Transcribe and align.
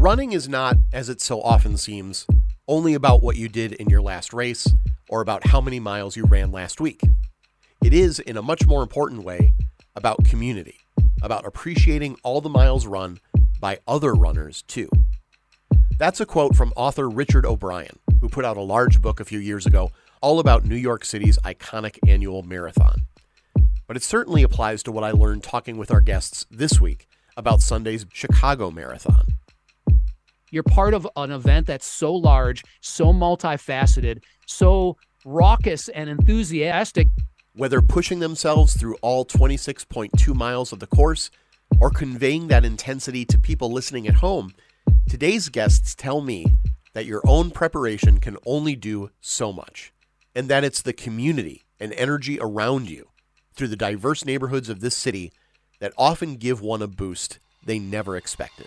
Running 0.00 0.32
is 0.32 0.48
not, 0.48 0.78
as 0.94 1.10
it 1.10 1.20
so 1.20 1.42
often 1.42 1.76
seems, 1.76 2.26
only 2.66 2.94
about 2.94 3.22
what 3.22 3.36
you 3.36 3.50
did 3.50 3.74
in 3.74 3.90
your 3.90 4.00
last 4.00 4.32
race 4.32 4.66
or 5.10 5.20
about 5.20 5.48
how 5.48 5.60
many 5.60 5.78
miles 5.78 6.16
you 6.16 6.24
ran 6.24 6.50
last 6.50 6.80
week. 6.80 7.02
It 7.84 7.92
is, 7.92 8.18
in 8.18 8.38
a 8.38 8.42
much 8.42 8.66
more 8.66 8.82
important 8.82 9.24
way, 9.24 9.52
about 9.94 10.24
community, 10.24 10.78
about 11.20 11.44
appreciating 11.44 12.16
all 12.22 12.40
the 12.40 12.48
miles 12.48 12.86
run 12.86 13.18
by 13.60 13.80
other 13.86 14.14
runners 14.14 14.62
too. 14.62 14.88
That's 15.98 16.18
a 16.18 16.24
quote 16.24 16.56
from 16.56 16.72
author 16.76 17.06
Richard 17.06 17.44
O'Brien, 17.44 17.98
who 18.22 18.30
put 18.30 18.46
out 18.46 18.56
a 18.56 18.62
large 18.62 19.02
book 19.02 19.20
a 19.20 19.26
few 19.26 19.38
years 19.38 19.66
ago 19.66 19.90
all 20.22 20.40
about 20.40 20.64
New 20.64 20.76
York 20.76 21.04
City's 21.04 21.36
iconic 21.40 21.98
annual 22.08 22.42
marathon. 22.42 23.02
But 23.86 23.98
it 23.98 24.02
certainly 24.02 24.42
applies 24.42 24.82
to 24.84 24.92
what 24.92 25.04
I 25.04 25.10
learned 25.10 25.42
talking 25.42 25.76
with 25.76 25.90
our 25.90 26.00
guests 26.00 26.46
this 26.50 26.80
week 26.80 27.06
about 27.36 27.60
Sunday's 27.60 28.06
Chicago 28.14 28.70
Marathon. 28.70 29.26
You're 30.50 30.62
part 30.64 30.94
of 30.94 31.06
an 31.16 31.30
event 31.30 31.66
that's 31.66 31.86
so 31.86 32.14
large, 32.14 32.64
so 32.80 33.06
multifaceted, 33.06 34.22
so 34.46 34.96
raucous 35.24 35.88
and 35.88 36.10
enthusiastic. 36.10 37.08
Whether 37.54 37.80
pushing 37.80 38.18
themselves 38.20 38.76
through 38.76 38.96
all 39.02 39.24
26.2 39.24 40.34
miles 40.34 40.72
of 40.72 40.80
the 40.80 40.86
course 40.86 41.30
or 41.80 41.90
conveying 41.90 42.48
that 42.48 42.64
intensity 42.64 43.24
to 43.26 43.38
people 43.38 43.70
listening 43.70 44.08
at 44.08 44.14
home, 44.14 44.54
today's 45.08 45.48
guests 45.48 45.94
tell 45.94 46.20
me 46.20 46.46
that 46.94 47.06
your 47.06 47.22
own 47.26 47.50
preparation 47.50 48.18
can 48.18 48.36
only 48.44 48.74
do 48.74 49.10
so 49.20 49.52
much, 49.52 49.92
and 50.34 50.48
that 50.48 50.64
it's 50.64 50.82
the 50.82 50.92
community 50.92 51.64
and 51.78 51.92
energy 51.92 52.38
around 52.40 52.90
you 52.90 53.08
through 53.54 53.68
the 53.68 53.76
diverse 53.76 54.24
neighborhoods 54.24 54.68
of 54.68 54.80
this 54.80 54.96
city 54.96 55.32
that 55.78 55.92
often 55.96 56.36
give 56.36 56.60
one 56.60 56.82
a 56.82 56.88
boost 56.88 57.38
they 57.64 57.78
never 57.78 58.16
expected. 58.16 58.66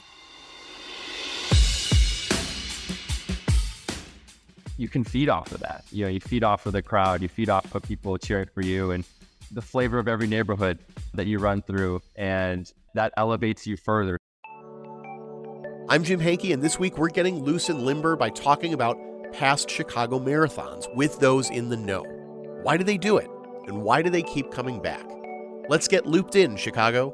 You 4.77 4.87
can 4.87 5.03
feed 5.03 5.29
off 5.29 5.51
of 5.51 5.59
that. 5.59 5.83
You 5.91 6.05
know, 6.05 6.09
you 6.09 6.19
feed 6.19 6.43
off 6.43 6.65
of 6.65 6.73
the 6.73 6.81
crowd, 6.81 7.21
you 7.21 7.27
feed 7.27 7.49
off 7.49 7.75
of 7.75 7.83
people 7.83 8.17
cheering 8.17 8.49
for 8.53 8.61
you 8.61 8.91
and 8.91 9.03
the 9.51 9.61
flavor 9.61 9.99
of 9.99 10.07
every 10.07 10.27
neighborhood 10.27 10.79
that 11.13 11.27
you 11.27 11.37
run 11.37 11.61
through, 11.61 12.01
and 12.15 12.71
that 12.95 13.13
elevates 13.17 13.67
you 13.67 13.77
further. 13.77 14.17
I'm 15.89 16.03
Jim 16.03 16.19
Hanke, 16.19 16.53
and 16.53 16.63
this 16.63 16.79
week 16.79 16.97
we're 16.97 17.09
getting 17.09 17.43
loose 17.43 17.69
and 17.69 17.85
limber 17.85 18.15
by 18.15 18.29
talking 18.29 18.73
about 18.73 18.97
past 19.31 19.69
Chicago 19.69 20.19
marathons 20.19 20.85
with 20.95 21.19
those 21.19 21.51
in 21.51 21.69
the 21.69 21.77
know. 21.77 22.03
Why 22.63 22.77
do 22.77 22.83
they 22.83 22.97
do 22.97 23.17
it? 23.17 23.29
And 23.67 23.83
why 23.83 24.01
do 24.01 24.09
they 24.09 24.23
keep 24.23 24.49
coming 24.51 24.81
back? 24.81 25.05
Let's 25.69 25.87
get 25.87 26.05
looped 26.07 26.35
in, 26.35 26.55
Chicago. 26.55 27.13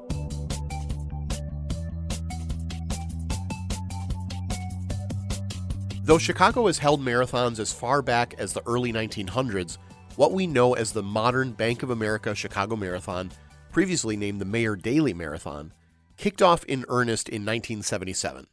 Though 6.09 6.17
Chicago 6.17 6.65
has 6.65 6.79
held 6.79 7.05
marathons 7.05 7.59
as 7.59 7.71
far 7.71 8.01
back 8.01 8.33
as 8.39 8.51
the 8.51 8.65
early 8.65 8.91
1900s, 8.91 9.77
what 10.15 10.31
we 10.31 10.47
know 10.47 10.73
as 10.73 10.91
the 10.91 11.03
modern 11.03 11.51
Bank 11.51 11.83
of 11.83 11.91
America 11.91 12.33
Chicago 12.33 12.75
Marathon, 12.75 13.31
previously 13.71 14.17
named 14.17 14.41
the 14.41 14.45
Mayor 14.45 14.75
Daley 14.75 15.13
Marathon, 15.13 15.71
kicked 16.17 16.41
off 16.41 16.63
in 16.63 16.83
earnest 16.89 17.29
in 17.29 17.43
1977. 17.43 18.47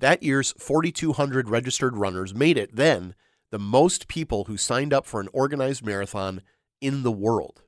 That 0.00 0.24
year's 0.24 0.54
4,200 0.58 1.48
registered 1.48 1.96
runners 1.96 2.34
made 2.34 2.58
it 2.58 2.74
then 2.74 3.14
the 3.52 3.60
most 3.60 4.08
people 4.08 4.46
who 4.46 4.56
signed 4.56 4.92
up 4.92 5.06
for 5.06 5.20
an 5.20 5.28
organized 5.32 5.86
marathon 5.86 6.42
in 6.80 7.04
the 7.04 7.12
world. 7.12 7.62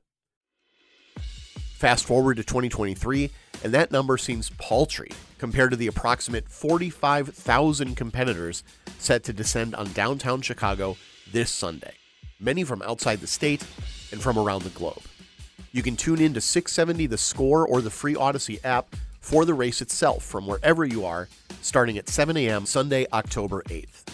Fast 1.75 2.05
forward 2.05 2.37
to 2.37 2.43
2023, 2.43 3.29
and 3.65 3.73
that 3.73 3.91
number 3.91 4.17
seems 4.17 4.49
paltry 4.51 5.11
compared 5.37 5.71
to 5.71 5.77
the 5.77 5.87
approximate 5.87 6.47
45,000 6.47 7.95
competitors 7.95 8.63
set 8.97 9.25
to 9.25 9.33
descend 9.33 9.75
on 9.75 9.91
downtown 9.91 10.41
Chicago 10.41 10.95
this 11.33 11.51
Sunday, 11.51 11.95
many 12.39 12.63
from 12.63 12.81
outside 12.83 13.19
the 13.19 13.27
state 13.27 13.61
and 14.13 14.21
from 14.21 14.39
around 14.39 14.63
the 14.63 14.69
globe. 14.69 15.01
You 15.73 15.83
can 15.83 15.97
tune 15.97 16.21
in 16.21 16.33
to 16.35 16.39
670 16.39 17.07
The 17.07 17.17
Score 17.17 17.67
or 17.67 17.81
the 17.81 17.89
free 17.89 18.15
Audacy 18.15 18.63
app 18.63 18.95
for 19.19 19.43
the 19.43 19.53
race 19.53 19.81
itself 19.81 20.23
from 20.23 20.47
wherever 20.47 20.85
you 20.85 21.03
are, 21.03 21.27
starting 21.61 21.97
at 21.97 22.07
7 22.07 22.37
a.m. 22.37 22.65
Sunday, 22.65 23.05
October 23.11 23.63
8th. 23.63 24.05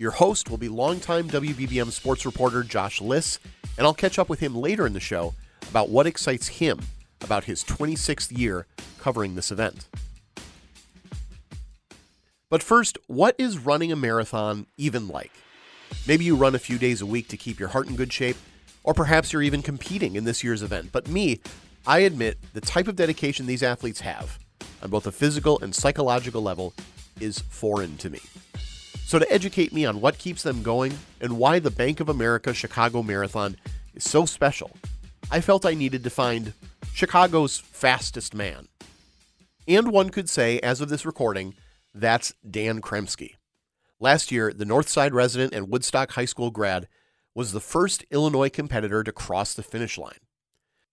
Your 0.00 0.10
host 0.10 0.50
will 0.50 0.58
be 0.58 0.68
longtime 0.68 1.30
WBBM 1.30 1.92
sports 1.92 2.26
reporter 2.26 2.64
Josh 2.64 3.00
Liss, 3.00 3.38
and 3.76 3.86
I'll 3.86 3.94
catch 3.94 4.18
up 4.18 4.28
with 4.28 4.40
him 4.40 4.56
later 4.56 4.84
in 4.84 4.94
the 4.94 5.00
show 5.00 5.34
about 5.68 5.88
what 5.88 6.06
excites 6.06 6.48
him 6.48 6.80
about 7.20 7.44
his 7.44 7.64
26th 7.64 8.36
year 8.36 8.66
covering 8.98 9.34
this 9.34 9.50
event. 9.50 9.86
But 12.50 12.62
first, 12.62 12.96
what 13.06 13.34
is 13.38 13.58
running 13.58 13.92
a 13.92 13.96
marathon 13.96 14.66
even 14.76 15.08
like? 15.08 15.32
Maybe 16.06 16.24
you 16.24 16.36
run 16.36 16.54
a 16.54 16.58
few 16.58 16.78
days 16.78 17.02
a 17.02 17.06
week 17.06 17.28
to 17.28 17.36
keep 17.36 17.58
your 17.58 17.68
heart 17.68 17.88
in 17.88 17.96
good 17.96 18.12
shape, 18.12 18.36
or 18.84 18.94
perhaps 18.94 19.32
you're 19.32 19.42
even 19.42 19.62
competing 19.62 20.16
in 20.16 20.24
this 20.24 20.42
year's 20.42 20.62
event. 20.62 20.90
But 20.92 21.08
me, 21.08 21.40
I 21.86 22.00
admit 22.00 22.38
the 22.54 22.60
type 22.60 22.88
of 22.88 22.96
dedication 22.96 23.46
these 23.46 23.62
athletes 23.62 24.00
have, 24.00 24.38
on 24.82 24.90
both 24.90 25.06
a 25.06 25.12
physical 25.12 25.58
and 25.60 25.74
psychological 25.74 26.42
level, 26.42 26.72
is 27.20 27.38
foreign 27.38 27.96
to 27.98 28.10
me. 28.10 28.20
So, 29.04 29.18
to 29.18 29.32
educate 29.32 29.72
me 29.72 29.86
on 29.86 30.00
what 30.00 30.18
keeps 30.18 30.42
them 30.42 30.62
going 30.62 30.98
and 31.20 31.38
why 31.38 31.58
the 31.58 31.70
Bank 31.70 32.00
of 32.00 32.08
America 32.08 32.52
Chicago 32.52 33.02
Marathon 33.02 33.56
is 33.94 34.04
so 34.04 34.26
special, 34.26 34.70
I 35.30 35.42
felt 35.42 35.66
I 35.66 35.74
needed 35.74 36.04
to 36.04 36.10
find 36.10 36.54
Chicago's 36.94 37.58
fastest 37.58 38.34
man. 38.34 38.68
And 39.66 39.92
one 39.92 40.08
could 40.08 40.30
say, 40.30 40.58
as 40.60 40.80
of 40.80 40.88
this 40.88 41.04
recording, 41.04 41.54
that's 41.92 42.32
Dan 42.50 42.80
Kremske. 42.80 43.34
Last 44.00 44.32
year, 44.32 44.54
the 44.54 44.64
Northside 44.64 45.12
resident 45.12 45.52
and 45.52 45.68
Woodstock 45.68 46.12
High 46.12 46.24
School 46.24 46.50
grad 46.50 46.88
was 47.34 47.52
the 47.52 47.60
first 47.60 48.06
Illinois 48.10 48.48
competitor 48.48 49.04
to 49.04 49.12
cross 49.12 49.52
the 49.52 49.62
finish 49.62 49.98
line. 49.98 50.18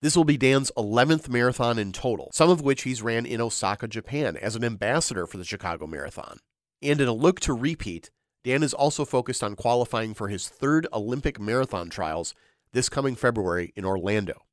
This 0.01 0.17
will 0.17 0.25
be 0.25 0.37
Dan's 0.37 0.71
11th 0.77 1.29
marathon 1.29 1.79
in 1.79 1.93
total, 1.93 2.29
some 2.33 2.49
of 2.49 2.59
which 2.59 2.83
he's 2.83 3.01
ran 3.01 3.25
in 3.25 3.39
Osaka, 3.39 3.87
Japan, 3.87 4.35
as 4.35 4.57
an 4.57 4.65
ambassador 4.65 5.25
for 5.25 5.37
the 5.37 5.45
Chicago 5.45 5.87
Marathon. 5.87 6.39
And 6.81 6.99
in 6.99 7.07
a 7.07 7.13
look 7.13 7.39
to 7.41 7.53
repeat, 7.53 8.11
Dan 8.43 8.63
is 8.63 8.73
also 8.73 9.05
focused 9.05 9.43
on 9.43 9.55
qualifying 9.55 10.13
for 10.13 10.27
his 10.27 10.49
third 10.49 10.87
Olympic 10.91 11.39
marathon 11.39 11.89
trials 11.89 12.35
this 12.75 12.89
coming 12.89 13.15
February 13.15 13.71
in 13.75 13.85
Orlando. 13.85 14.43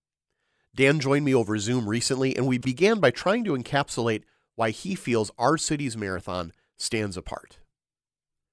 Dan 0.75 1.01
joined 1.01 1.25
me 1.25 1.35
over 1.35 1.59
Zoom 1.59 1.89
recently, 1.89 2.35
and 2.37 2.47
we 2.47 2.57
began 2.57 3.01
by 3.01 3.11
trying 3.11 3.45
to 3.45 3.53
encapsulate 3.53 4.23
why 4.55 4.71
he 4.71 4.95
feels 4.95 5.31
our 5.39 5.59
city's 5.59 5.97
marathon 5.97 6.53
stands 6.79 7.17
apart. 7.17 7.59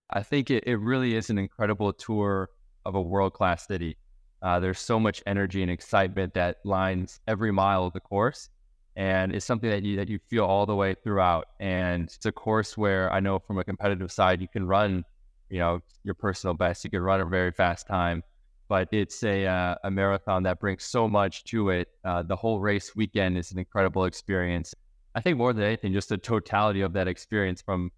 I 0.10 0.24
think 0.24 0.50
it, 0.50 0.64
it 0.66 0.78
really 0.78 1.16
is 1.16 1.30
an 1.30 1.38
incredible 1.38 1.94
tour 1.94 2.50
of 2.84 2.96
a 2.96 3.02
world 3.02 3.34
class 3.34 3.68
city. 3.68 3.98
Uh, 4.42 4.60
there's 4.60 4.80
so 4.80 5.00
much 5.00 5.22
energy 5.28 5.62
and 5.62 5.72
excitement 5.72 6.34
that 6.34 6.58
lines 6.66 7.20
every 7.28 7.52
mile 7.52 7.86
of 7.86 7.94
the 7.94 8.00
course. 8.00 8.50
And 8.96 9.34
it's 9.34 9.46
something 9.46 9.70
that 9.70 9.84
you 9.84 9.98
that 9.98 10.10
you 10.10 10.20
feel 10.30 10.46
all 10.46 10.66
the 10.66 10.76
way 10.76 10.96
throughout. 11.04 11.46
And 11.60 12.06
it's 12.06 12.26
a 12.26 12.32
course 12.32 12.76
where 12.76 13.14
I 13.14 13.20
know 13.20 13.38
from 13.40 13.60
a 13.60 13.64
competitive 13.64 14.12
side 14.12 14.42
you 14.42 14.48
can 14.48 14.66
run, 14.66 15.06
you 15.50 15.60
know, 15.60 15.80
your 16.04 16.16
personal 16.16 16.56
best. 16.56 16.84
You 16.84 16.90
can 16.90 17.02
run 17.02 17.22
a 17.22 17.26
very 17.26 17.52
fast 17.52 17.88
time. 17.88 18.24
But 18.70 18.88
it's 18.92 19.24
a 19.24 19.46
uh, 19.46 19.76
a 19.84 19.92
marathon 19.92 20.44
that 20.44 20.60
brings 20.60 20.86
so 20.86 21.10
much 21.10 21.44
to 21.46 21.72
it. 21.72 21.90
Uh, 22.06 22.24
the 22.24 22.36
whole 22.36 22.62
race 22.62 22.96
weekend 22.96 23.38
is 23.38 23.52
an 23.52 23.60
incredible 23.60 24.06
experience. 24.06 24.74
I 25.16 25.22
think 25.22 25.38
more 25.38 25.52
than 25.52 25.64
anything, 25.66 25.92
just 25.92 26.10
the 26.10 26.18
totality 26.18 26.82
of 26.82 26.94
that 26.94 27.08
experience 27.08 27.62
from 27.62 27.92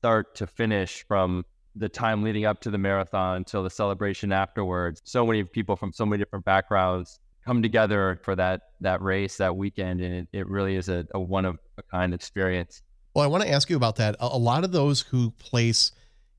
start 0.00 0.34
to 0.34 0.46
finish, 0.46 1.04
from 1.06 1.44
the 1.76 1.88
time 1.88 2.22
leading 2.22 2.44
up 2.44 2.60
to 2.62 2.70
the 2.70 2.78
marathon 2.78 3.44
till 3.44 3.62
the 3.62 3.70
celebration 3.70 4.32
afterwards. 4.32 5.00
So 5.04 5.24
many 5.24 5.44
people 5.44 5.76
from 5.76 5.92
so 5.92 6.04
many 6.04 6.22
different 6.22 6.44
backgrounds 6.44 7.20
come 7.44 7.62
together 7.62 8.18
for 8.24 8.34
that 8.34 8.62
that 8.80 9.00
race 9.00 9.36
that 9.36 9.56
weekend, 9.56 10.00
and 10.00 10.12
it, 10.14 10.28
it 10.32 10.48
really 10.48 10.74
is 10.74 10.88
a, 10.88 11.06
a 11.14 11.20
one 11.20 11.44
of 11.44 11.58
a 11.78 11.82
kind 11.82 12.12
experience. 12.12 12.82
Well, 13.14 13.24
I 13.24 13.28
want 13.28 13.44
to 13.44 13.50
ask 13.50 13.70
you 13.70 13.76
about 13.76 13.96
that. 13.96 14.16
A, 14.18 14.26
a 14.26 14.36
lot 14.36 14.64
of 14.64 14.72
those 14.72 15.00
who 15.00 15.30
place 15.30 15.92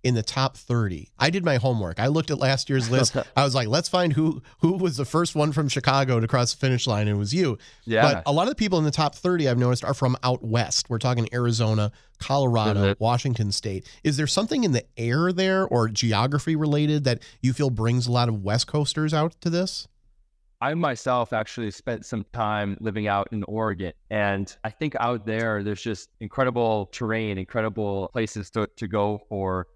in 0.03 0.15
the 0.15 0.23
top 0.23 0.55
30. 0.55 1.09
I 1.17 1.29
did 1.29 1.43
my 1.43 1.57
homework. 1.57 1.99
I 1.99 2.07
looked 2.07 2.31
at 2.31 2.37
last 2.37 2.69
year's 2.69 2.89
list. 2.89 3.15
I 3.35 3.43
was 3.43 3.55
like, 3.55 3.67
let's 3.67 3.89
find 3.89 4.13
who 4.13 4.41
who 4.59 4.73
was 4.73 4.97
the 4.97 5.05
first 5.05 5.35
one 5.35 5.51
from 5.51 5.69
Chicago 5.69 6.19
to 6.19 6.27
cross 6.27 6.53
the 6.53 6.59
finish 6.59 6.87
line. 6.87 7.07
And 7.07 7.17
it 7.17 7.19
was 7.19 7.33
you. 7.33 7.57
Yeah. 7.85 8.01
But 8.01 8.23
a 8.25 8.31
lot 8.31 8.43
of 8.43 8.49
the 8.49 8.55
people 8.55 8.77
in 8.77 8.85
the 8.85 8.91
top 8.91 9.15
30 9.15 9.49
I've 9.49 9.57
noticed 9.57 9.83
are 9.83 9.93
from 9.93 10.15
out 10.23 10.43
west. 10.43 10.89
We're 10.89 10.99
talking 10.99 11.27
Arizona, 11.33 11.91
Colorado, 12.19 12.95
Washington 12.99 13.51
State. 13.51 13.87
Is 14.03 14.17
there 14.17 14.27
something 14.27 14.63
in 14.63 14.71
the 14.71 14.85
air 14.97 15.31
there 15.31 15.67
or 15.67 15.87
geography 15.87 16.55
related 16.55 17.03
that 17.03 17.21
you 17.41 17.53
feel 17.53 17.69
brings 17.69 18.07
a 18.07 18.11
lot 18.11 18.29
of 18.29 18.43
West 18.43 18.67
Coasters 18.67 19.13
out 19.13 19.39
to 19.41 19.49
this? 19.49 19.87
I 20.59 20.73
myself 20.73 21.33
actually 21.33 21.69
spent 21.69 22.05
some 22.05 22.25
time 22.33 22.77
living 22.79 23.07
out 23.07 23.27
in 23.31 23.43
Oregon. 23.43 23.93
And 24.09 24.55
I 24.63 24.71
think 24.71 24.95
out 24.99 25.25
there, 25.25 25.61
there's 25.61 25.81
just 25.81 26.09
incredible 26.19 26.87
terrain, 26.91 27.37
incredible 27.37 28.09
places 28.11 28.49
to, 28.51 28.67
to 28.75 28.87
go 28.87 29.21
for 29.29 29.67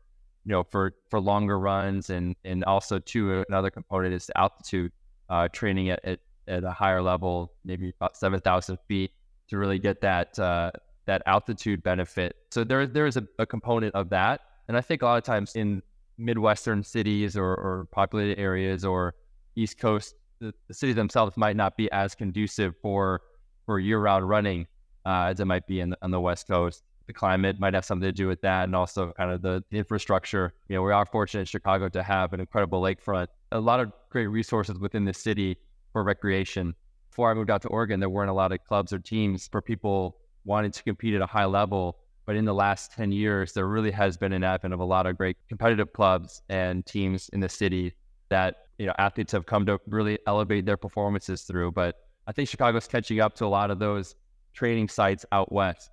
you 0.46 0.52
know, 0.52 0.64
for 0.64 0.94
for 1.10 1.20
longer 1.20 1.60
runs, 1.60 2.10
and 2.10 2.36
and 2.44 2.64
also 2.64 3.00
too 3.00 3.44
another 3.48 3.70
component 3.70 4.14
is 4.14 4.26
the 4.28 4.38
altitude 4.38 4.92
uh, 5.30 5.48
training 5.50 5.90
at, 5.90 6.04
at, 6.04 6.20
at 6.48 6.64
a 6.64 6.72
higher 6.72 7.02
level, 7.02 7.54
maybe 7.64 7.94
about 8.00 8.18
seven 8.18 8.40
thousand 8.40 8.78
feet, 8.88 9.12
to 9.50 9.58
really 9.58 9.80
get 9.80 10.02
that 10.02 10.38
uh, 10.40 10.72
that 11.06 11.22
altitude 11.26 11.84
benefit. 11.84 12.36
So 12.52 12.64
there 12.64 12.88
there 12.88 13.06
is 13.06 13.18
a, 13.18 13.28
a, 13.38 13.46
component 13.46 13.94
of 13.94 14.10
that, 14.10 14.42
and 14.68 14.76
I 14.76 14.82
think 14.82 15.04
a 15.04 15.06
lot 15.06 15.18
of 15.18 15.24
times 15.24 15.56
in 15.56 15.84
midwestern 16.18 16.84
cities 16.84 17.38
or, 17.38 17.50
or 17.56 17.88
populated 17.92 18.40
areas 18.40 18.84
or 18.86 19.16
East 19.56 19.80
Coast, 19.80 20.16
the, 20.40 20.54
the, 20.68 20.74
cities 20.74 20.96
themselves 20.96 21.36
might 21.38 21.56
not 21.56 21.78
be 21.78 21.92
as 21.92 22.16
conducive 22.16 22.76
for 22.82 23.22
for 23.66 23.80
year 23.80 24.00
round 24.00 24.28
running 24.28 24.66
uh, 25.06 25.26
as 25.30 25.40
it 25.40 25.46
might 25.46 25.68
be 25.68 25.82
in, 25.82 25.96
on 26.02 26.10
the 26.10 26.20
West 26.20 26.48
Coast 26.48 26.84
the 27.08 27.14
climate 27.14 27.60
might 27.60 27.74
have 27.74 27.86
something 27.86 28.08
to 28.08 28.12
do 28.12 28.28
with 28.28 28.42
that, 28.42 28.66
and 28.66 28.76
also 28.76 29.12
kind 29.14 29.32
of 29.32 29.42
the, 29.42 29.64
infrastructure. 29.72 30.54
You 30.68 30.76
know, 30.76 30.84
we 30.84 30.92
are 30.92 31.06
fortunate 31.06 31.42
in 31.42 31.46
Chicago 31.46 31.90
to 31.90 32.04
have 32.04 32.34
an 32.34 32.40
incredible 32.40 32.82
lakefront, 32.82 33.28
a 33.52 33.60
lot 33.60 33.80
of 33.80 33.92
great 34.10 34.28
resources 34.28 34.80
within 34.80 35.06
the 35.06 35.14
city 35.14 35.58
for 35.92 36.04
recreation. 36.04 36.74
Before 37.10 37.30
I 37.30 37.34
moved 37.34 37.50
out 37.50 37.62
to 37.64 37.68
Oregon, 37.68 38.00
there 38.00 38.10
weren't 38.10 38.30
a 38.30 38.34
lot 38.34 38.52
of 38.52 38.64
clubs 38.64 38.94
or 38.94 39.00
teams 39.00 39.48
for 39.48 39.62
people 39.62 40.18
wanting 40.46 40.72
to 40.72 40.84
compete 40.84 41.14
at 41.14 41.22
a 41.22 41.26
high 41.26 41.46
level. 41.46 41.98
But 42.26 42.36
in 42.36 42.46
the 42.46 42.54
last 42.54 42.94
10 42.94 43.12
years, 43.12 43.52
there 43.52 43.68
really 43.68 43.92
has 43.92 44.16
been 44.16 44.32
an 44.32 44.44
advent 44.44 44.74
of 44.74 44.80
a 44.80 44.86
lot 44.86 45.06
of 45.06 45.18
great 45.18 45.36
competitive 45.50 45.92
clubs 45.92 46.42
and 46.50 46.86
teams 46.86 47.30
in 47.30 47.40
the 47.40 47.50
city 47.50 47.94
that, 48.30 48.68
you 48.78 48.86
know, 48.86 48.94
athletes 48.98 49.34
have 49.34 49.46
come 49.46 49.66
to 49.66 49.80
really 49.88 50.20
elevate 50.28 50.66
their 50.66 50.78
performances 50.78 51.42
through. 51.42 51.72
But 51.72 51.96
I 52.28 52.32
think 52.32 52.48
Chicago's 52.48 52.88
catching 52.88 53.20
up 53.20 53.36
to 53.36 53.46
a 53.46 53.48
lot 53.48 53.72
of 53.72 53.80
those 53.80 54.16
training 54.54 54.88
sites 54.88 55.26
out 55.32 55.52
west 55.52 55.90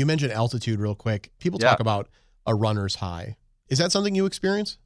you 0.00 0.06
mentioned 0.06 0.32
altitude 0.32 0.80
real 0.80 0.94
quick. 0.94 1.30
People 1.38 1.60
yeah. 1.60 1.68
talk 1.68 1.80
about 1.80 2.08
a 2.46 2.54
runner's 2.54 2.94
high. 2.94 3.36
Is 3.68 3.78
that 3.78 3.92
something 3.92 4.14
you 4.14 4.24
experience? 4.24 4.78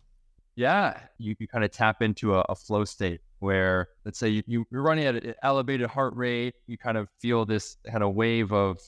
Yeah, 0.56 0.98
you, 1.18 1.36
you 1.38 1.46
kind 1.46 1.64
of 1.64 1.70
tap 1.70 2.02
into 2.02 2.34
a, 2.34 2.40
a, 2.48 2.54
flow 2.56 2.84
state 2.84 3.20
where, 3.38 3.88
let's 4.04 4.18
say, 4.18 4.28
you, 4.28 4.66
you're 4.70 4.82
running 4.82 5.04
at 5.04 5.14
an 5.14 5.34
elevated 5.44 5.88
heart 5.88 6.14
rate. 6.16 6.54
You 6.66 6.76
kind 6.76 6.96
of 6.96 7.08
feel 7.20 7.44
this 7.44 7.76
kind 7.88 8.02
of 8.02 8.14
wave 8.14 8.52
of, 8.52 8.80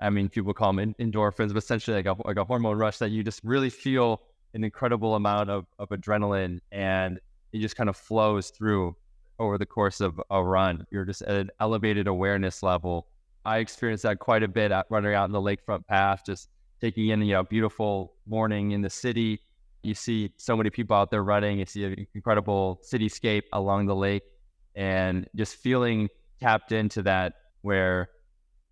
I 0.00 0.08
mean, 0.08 0.30
people 0.30 0.54
call 0.54 0.72
them 0.72 0.94
endorphins, 0.98 1.48
but 1.48 1.58
essentially 1.58 1.96
like 1.96 2.06
a, 2.06 2.16
like 2.26 2.38
a 2.38 2.44
hormone 2.44 2.78
rush 2.78 2.96
that 2.98 3.10
you 3.10 3.22
just 3.22 3.40
really 3.44 3.70
feel 3.70 4.22
an 4.54 4.64
incredible 4.64 5.14
amount 5.14 5.50
of, 5.50 5.66
of 5.78 5.90
adrenaline 5.90 6.60
and 6.72 7.20
it 7.52 7.58
just 7.58 7.76
kind 7.76 7.90
of 7.90 7.96
flows 7.96 8.48
through 8.48 8.96
over 9.38 9.58
the 9.58 9.66
course 9.66 10.00
of 10.00 10.18
a 10.30 10.42
run. 10.42 10.86
You're 10.90 11.04
just 11.04 11.20
at 11.22 11.36
an 11.36 11.50
elevated 11.60 12.06
awareness 12.06 12.62
level 12.62 13.08
I 13.46 13.58
experienced 13.58 14.02
that 14.02 14.18
quite 14.18 14.42
a 14.42 14.48
bit 14.48 14.72
running 14.90 15.14
out 15.14 15.26
in 15.26 15.32
the 15.32 15.40
lakefront 15.40 15.86
path, 15.86 16.22
just 16.26 16.48
taking 16.80 17.08
in, 17.08 17.22
you 17.22 17.34
know, 17.34 17.44
beautiful 17.44 18.14
morning 18.26 18.72
in 18.72 18.82
the 18.82 18.90
city. 18.90 19.40
You 19.84 19.94
see 19.94 20.32
so 20.36 20.56
many 20.56 20.68
people 20.68 20.96
out 20.96 21.12
there 21.12 21.22
running. 21.22 21.60
You 21.60 21.66
see 21.66 21.84
an 21.84 22.06
incredible 22.12 22.80
cityscape 22.84 23.44
along 23.52 23.86
the 23.86 23.94
lake 23.94 24.24
and 24.74 25.28
just 25.36 25.54
feeling 25.54 26.08
tapped 26.40 26.72
into 26.72 27.02
that 27.02 27.34
where 27.62 28.08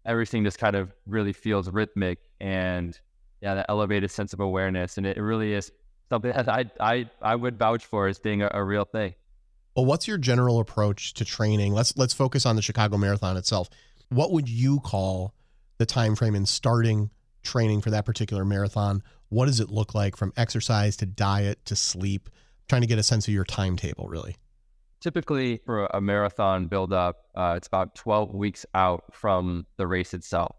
everything 0.04 0.42
just 0.42 0.58
kind 0.58 0.74
of 0.74 0.92
really 1.06 1.32
feels 1.32 1.70
rhythmic 1.70 2.18
and 2.40 2.98
yeah, 3.40 3.54
that 3.54 3.66
elevated 3.68 4.10
sense 4.10 4.32
of 4.32 4.40
awareness. 4.40 4.98
And 4.98 5.06
it 5.06 5.18
really 5.18 5.52
is 5.52 5.70
something 6.10 6.32
that 6.32 6.48
I, 6.48 6.64
I, 6.80 7.10
I 7.22 7.36
would 7.36 7.58
vouch 7.60 7.84
for 7.84 8.08
as 8.08 8.18
being 8.18 8.42
a, 8.42 8.50
a 8.52 8.64
real 8.64 8.84
thing. 8.84 9.14
Well, 9.76 9.86
what's 9.86 10.08
your 10.08 10.18
general 10.18 10.58
approach 10.58 11.14
to 11.14 11.24
training? 11.24 11.72
Let's 11.72 11.96
let's 11.96 12.14
focus 12.14 12.46
on 12.46 12.54
the 12.54 12.62
Chicago 12.62 12.96
Marathon 12.96 13.36
itself 13.36 13.68
what 14.08 14.32
would 14.32 14.48
you 14.48 14.80
call 14.80 15.34
the 15.78 15.86
time 15.86 16.14
frame 16.14 16.34
in 16.34 16.46
starting 16.46 17.10
training 17.42 17.80
for 17.80 17.90
that 17.90 18.04
particular 18.04 18.44
marathon? 18.44 19.02
What 19.28 19.46
does 19.46 19.60
it 19.60 19.70
look 19.70 19.94
like 19.94 20.16
from 20.16 20.32
exercise 20.36 20.96
to 20.98 21.06
diet 21.06 21.64
to 21.66 21.76
sleep? 21.76 22.28
trying 22.68 22.82
to 22.82 22.86
get 22.86 22.98
a 22.98 23.02
sense 23.02 23.28
of 23.28 23.34
your 23.34 23.44
timetable, 23.44 24.08
really. 24.08 24.36
Typically, 25.00 25.60
for 25.66 25.86
a 25.86 26.00
marathon 26.00 26.66
buildup, 26.66 27.16
uh, 27.34 27.54
it's 27.56 27.66
about 27.66 27.94
12 27.94 28.34
weeks 28.34 28.64
out 28.74 29.04
from 29.12 29.66
the 29.76 29.86
race 29.86 30.14
itself. 30.14 30.56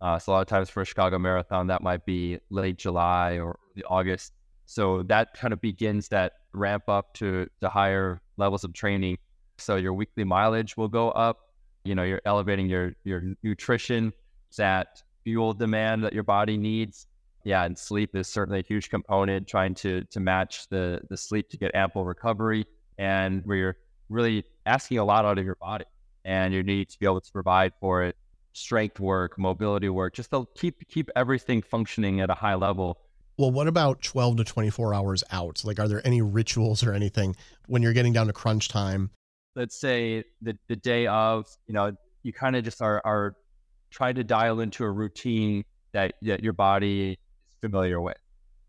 Uh, 0.00 0.18
so 0.18 0.32
a 0.32 0.34
lot 0.34 0.40
of 0.40 0.48
times 0.48 0.70
for 0.70 0.80
a 0.80 0.84
Chicago 0.84 1.18
Marathon, 1.18 1.68
that 1.68 1.82
might 1.82 2.04
be 2.04 2.38
late 2.50 2.78
July 2.78 3.38
or 3.38 3.58
August. 3.86 4.32
So 4.66 5.02
that 5.04 5.34
kind 5.34 5.52
of 5.52 5.60
begins 5.60 6.08
that 6.08 6.32
ramp 6.54 6.88
up 6.88 7.14
to 7.14 7.48
the 7.60 7.68
higher 7.68 8.20
levels 8.36 8.64
of 8.64 8.72
training. 8.72 9.18
So 9.58 9.76
your 9.76 9.92
weekly 9.92 10.24
mileage 10.24 10.76
will 10.76 10.88
go 10.88 11.10
up 11.10 11.51
you 11.84 11.94
know 11.94 12.02
you're 12.02 12.22
elevating 12.24 12.68
your 12.68 12.94
your 13.04 13.22
nutrition 13.42 14.12
that 14.56 15.02
fuel 15.24 15.52
demand 15.52 16.04
that 16.04 16.12
your 16.12 16.22
body 16.22 16.56
needs? 16.56 17.06
Yeah 17.44 17.64
and 17.64 17.76
sleep 17.76 18.14
is 18.14 18.28
certainly 18.28 18.60
a 18.60 18.62
huge 18.62 18.88
component 18.88 19.48
trying 19.48 19.74
to 19.76 20.04
to 20.04 20.20
match 20.20 20.68
the 20.68 21.00
the 21.10 21.16
sleep 21.16 21.48
to 21.50 21.56
get 21.56 21.74
ample 21.74 22.04
recovery 22.04 22.66
and 22.98 23.44
where 23.44 23.56
you're 23.56 23.76
really 24.08 24.44
asking 24.66 24.98
a 24.98 25.04
lot 25.04 25.24
out 25.24 25.38
of 25.38 25.44
your 25.44 25.56
body 25.56 25.84
and 26.24 26.54
you 26.54 26.62
need 26.62 26.88
to 26.90 26.98
be 26.98 27.06
able 27.06 27.20
to 27.20 27.32
provide 27.32 27.72
for 27.80 28.04
it. 28.04 28.16
Strength 28.52 29.00
work 29.00 29.38
mobility 29.38 29.88
work 29.88 30.14
just 30.14 30.30
to 30.30 30.46
keep 30.54 30.86
keep 30.88 31.10
everything 31.16 31.62
functioning 31.62 32.20
at 32.20 32.30
a 32.30 32.34
high 32.34 32.54
level. 32.54 32.98
Well 33.38 33.50
what 33.50 33.66
about 33.66 34.02
12 34.02 34.36
to 34.36 34.44
24 34.44 34.94
hours 34.94 35.24
out? 35.32 35.62
Like 35.64 35.80
are 35.80 35.88
there 35.88 36.06
any 36.06 36.22
rituals 36.22 36.84
or 36.84 36.92
anything 36.92 37.34
when 37.66 37.82
you're 37.82 37.94
getting 37.94 38.12
down 38.12 38.26
to 38.26 38.32
crunch 38.32 38.68
time 38.68 39.10
let's 39.54 39.78
say 39.78 40.24
the, 40.40 40.56
the 40.68 40.76
day 40.76 41.06
of, 41.06 41.46
you 41.66 41.74
know, 41.74 41.92
you 42.22 42.32
kind 42.32 42.56
of 42.56 42.64
just 42.64 42.80
are, 42.80 43.00
are 43.04 43.36
trying 43.90 44.14
to 44.14 44.24
dial 44.24 44.60
into 44.60 44.84
a 44.84 44.90
routine 44.90 45.64
that, 45.92 46.14
that 46.22 46.42
your 46.42 46.52
body 46.52 47.12
is 47.12 47.16
familiar 47.60 48.00
with. 48.00 48.16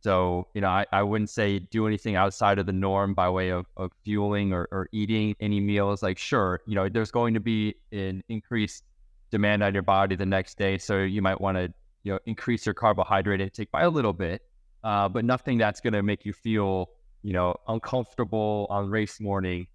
So, 0.02 0.48
you 0.54 0.60
know, 0.60 0.68
I, 0.68 0.86
I 0.92 1.02
wouldn't 1.04 1.30
say 1.30 1.60
do 1.60 1.88
anything 1.88 2.18
outside 2.18 2.60
of 2.60 2.66
the 2.66 2.74
norm 2.74 3.14
by 3.14 3.30
way 3.30 3.50
of, 3.50 3.66
of 3.78 3.92
fueling 4.04 4.52
or, 4.52 4.68
or 4.70 4.90
eating 4.92 5.34
any 5.40 5.62
meals. 5.62 6.04
Like, 6.04 6.18
sure, 6.18 6.60
you 6.68 6.76
know, 6.76 6.90
there's 6.90 7.12
going 7.12 7.34
to 7.36 7.40
be 7.40 7.76
an 7.94 8.22
increased 8.28 8.84
demand 9.32 9.64
on 9.64 9.74
your 9.74 9.84
body 9.84 10.18
the 10.18 10.26
next 10.26 10.58
day. 10.58 10.78
So 10.78 11.00
you 11.00 11.22
might 11.22 11.40
want 11.40 11.58
to, 11.58 11.74
you 12.04 12.12
know, 12.12 12.20
increase 12.26 12.66
your 12.66 12.74
carbohydrate 12.76 13.40
intake 13.40 13.72
by 13.72 13.84
a 13.84 13.90
little 13.90 14.12
bit, 14.12 14.42
uh, 14.84 15.08
but 15.08 15.24
nothing 15.24 15.58
that's 15.58 15.80
going 15.80 15.94
to 15.94 16.04
make 16.04 16.26
you 16.26 16.34
feel, 16.34 16.90
you 17.22 17.32
know, 17.32 17.56
uncomfortable 17.70 18.68
on 18.70 18.90
race 18.90 19.22
morning 19.22 19.68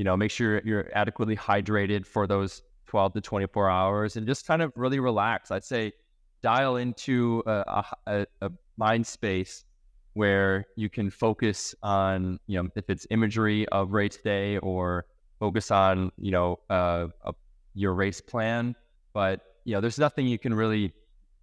you 0.00 0.04
know, 0.04 0.16
make 0.16 0.30
sure 0.30 0.62
you're 0.64 0.88
adequately 0.94 1.36
hydrated 1.36 2.06
for 2.06 2.26
those 2.26 2.62
12 2.86 3.12
to 3.12 3.20
24 3.20 3.68
hours 3.68 4.16
and 4.16 4.26
just 4.26 4.46
kind 4.46 4.62
of 4.62 4.72
really 4.74 4.98
relax. 4.98 5.50
I'd 5.50 5.62
say 5.62 5.92
dial 6.42 6.76
into 6.76 7.42
a, 7.44 7.84
a, 8.06 8.26
a 8.40 8.50
mind 8.78 9.06
space 9.06 9.62
where 10.14 10.64
you 10.74 10.88
can 10.88 11.10
focus 11.10 11.74
on, 11.82 12.40
you 12.46 12.62
know, 12.62 12.70
if 12.76 12.88
it's 12.88 13.06
imagery 13.10 13.68
of 13.68 13.92
race 13.92 14.16
day 14.16 14.56
or 14.56 15.04
focus 15.38 15.70
on, 15.70 16.10
you 16.16 16.30
know, 16.30 16.58
uh, 16.70 17.08
a, 17.26 17.34
your 17.74 17.92
race 17.92 18.22
plan. 18.22 18.74
But, 19.12 19.42
you 19.66 19.74
know, 19.74 19.82
there's 19.82 19.98
nothing 19.98 20.26
you 20.26 20.38
can 20.38 20.54
really 20.54 20.94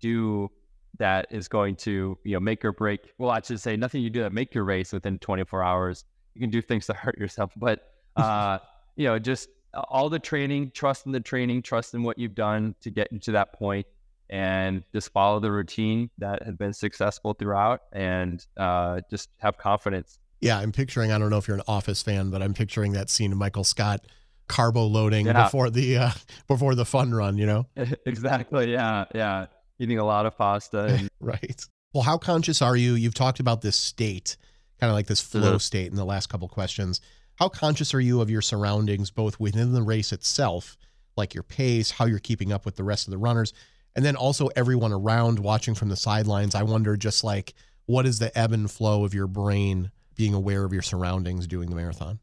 do 0.01 0.49
that 0.97 1.27
is 1.29 1.47
going 1.47 1.75
to, 1.75 2.17
you 2.23 2.33
know, 2.33 2.39
make 2.39 2.65
or 2.65 2.71
break. 2.71 3.01
Well, 3.19 3.29
I 3.29 3.39
should 3.39 3.61
say 3.61 3.77
nothing 3.77 4.01
you 4.01 4.09
do 4.09 4.21
that 4.21 4.33
make 4.33 4.55
your 4.55 4.63
race 4.63 4.93
within 4.93 5.19
24 5.19 5.61
hours. 5.61 6.05
You 6.33 6.41
can 6.41 6.49
do 6.49 6.63
things 6.63 6.87
to 6.87 6.93
hurt 6.93 7.19
yourself, 7.19 7.51
but 7.55 7.81
uh, 8.17 8.59
you 8.95 9.05
know, 9.07 9.19
just 9.19 9.49
all 9.73 10.09
the 10.09 10.19
training, 10.19 10.71
trust 10.73 11.05
in 11.05 11.11
the 11.11 11.19
training, 11.19 11.61
trust 11.61 11.93
in 11.93 12.03
what 12.03 12.17
you've 12.17 12.35
done 12.35 12.75
to 12.81 12.89
get 12.89 13.11
you 13.11 13.19
to 13.19 13.31
that 13.33 13.53
point, 13.53 13.85
and 14.29 14.83
just 14.93 15.11
follow 15.13 15.39
the 15.39 15.51
routine 15.51 16.09
that 16.17 16.43
has 16.43 16.55
been 16.55 16.73
successful 16.73 17.33
throughout, 17.33 17.81
and 17.93 18.45
uh, 18.57 19.01
just 19.09 19.29
have 19.37 19.57
confidence 19.57 20.19
Yeah, 20.41 20.57
I'm 20.59 20.71
picturing. 20.71 21.11
I 21.11 21.17
don't 21.17 21.29
know 21.29 21.37
if 21.37 21.47
you're 21.47 21.57
an 21.57 21.63
Office 21.67 22.01
fan, 22.01 22.29
but 22.29 22.41
I'm 22.41 22.53
picturing 22.53 22.93
that 22.93 23.09
scene 23.09 23.31
of 23.31 23.37
Michael 23.37 23.63
Scott 23.63 24.05
carbo 24.47 24.85
loading 24.85 25.25
Yeah. 25.27 25.43
before 25.43 25.69
the 25.69 25.97
uh, 25.97 26.11
before 26.47 26.73
the 26.75 26.85
fun 26.85 27.13
run. 27.13 27.37
You 27.37 27.45
know, 27.45 27.65
exactly. 28.05 28.71
Yeah. 28.71 29.05
Yeah. 29.13 29.45
Eating 29.79 29.99
a 29.99 30.05
lot 30.05 30.25
of 30.25 30.37
pasta. 30.37 30.85
And, 30.85 31.09
right? 31.19 31.65
Well, 31.93 32.03
how 32.03 32.17
conscious 32.17 32.61
are 32.61 32.75
you? 32.75 32.93
You've 32.93 33.13
talked 33.13 33.39
about 33.39 33.61
this 33.61 33.75
state, 33.77 34.37
kind 34.79 34.89
of 34.89 34.95
like 34.95 35.07
this 35.07 35.21
flow 35.21 35.55
Mhm. 35.55 35.61
state 35.61 35.87
in 35.87 35.95
the 35.95 36.05
last 36.05 36.27
couple 36.29 36.47
questions. 36.47 36.99
How 37.37 37.49
conscious 37.49 37.93
are 37.93 37.99
you 37.99 38.19
of 38.19 38.31
your 38.31 38.41
surroundings, 38.41 39.11
both 39.11 39.39
within 39.39 39.71
the 39.71 39.83
race 39.83 40.11
itself, 40.11 40.75
like 41.15 41.35
your 41.35 41.43
pace, 41.43 41.91
how 41.91 42.05
you're 42.05 42.17
keeping 42.17 42.51
up 42.51 42.65
with 42.65 42.75
the 42.75 42.83
rest 42.83 43.07
of 43.07 43.11
the 43.11 43.17
runners, 43.19 43.53
and 43.95 44.03
then 44.03 44.15
also 44.15 44.47
everyone 44.55 44.91
around 44.91 45.37
watching 45.37 45.75
from 45.75 45.89
the 45.89 45.95
sidelines? 45.95 46.55
I 46.55 46.63
wonder, 46.63 46.97
just 46.97 47.23
like, 47.23 47.53
what 47.85 48.07
is 48.07 48.17
the 48.17 48.35
ebb 48.37 48.53
and 48.53 48.69
flow 48.69 49.03
of 49.05 49.13
your 49.13 49.27
brain 49.27 49.91
being 50.15 50.33
aware 50.33 50.63
of 50.63 50.73
your 50.73 50.81
surroundings 50.81 51.45
doing 51.45 51.69
the 51.69 51.75
marathon? 51.75 52.19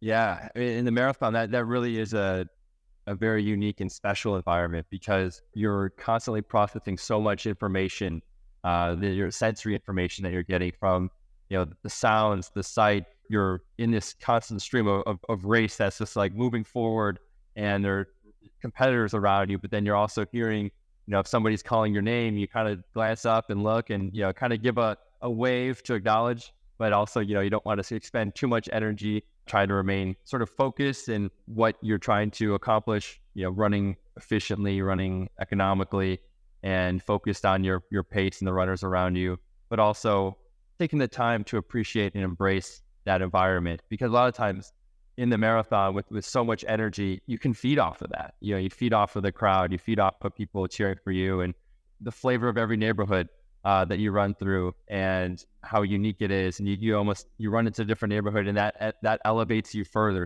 Yeah, 0.00 0.48
in 0.54 0.84
the 0.84 0.92
marathon, 0.92 1.32
that 1.32 1.50
that 1.52 1.64
really 1.64 1.98
is 1.98 2.12
a 2.12 2.46
a 3.06 3.14
very 3.14 3.42
unique 3.42 3.80
and 3.80 3.90
special 3.90 4.36
environment 4.36 4.86
because 4.90 5.40
you're 5.54 5.88
constantly 5.96 6.42
processing 6.42 6.98
so 6.98 7.18
much 7.18 7.46
information, 7.46 8.20
uh, 8.64 8.94
the, 8.94 9.08
your 9.08 9.30
sensory 9.30 9.72
information 9.72 10.22
that 10.24 10.32
you're 10.34 10.42
getting 10.42 10.70
from, 10.78 11.10
you 11.48 11.56
know, 11.56 11.66
the 11.82 11.88
sounds, 11.88 12.50
the 12.54 12.62
sight. 12.62 13.04
You're 13.28 13.62
in 13.78 13.90
this 13.90 14.14
constant 14.20 14.62
stream 14.62 14.86
of, 14.86 15.02
of, 15.06 15.18
of 15.28 15.44
race 15.44 15.76
that's 15.76 15.98
just 15.98 16.16
like 16.16 16.34
moving 16.34 16.64
forward, 16.64 17.18
and 17.56 17.84
there 17.84 17.98
are 17.98 18.08
competitors 18.60 19.14
around 19.14 19.50
you. 19.50 19.58
But 19.58 19.70
then 19.70 19.84
you're 19.84 19.96
also 19.96 20.26
hearing, 20.32 20.64
you 20.64 21.12
know, 21.12 21.20
if 21.20 21.26
somebody's 21.26 21.62
calling 21.62 21.92
your 21.92 22.02
name, 22.02 22.36
you 22.36 22.48
kind 22.48 22.68
of 22.68 22.82
glance 22.94 23.24
up 23.24 23.50
and 23.50 23.62
look, 23.62 23.90
and 23.90 24.14
you 24.14 24.22
know, 24.22 24.32
kind 24.32 24.52
of 24.52 24.62
give 24.62 24.78
a 24.78 24.96
a 25.20 25.30
wave 25.30 25.82
to 25.82 25.94
acknowledge 25.94 26.52
but 26.78 26.92
also 26.92 27.20
you 27.20 27.34
know 27.34 27.40
you 27.40 27.50
don't 27.50 27.64
want 27.66 27.84
to 27.84 27.94
expend 27.94 28.34
too 28.34 28.48
much 28.48 28.68
energy 28.72 29.22
trying 29.46 29.68
to 29.68 29.74
remain 29.74 30.14
sort 30.24 30.42
of 30.42 30.48
focused 30.50 31.08
in 31.08 31.30
what 31.46 31.76
you're 31.82 31.98
trying 31.98 32.30
to 32.30 32.54
accomplish 32.54 33.20
you 33.34 33.44
know 33.44 33.50
running 33.50 33.96
efficiently 34.16 34.80
running 34.80 35.28
economically 35.40 36.18
and 36.62 37.02
focused 37.02 37.44
on 37.44 37.64
your 37.64 37.82
your 37.90 38.02
pace 38.02 38.40
and 38.40 38.48
the 38.48 38.52
runners 38.52 38.82
around 38.82 39.16
you 39.16 39.38
but 39.68 39.78
also 39.78 40.36
taking 40.78 40.98
the 40.98 41.08
time 41.08 41.44
to 41.44 41.56
appreciate 41.56 42.14
and 42.14 42.22
embrace 42.22 42.82
that 43.08 43.22
environment 43.22 43.80
because 43.88 44.10
a 44.10 44.14
lot 44.14 44.28
of 44.28 44.34
times 44.34 44.72
in 45.16 45.30
the 45.30 45.38
marathon 45.38 45.94
with 45.94 46.08
with 46.10 46.24
so 46.24 46.44
much 46.44 46.64
energy 46.68 47.20
you 47.26 47.38
can 47.38 47.52
feed 47.52 47.78
off 47.78 48.00
of 48.02 48.10
that 48.10 48.34
you 48.40 48.54
know 48.54 48.60
you 48.60 48.70
feed 48.70 48.92
off 48.92 49.16
of 49.16 49.22
the 49.22 49.32
crowd 49.32 49.72
you 49.72 49.78
feed 49.78 49.98
off 49.98 50.14
of 50.22 50.34
people 50.34 50.66
cheering 50.68 50.98
for 51.02 51.10
you 51.10 51.40
and 51.40 51.54
the 52.00 52.12
flavor 52.12 52.48
of 52.48 52.56
every 52.56 52.76
neighborhood 52.76 53.28
uh, 53.64 53.84
that 53.84 53.98
you 53.98 54.10
run 54.10 54.34
through 54.34 54.74
and 54.88 55.44
how 55.62 55.82
unique 55.82 56.16
it 56.20 56.30
is. 56.30 56.58
And 56.58 56.68
you, 56.68 56.76
you 56.80 56.96
almost 56.96 57.26
you 57.38 57.50
run 57.50 57.66
into 57.66 57.82
a 57.82 57.84
different 57.84 58.14
neighborhood, 58.14 58.46
and 58.46 58.56
that 58.56 58.96
that 59.02 59.20
elevates 59.24 59.74
you 59.74 59.84
further. 59.84 60.24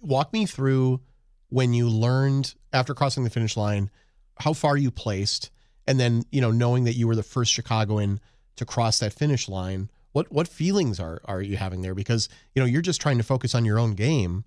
Walk 0.00 0.32
me 0.32 0.46
through 0.46 1.00
when 1.48 1.72
you 1.72 1.88
learned 1.88 2.54
after 2.72 2.94
crossing 2.94 3.24
the 3.24 3.30
finish 3.30 3.56
line 3.56 3.90
how 4.38 4.52
far 4.52 4.76
you 4.76 4.90
placed, 4.90 5.50
and 5.86 5.98
then 5.98 6.24
you 6.30 6.40
know 6.40 6.50
knowing 6.50 6.84
that 6.84 6.94
you 6.94 7.06
were 7.06 7.16
the 7.16 7.22
first 7.22 7.52
Chicagoan 7.52 8.20
to 8.56 8.64
cross 8.64 8.98
that 9.00 9.12
finish 9.12 9.48
line. 9.48 9.90
What 10.14 10.30
what 10.32 10.46
feelings 10.46 11.00
are 11.00 11.20
are 11.24 11.42
you 11.42 11.56
having 11.56 11.82
there? 11.82 11.94
Because 11.94 12.28
you 12.54 12.62
know 12.62 12.66
you're 12.66 12.82
just 12.82 13.00
trying 13.00 13.18
to 13.18 13.24
focus 13.24 13.52
on 13.52 13.64
your 13.64 13.80
own 13.80 13.94
game, 13.94 14.44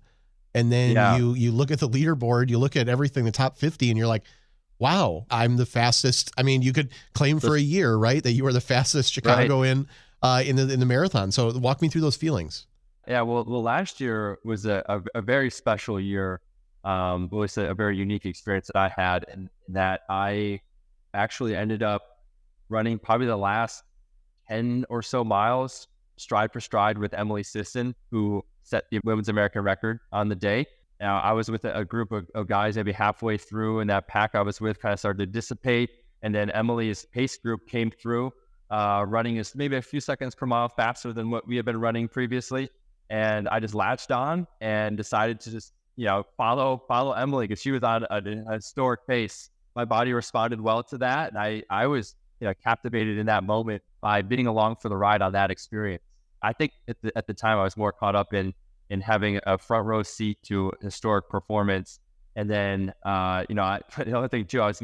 and 0.54 0.72
then 0.72 0.92
Yeah. 0.96 1.16
you 1.18 1.34
you 1.34 1.52
look 1.52 1.70
at 1.70 1.78
the 1.78 1.88
leaderboard, 1.88 2.48
you 2.48 2.58
look 2.58 2.74
at 2.74 2.88
everything, 2.88 3.26
the 3.26 3.30
top 3.30 3.58
fifty, 3.58 3.90
and 3.90 3.98
you're 3.98 4.06
like, 4.06 4.24
wow, 4.78 5.26
I'm 5.30 5.58
the 5.58 5.66
fastest. 5.66 6.32
I 6.38 6.42
mean, 6.42 6.62
you 6.62 6.72
could 6.72 6.88
claim 7.12 7.38
for 7.38 7.54
a 7.54 7.60
year, 7.60 7.96
right, 7.96 8.22
that 8.22 8.32
you 8.32 8.46
are 8.46 8.52
the 8.52 8.62
fastest 8.62 9.12
Chicagoan 9.12 9.88
uh, 10.22 10.42
in 10.44 10.56
the 10.56 10.72
in 10.72 10.80
the 10.80 10.86
marathon. 10.86 11.30
So 11.32 11.52
walk 11.58 11.82
me 11.82 11.88
through 11.88 12.00
those 12.00 12.16
feelings. 12.16 12.66
Yeah, 13.06 13.20
well, 13.22 13.44
well, 13.44 13.62
last 13.62 14.00
year 14.00 14.38
was 14.44 14.64
a, 14.64 14.82
a, 14.88 15.18
a 15.18 15.22
very 15.22 15.50
special 15.50 16.00
year. 16.00 16.40
Um, 16.82 17.28
it 17.30 17.34
was 17.34 17.58
a, 17.58 17.70
a 17.70 17.74
very 17.74 17.96
unique 17.96 18.24
experience 18.24 18.70
that 18.72 18.76
I 18.76 18.88
had, 18.88 19.26
and 19.30 19.50
that 19.68 20.00
I 20.08 20.60
actually 21.12 21.54
ended 21.54 21.82
up 21.82 22.02
running 22.70 22.98
probably 22.98 23.26
the 23.26 23.36
last 23.36 23.82
ten 24.48 24.84
or 24.88 25.02
so 25.02 25.24
miles 25.24 25.88
stride 26.16 26.52
for 26.52 26.60
stride 26.60 26.98
with 26.98 27.14
Emily 27.14 27.42
Sisson, 27.42 27.94
who 28.10 28.44
set 28.62 28.84
the 28.90 29.00
women's 29.04 29.28
American 29.28 29.62
record 29.62 30.00
on 30.12 30.28
the 30.28 30.34
day. 30.34 30.66
Now, 31.00 31.20
I 31.20 31.32
was 31.32 31.50
with 31.50 31.64
a, 31.64 31.78
a 31.78 31.84
group 31.84 32.12
of, 32.12 32.28
of 32.34 32.48
guys 32.48 32.76
maybe 32.76 32.92
halfway 32.92 33.38
through, 33.38 33.80
and 33.80 33.88
that 33.90 34.08
pack 34.08 34.34
I 34.34 34.42
was 34.42 34.60
with 34.60 34.80
kind 34.80 34.92
of 34.92 34.98
started 34.98 35.18
to 35.18 35.26
dissipate. 35.26 35.90
And 36.22 36.34
then 36.34 36.50
Emily's 36.50 37.06
pace 37.06 37.38
group 37.38 37.68
came 37.68 37.90
through, 37.90 38.32
uh, 38.70 39.04
running 39.06 39.36
is 39.36 39.54
maybe 39.54 39.76
a 39.76 39.82
few 39.82 40.00
seconds 40.00 40.34
per 40.34 40.46
mile 40.46 40.68
faster 40.68 41.12
than 41.12 41.30
what 41.30 41.46
we 41.46 41.54
had 41.54 41.64
been 41.64 41.80
running 41.80 42.08
previously. 42.08 42.68
And 43.10 43.48
I 43.48 43.60
just 43.60 43.74
latched 43.74 44.10
on 44.10 44.46
and 44.60 44.96
decided 44.96 45.40
to 45.40 45.50
just, 45.52 45.72
you 45.96 46.06
know, 46.06 46.24
follow 46.36 46.82
follow 46.88 47.12
Emily 47.12 47.46
because 47.46 47.62
she 47.62 47.70
was 47.70 47.82
on 47.82 48.04
a, 48.10 48.22
a 48.48 48.54
historic 48.54 49.06
pace. 49.06 49.50
My 49.76 49.84
body 49.84 50.12
responded 50.12 50.60
well 50.60 50.82
to 50.84 50.98
that, 50.98 51.30
and 51.30 51.38
I 51.38 51.62
I 51.70 51.86
was 51.86 52.16
you 52.40 52.48
know 52.48 52.54
captivated 52.62 53.16
in 53.18 53.26
that 53.26 53.44
moment 53.44 53.82
by 54.00 54.22
being 54.22 54.46
along 54.46 54.76
for 54.76 54.88
the 54.88 54.96
ride 54.96 55.22
on 55.22 55.32
that 55.32 55.50
experience. 55.50 56.02
I 56.42 56.52
think 56.52 56.72
at 56.88 56.96
the, 57.02 57.16
at 57.16 57.26
the 57.26 57.34
time 57.34 57.58
I 57.58 57.64
was 57.64 57.76
more 57.76 57.92
caught 57.92 58.14
up 58.14 58.32
in 58.32 58.54
in 58.90 59.00
having 59.00 59.38
a 59.46 59.58
front 59.58 59.86
row 59.86 60.02
seat 60.02 60.38
to 60.44 60.72
historic 60.80 61.28
performance, 61.28 62.00
and 62.36 62.48
then 62.48 62.92
uh, 63.04 63.44
you 63.48 63.54
know 63.54 63.62
I, 63.62 63.80
the 63.96 64.16
other 64.16 64.28
thing 64.28 64.46
too 64.46 64.60
I 64.62 64.66
was 64.66 64.82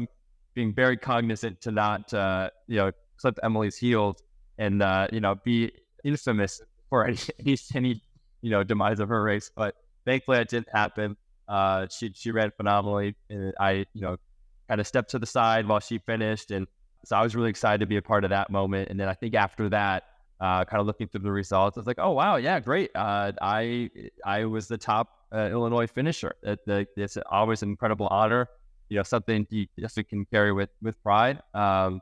being 0.53 0.73
very 0.73 0.97
cognizant 0.97 1.61
to 1.61 1.71
not 1.71 2.13
uh, 2.13 2.49
you 2.67 2.77
know 2.77 2.91
clip 3.17 3.37
Emily's 3.43 3.77
heels 3.77 4.21
and 4.57 4.81
uh, 4.81 5.07
you 5.11 5.19
know 5.19 5.35
be 5.43 5.71
infamous 6.03 6.61
for 6.89 7.05
any, 7.07 7.17
any 7.39 7.57
any 7.73 8.01
you 8.41 8.51
know 8.51 8.63
demise 8.63 8.99
of 8.99 9.09
her 9.09 9.23
race. 9.23 9.51
But 9.55 9.75
thankfully, 10.05 10.39
it 10.39 10.49
didn't 10.49 10.69
happen. 10.73 11.17
Uh, 11.47 11.87
she 11.89 12.11
she 12.13 12.31
ran 12.31 12.51
phenomenally, 12.55 13.15
and 13.29 13.53
I 13.59 13.85
you 13.93 14.01
know 14.01 14.17
kind 14.67 14.81
of 14.81 14.87
stepped 14.87 15.11
to 15.11 15.19
the 15.19 15.25
side 15.25 15.67
while 15.67 15.79
she 15.79 15.99
finished, 15.99 16.51
and 16.51 16.67
so 17.05 17.15
I 17.15 17.21
was 17.21 17.35
really 17.35 17.49
excited 17.49 17.79
to 17.79 17.85
be 17.85 17.97
a 17.97 18.01
part 18.01 18.23
of 18.23 18.29
that 18.31 18.49
moment. 18.49 18.89
And 18.89 18.99
then 18.99 19.07
I 19.07 19.13
think 19.13 19.35
after 19.35 19.69
that, 19.69 20.03
uh, 20.39 20.65
kind 20.65 20.81
of 20.81 20.87
looking 20.87 21.07
through 21.07 21.21
the 21.21 21.31
results, 21.31 21.77
I 21.77 21.79
was 21.79 21.87
like, 21.87 21.99
oh 21.99 22.11
wow, 22.11 22.35
yeah, 22.35 22.59
great. 22.59 22.91
Uh, 22.95 23.31
I 23.41 23.89
I 24.25 24.45
was 24.45 24.67
the 24.67 24.77
top 24.77 25.09
uh, 25.33 25.49
Illinois 25.51 25.87
finisher. 25.87 26.33
It's 26.43 27.17
always 27.29 27.63
an 27.63 27.69
incredible 27.69 28.07
honor. 28.07 28.47
You 28.89 28.97
know, 28.97 29.03
something 29.03 29.47
you 29.49 29.67
just 29.79 29.97
can 30.09 30.25
carry 30.25 30.51
with 30.51 30.69
with 30.81 31.01
pride. 31.03 31.41
Um, 31.53 32.01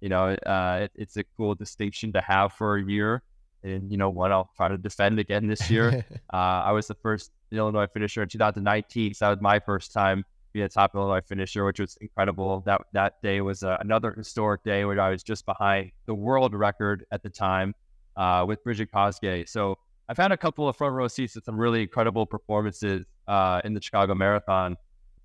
you 0.00 0.08
know, 0.08 0.28
uh, 0.46 0.80
it, 0.82 0.92
it's 0.94 1.16
a 1.16 1.24
cool 1.36 1.54
distinction 1.54 2.12
to 2.12 2.20
have 2.20 2.52
for 2.52 2.76
a 2.76 2.84
year. 2.84 3.22
And 3.62 3.90
you 3.90 3.96
know 3.96 4.10
what? 4.10 4.32
I'll 4.32 4.50
try 4.56 4.68
to 4.68 4.76
defend 4.76 5.18
again 5.18 5.46
this 5.46 5.70
year. 5.70 6.04
uh, 6.32 6.36
I 6.36 6.72
was 6.72 6.86
the 6.86 6.94
first 6.94 7.30
Illinois 7.50 7.86
finisher 7.86 8.22
in 8.22 8.28
2019, 8.28 9.14
so 9.14 9.24
that 9.24 9.30
was 9.30 9.40
my 9.40 9.58
first 9.60 9.92
time 9.92 10.24
being 10.54 10.64
a 10.64 10.68
top 10.68 10.94
Illinois 10.94 11.20
finisher, 11.20 11.66
which 11.66 11.80
was 11.80 11.98
incredible. 12.00 12.62
That 12.64 12.80
that 12.92 13.20
day 13.20 13.42
was 13.42 13.62
uh, 13.62 13.76
another 13.80 14.12
historic 14.12 14.64
day 14.64 14.86
where 14.86 14.98
I 14.98 15.10
was 15.10 15.22
just 15.22 15.44
behind 15.44 15.90
the 16.06 16.14
world 16.14 16.54
record 16.54 17.04
at 17.10 17.22
the 17.22 17.28
time 17.28 17.74
uh, 18.16 18.44
with 18.48 18.64
Brigid 18.64 18.90
Kosgei. 18.90 19.46
So 19.46 19.76
I've 20.08 20.16
had 20.16 20.32
a 20.32 20.36
couple 20.36 20.66
of 20.68 20.76
front 20.76 20.94
row 20.94 21.08
seats 21.08 21.36
at 21.36 21.44
some 21.44 21.58
really 21.58 21.82
incredible 21.82 22.24
performances 22.24 23.04
uh, 23.26 23.60
in 23.64 23.74
the 23.74 23.82
Chicago 23.82 24.14
Marathon. 24.14 24.76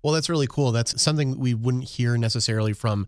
Well, 0.02 0.12
that's 0.12 0.28
really 0.28 0.48
cool. 0.48 0.72
That's 0.72 1.00
something 1.00 1.38
we 1.38 1.54
wouldn't 1.54 1.84
hear 1.84 2.16
necessarily 2.16 2.72
from 2.72 3.06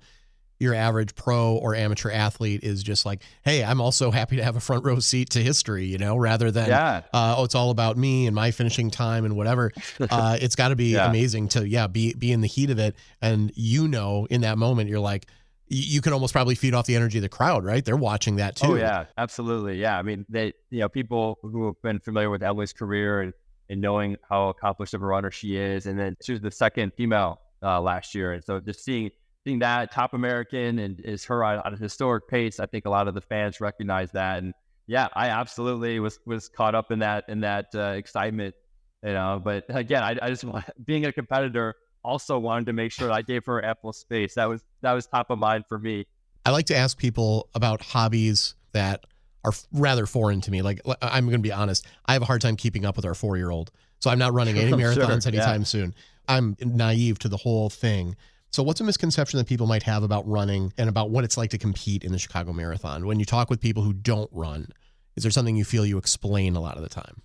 your 0.62 0.74
average 0.74 1.14
pro 1.16 1.54
or 1.56 1.74
amateur 1.74 2.10
athlete 2.10 2.62
is 2.62 2.82
just 2.82 3.04
like, 3.04 3.20
hey, 3.44 3.62
I'm 3.64 3.80
also 3.80 4.10
happy 4.10 4.36
to 4.36 4.44
have 4.44 4.56
a 4.56 4.60
front 4.60 4.84
row 4.84 5.00
seat 5.00 5.30
to 5.30 5.42
history, 5.42 5.84
you 5.84 5.98
know, 5.98 6.16
rather 6.16 6.50
than, 6.50 6.68
Yeah. 6.68 7.02
uh, 7.12 7.34
oh, 7.36 7.44
it's 7.44 7.54
all 7.54 7.70
about 7.70 7.96
me 7.98 8.26
and 8.26 8.34
my 8.34 8.52
finishing 8.52 8.90
time 8.90 9.24
and 9.24 9.36
whatever. 9.36 9.72
Uh, 10.10 10.36
it's 10.40 10.54
got 10.56 10.68
to 10.68 10.76
be 10.76 10.92
Yeah. 10.92 11.08
amazing 11.08 11.48
to, 11.48 11.68
yeah, 11.68 11.86
be, 11.86 12.14
be 12.14 12.32
in 12.32 12.40
the 12.40 12.46
heat 12.48 12.70
of 12.70 12.78
it. 12.78 12.94
And, 13.20 13.52
you 13.54 13.88
know, 13.88 14.26
in 14.30 14.40
that 14.42 14.56
moment, 14.56 14.88
you're 14.88 15.00
like, 15.00 15.26
you 15.68 16.00
can 16.02 16.12
almost 16.12 16.32
probably 16.32 16.54
feed 16.54 16.74
off 16.74 16.86
the 16.86 16.94
energy 16.96 17.18
of 17.18 17.22
the 17.22 17.28
crowd, 17.28 17.64
right? 17.64 17.84
They're 17.84 17.96
watching 17.96 18.36
that 18.36 18.56
too. 18.56 18.72
Oh 18.72 18.74
yeah, 18.76 19.06
absolutely. 19.16 19.80
Yeah, 19.80 19.98
I 19.98 20.02
mean, 20.02 20.26
they, 20.28 20.52
you 20.70 20.80
know, 20.80 20.88
people 20.88 21.38
who 21.42 21.66
have 21.66 21.80
been 21.82 21.98
familiar 21.98 22.30
with 22.30 22.42
Emily's 22.42 22.72
career 22.72 23.22
and, 23.22 23.32
and 23.70 23.80
knowing 23.80 24.16
how 24.28 24.48
accomplished 24.50 24.92
of 24.94 25.02
a 25.02 25.06
runner 25.06 25.30
she 25.30 25.56
is, 25.56 25.86
and 25.86 25.98
then 25.98 26.16
she 26.22 26.32
was 26.32 26.40
the 26.42 26.50
second 26.50 26.92
female 26.94 27.40
uh, 27.62 27.80
last 27.80 28.14
year, 28.14 28.32
and 28.32 28.44
so 28.44 28.60
just 28.60 28.84
seeing 28.84 29.10
seeing 29.44 29.58
that 29.60 29.92
top 29.92 30.14
American 30.14 30.78
and 30.78 31.00
is 31.00 31.24
her 31.24 31.44
on, 31.44 31.58
on 31.60 31.74
a 31.74 31.76
historic 31.76 32.28
pace, 32.28 32.60
I 32.60 32.66
think 32.66 32.84
a 32.86 32.90
lot 32.90 33.08
of 33.08 33.14
the 33.14 33.20
fans 33.20 33.60
recognize 33.60 34.12
that, 34.12 34.42
and 34.42 34.54
yeah, 34.86 35.08
I 35.14 35.28
absolutely 35.28 36.00
was 36.00 36.18
was 36.26 36.48
caught 36.48 36.74
up 36.74 36.90
in 36.90 37.00
that 37.00 37.24
in 37.28 37.40
that 37.40 37.66
uh, 37.74 37.94
excitement, 37.96 38.54
you 39.02 39.12
know. 39.12 39.40
But 39.42 39.64
again, 39.68 40.02
I, 40.02 40.16
I 40.20 40.30
just 40.30 40.44
want 40.44 40.64
being 40.84 41.06
a 41.06 41.12
competitor. 41.12 41.74
Also 42.04 42.36
wanted 42.36 42.66
to 42.66 42.72
make 42.72 42.90
sure 42.90 43.12
I 43.12 43.22
gave 43.22 43.46
her 43.46 43.64
ample 43.64 43.92
space. 43.92 44.34
That 44.34 44.48
was 44.48 44.64
that 44.80 44.92
was 44.92 45.06
top 45.06 45.30
of 45.30 45.38
mind 45.38 45.66
for 45.68 45.78
me. 45.78 46.06
I 46.44 46.50
like 46.50 46.66
to 46.66 46.76
ask 46.76 46.98
people 46.98 47.48
about 47.54 47.80
hobbies 47.80 48.56
that 48.72 49.04
are 49.44 49.52
rather 49.72 50.06
foreign 50.06 50.40
to 50.40 50.50
me. 50.50 50.62
Like 50.62 50.80
I'm 51.00 51.26
going 51.26 51.38
to 51.38 51.42
be 51.42 51.52
honest, 51.52 51.86
I 52.06 52.14
have 52.14 52.22
a 52.22 52.24
hard 52.24 52.40
time 52.40 52.56
keeping 52.56 52.84
up 52.84 52.96
with 52.96 53.04
our 53.04 53.14
four 53.14 53.36
year 53.36 53.50
old, 53.50 53.70
so 54.00 54.10
I'm 54.10 54.18
not 54.18 54.32
running 54.32 54.58
any 54.58 54.72
I'm 54.72 54.80
sure, 54.80 54.94
marathons 54.94 55.24
yeah. 55.24 55.38
anytime 55.38 55.64
soon. 55.64 55.94
I'm 56.28 56.56
naive 56.60 57.18
to 57.20 57.28
the 57.28 57.36
whole 57.36 57.70
thing. 57.70 58.16
So, 58.52 58.62
what's 58.62 58.82
a 58.82 58.84
misconception 58.84 59.38
that 59.38 59.46
people 59.46 59.66
might 59.66 59.82
have 59.84 60.02
about 60.02 60.28
running 60.28 60.74
and 60.76 60.88
about 60.90 61.10
what 61.10 61.24
it's 61.24 61.38
like 61.38 61.48
to 61.50 61.58
compete 61.58 62.04
in 62.04 62.12
the 62.12 62.18
Chicago 62.18 62.52
Marathon? 62.52 63.06
When 63.06 63.18
you 63.18 63.24
talk 63.24 63.48
with 63.48 63.60
people 63.60 63.82
who 63.82 63.94
don't 63.94 64.30
run 64.32 64.68
Is 65.16 65.24
there 65.24 65.30
something 65.32 65.56
you 65.56 65.64
feel 65.64 65.84
you 65.84 65.98
explain 65.98 66.56
a 66.56 66.60
lot 66.60 66.76
of 66.76 66.82
the 66.82 66.88
time? 66.88 67.22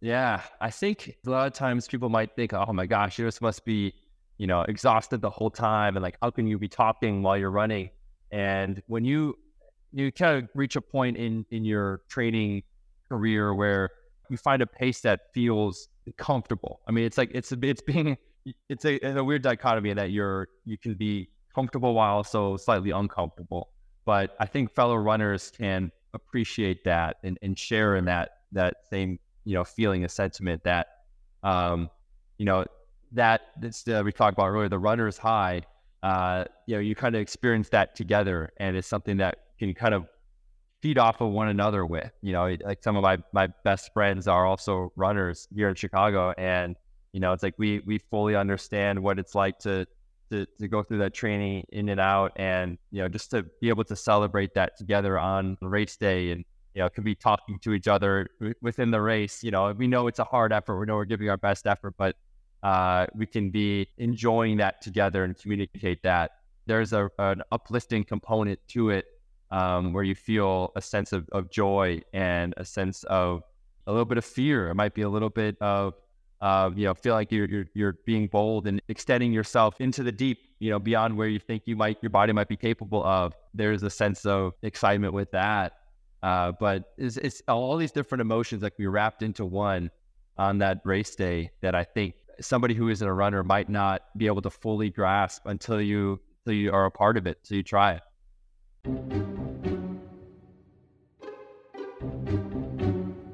Yeah, 0.00 0.42
I 0.60 0.70
think 0.70 1.16
a 1.26 1.30
lot 1.30 1.46
of 1.46 1.52
times 1.52 1.86
people 1.86 2.08
might 2.08 2.34
think, 2.34 2.52
"Oh 2.54 2.72
my 2.72 2.86
gosh, 2.86 3.18
you 3.18 3.26
just 3.26 3.42
must 3.42 3.64
be, 3.64 3.94
you 4.38 4.46
know, 4.46 4.62
exhausted 4.62 5.20
the 5.20 5.30
whole 5.30 5.50
time," 5.50 5.96
and 5.96 6.02
like, 6.02 6.16
how 6.22 6.30
can 6.30 6.46
you 6.46 6.58
be 6.58 6.68
talking 6.68 7.22
while 7.22 7.36
you're 7.36 7.50
running? 7.50 7.90
And 8.30 8.82
when 8.86 9.04
you 9.04 9.36
you 9.92 10.12
kind 10.12 10.42
of 10.42 10.48
reach 10.54 10.76
a 10.76 10.80
point 10.80 11.16
in 11.16 11.44
in 11.50 11.64
your 11.64 12.02
training 12.08 12.62
career 13.08 13.54
where 13.54 13.90
you 14.30 14.36
find 14.36 14.62
a 14.62 14.66
pace 14.66 15.00
that 15.02 15.32
feels 15.34 15.88
comfortable. 16.16 16.80
I 16.86 16.92
mean, 16.92 17.04
it's 17.04 17.18
like 17.18 17.30
it's 17.34 17.52
it's 17.52 17.82
being 17.82 18.16
it's 18.68 18.84
a, 18.84 18.94
it's 19.06 19.18
a 19.18 19.24
weird 19.24 19.42
dichotomy 19.42 19.92
that 19.94 20.10
you're 20.10 20.48
you 20.64 20.78
can 20.78 20.94
be 20.94 21.28
comfortable 21.54 21.94
while 21.94 22.16
also 22.16 22.56
slightly 22.56 22.90
uncomfortable. 22.90 23.70
But 24.04 24.36
I 24.40 24.46
think 24.46 24.72
fellow 24.72 24.96
runners 24.96 25.52
can 25.56 25.92
appreciate 26.14 26.84
that 26.84 27.16
and, 27.22 27.38
and 27.42 27.58
share 27.58 27.96
in 27.96 28.04
that 28.06 28.30
that 28.52 28.74
same 28.90 29.18
you 29.44 29.54
know 29.54 29.64
feeling 29.64 30.04
a 30.04 30.08
sentiment 30.08 30.62
that 30.64 30.88
um 31.42 31.88
you 32.38 32.44
know 32.44 32.64
that 33.12 33.42
it's 33.62 33.86
uh, 33.88 34.02
we 34.04 34.12
talked 34.12 34.36
about 34.36 34.48
earlier 34.48 34.68
the 34.68 34.78
runner's 34.78 35.16
high 35.16 35.62
uh 36.02 36.44
you 36.66 36.74
know 36.74 36.80
you 36.80 36.94
kind 36.94 37.14
of 37.14 37.20
experience 37.20 37.68
that 37.68 37.94
together 37.94 38.50
and 38.58 38.76
it's 38.76 38.88
something 38.88 39.18
that 39.18 39.38
can 39.58 39.72
kind 39.74 39.94
of 39.94 40.06
feed 40.82 40.98
off 40.98 41.20
of 41.20 41.30
one 41.30 41.48
another 41.48 41.84
with 41.86 42.10
you 42.22 42.32
know 42.32 42.56
like 42.64 42.82
some 42.82 42.96
of 42.96 43.02
my 43.02 43.18
my 43.32 43.46
best 43.64 43.92
friends 43.92 44.26
are 44.26 44.46
also 44.46 44.92
runners 44.96 45.46
here 45.54 45.68
in 45.68 45.74
chicago 45.74 46.32
and 46.38 46.76
you 47.12 47.20
know 47.20 47.32
it's 47.32 47.42
like 47.42 47.54
we 47.58 47.80
we 47.86 47.98
fully 47.98 48.36
understand 48.36 49.00
what 49.00 49.18
it's 49.18 49.34
like 49.34 49.58
to 49.58 49.86
to, 50.30 50.46
to 50.60 50.68
go 50.68 50.82
through 50.82 50.98
that 50.98 51.12
training 51.12 51.64
in 51.70 51.88
and 51.88 52.00
out 52.00 52.32
and 52.36 52.78
you 52.90 53.02
know 53.02 53.08
just 53.08 53.30
to 53.30 53.44
be 53.60 53.68
able 53.68 53.84
to 53.84 53.96
celebrate 53.96 54.54
that 54.54 54.76
together 54.78 55.18
on 55.18 55.56
race 55.60 55.96
day 55.96 56.30
and 56.30 56.44
you 56.74 56.82
know 56.82 56.88
can 56.88 57.02
be 57.02 57.14
talking 57.14 57.58
to 57.58 57.72
each 57.72 57.88
other 57.88 58.28
within 58.62 58.90
the 58.92 59.00
race 59.00 59.42
you 59.42 59.50
know 59.50 59.72
we 59.72 59.88
know 59.88 60.06
it's 60.06 60.20
a 60.20 60.24
hard 60.24 60.52
effort 60.52 60.78
we 60.78 60.86
know 60.86 60.94
we're 60.94 61.04
giving 61.04 61.28
our 61.28 61.36
best 61.36 61.66
effort 61.66 61.94
but 61.98 62.14
uh, 62.62 63.06
we 63.14 63.26
can 63.26 63.50
be 63.50 63.88
enjoying 63.98 64.58
that 64.58 64.82
together 64.82 65.24
and 65.24 65.38
communicate 65.38 66.02
that. 66.02 66.32
There's 66.66 66.92
a, 66.92 67.10
an 67.18 67.42
uplifting 67.52 68.04
component 68.04 68.60
to 68.68 68.90
it 68.90 69.06
um, 69.50 69.92
where 69.92 70.04
you 70.04 70.14
feel 70.14 70.72
a 70.76 70.82
sense 70.82 71.12
of, 71.12 71.28
of 71.32 71.50
joy 71.50 72.02
and 72.12 72.54
a 72.56 72.64
sense 72.64 73.02
of 73.04 73.42
a 73.86 73.90
little 73.90 74.04
bit 74.04 74.18
of 74.18 74.24
fear. 74.24 74.68
It 74.68 74.74
might 74.74 74.94
be 74.94 75.02
a 75.02 75.08
little 75.08 75.30
bit 75.30 75.56
of 75.60 75.94
uh, 76.40 76.70
you 76.74 76.84
know, 76.84 76.94
feel 76.94 77.14
like 77.14 77.30
you're, 77.30 77.46
you're 77.46 77.66
you're 77.74 77.98
being 78.06 78.26
bold 78.26 78.66
and 78.66 78.80
extending 78.88 79.32
yourself 79.32 79.80
into 79.80 80.02
the 80.02 80.12
deep, 80.12 80.38
you 80.58 80.70
know, 80.70 80.78
beyond 80.78 81.16
where 81.16 81.28
you 81.28 81.38
think 81.38 81.62
you 81.66 81.76
might 81.76 81.98
your 82.02 82.10
body 82.10 82.32
might 82.32 82.48
be 82.48 82.56
capable 82.56 83.04
of. 83.04 83.34
There's 83.52 83.82
a 83.82 83.90
sense 83.90 84.24
of 84.24 84.54
excitement 84.62 85.12
with 85.12 85.30
that, 85.32 85.74
uh, 86.22 86.52
but 86.58 86.92
it's, 86.96 87.16
it's 87.18 87.42
all 87.46 87.76
these 87.76 87.92
different 87.92 88.22
emotions 88.22 88.62
that 88.62 88.70
can 88.70 88.84
be 88.84 88.86
wrapped 88.86 89.22
into 89.22 89.44
one 89.44 89.90
on 90.38 90.58
that 90.58 90.80
race 90.84 91.14
day 91.14 91.50
that 91.60 91.74
I 91.74 91.84
think 91.84 92.14
somebody 92.40 92.74
who 92.74 92.88
isn't 92.88 93.06
a 93.06 93.12
runner 93.12 93.42
might 93.42 93.68
not 93.68 94.02
be 94.16 94.26
able 94.26 94.40
to 94.42 94.50
fully 94.50 94.88
grasp 94.88 95.42
until 95.44 95.80
you 95.80 96.20
until 96.46 96.58
you 96.58 96.72
are 96.72 96.86
a 96.86 96.90
part 96.90 97.18
of 97.18 97.26
it, 97.26 97.38
so 97.42 97.54
you 97.54 97.62
try 97.62 97.92
it. 97.92 98.02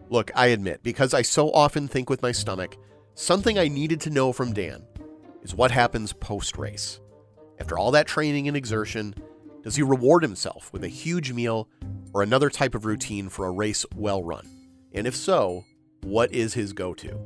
Look, 0.09 0.31
I 0.35 0.47
admit, 0.47 0.83
because 0.83 1.15
I 1.15 1.23
so 1.23 1.53
often 1.53 1.89
think 1.89 2.09
with 2.09 2.23
my 2.23 2.33
stomach, 2.33 2.77
Something 3.19 3.59
I 3.59 3.69
needed 3.69 4.03
to 4.03 4.11
know 4.11 4.31
from 4.31 4.53
Dan 4.53 4.85
is 5.41 5.55
what 5.55 5.71
happens 5.71 6.13
post 6.13 6.59
race. 6.59 7.01
After 7.59 7.79
all 7.79 7.91
that 7.93 8.07
training 8.07 8.47
and 8.47 8.55
exertion, 8.55 9.15
does 9.63 9.75
he 9.75 9.83
reward 9.83 10.23
himself 10.23 10.71
with 10.71 10.85
a 10.85 10.89
huge 10.89 11.33
meal 11.33 11.67
or 12.13 12.23
another 12.23 12.51
type 12.51 12.75
of 12.75 12.85
routine 12.85 13.31
for 13.31 13.47
a 13.47 13.51
race 13.51 13.87
well 13.95 14.23
run? 14.23 14.47
And 14.93 15.07
if 15.07 15.17
so, 15.17 15.65
what 16.03 16.31
is 16.35 16.53
his 16.53 16.75
go 16.75 16.93
to? 16.93 17.19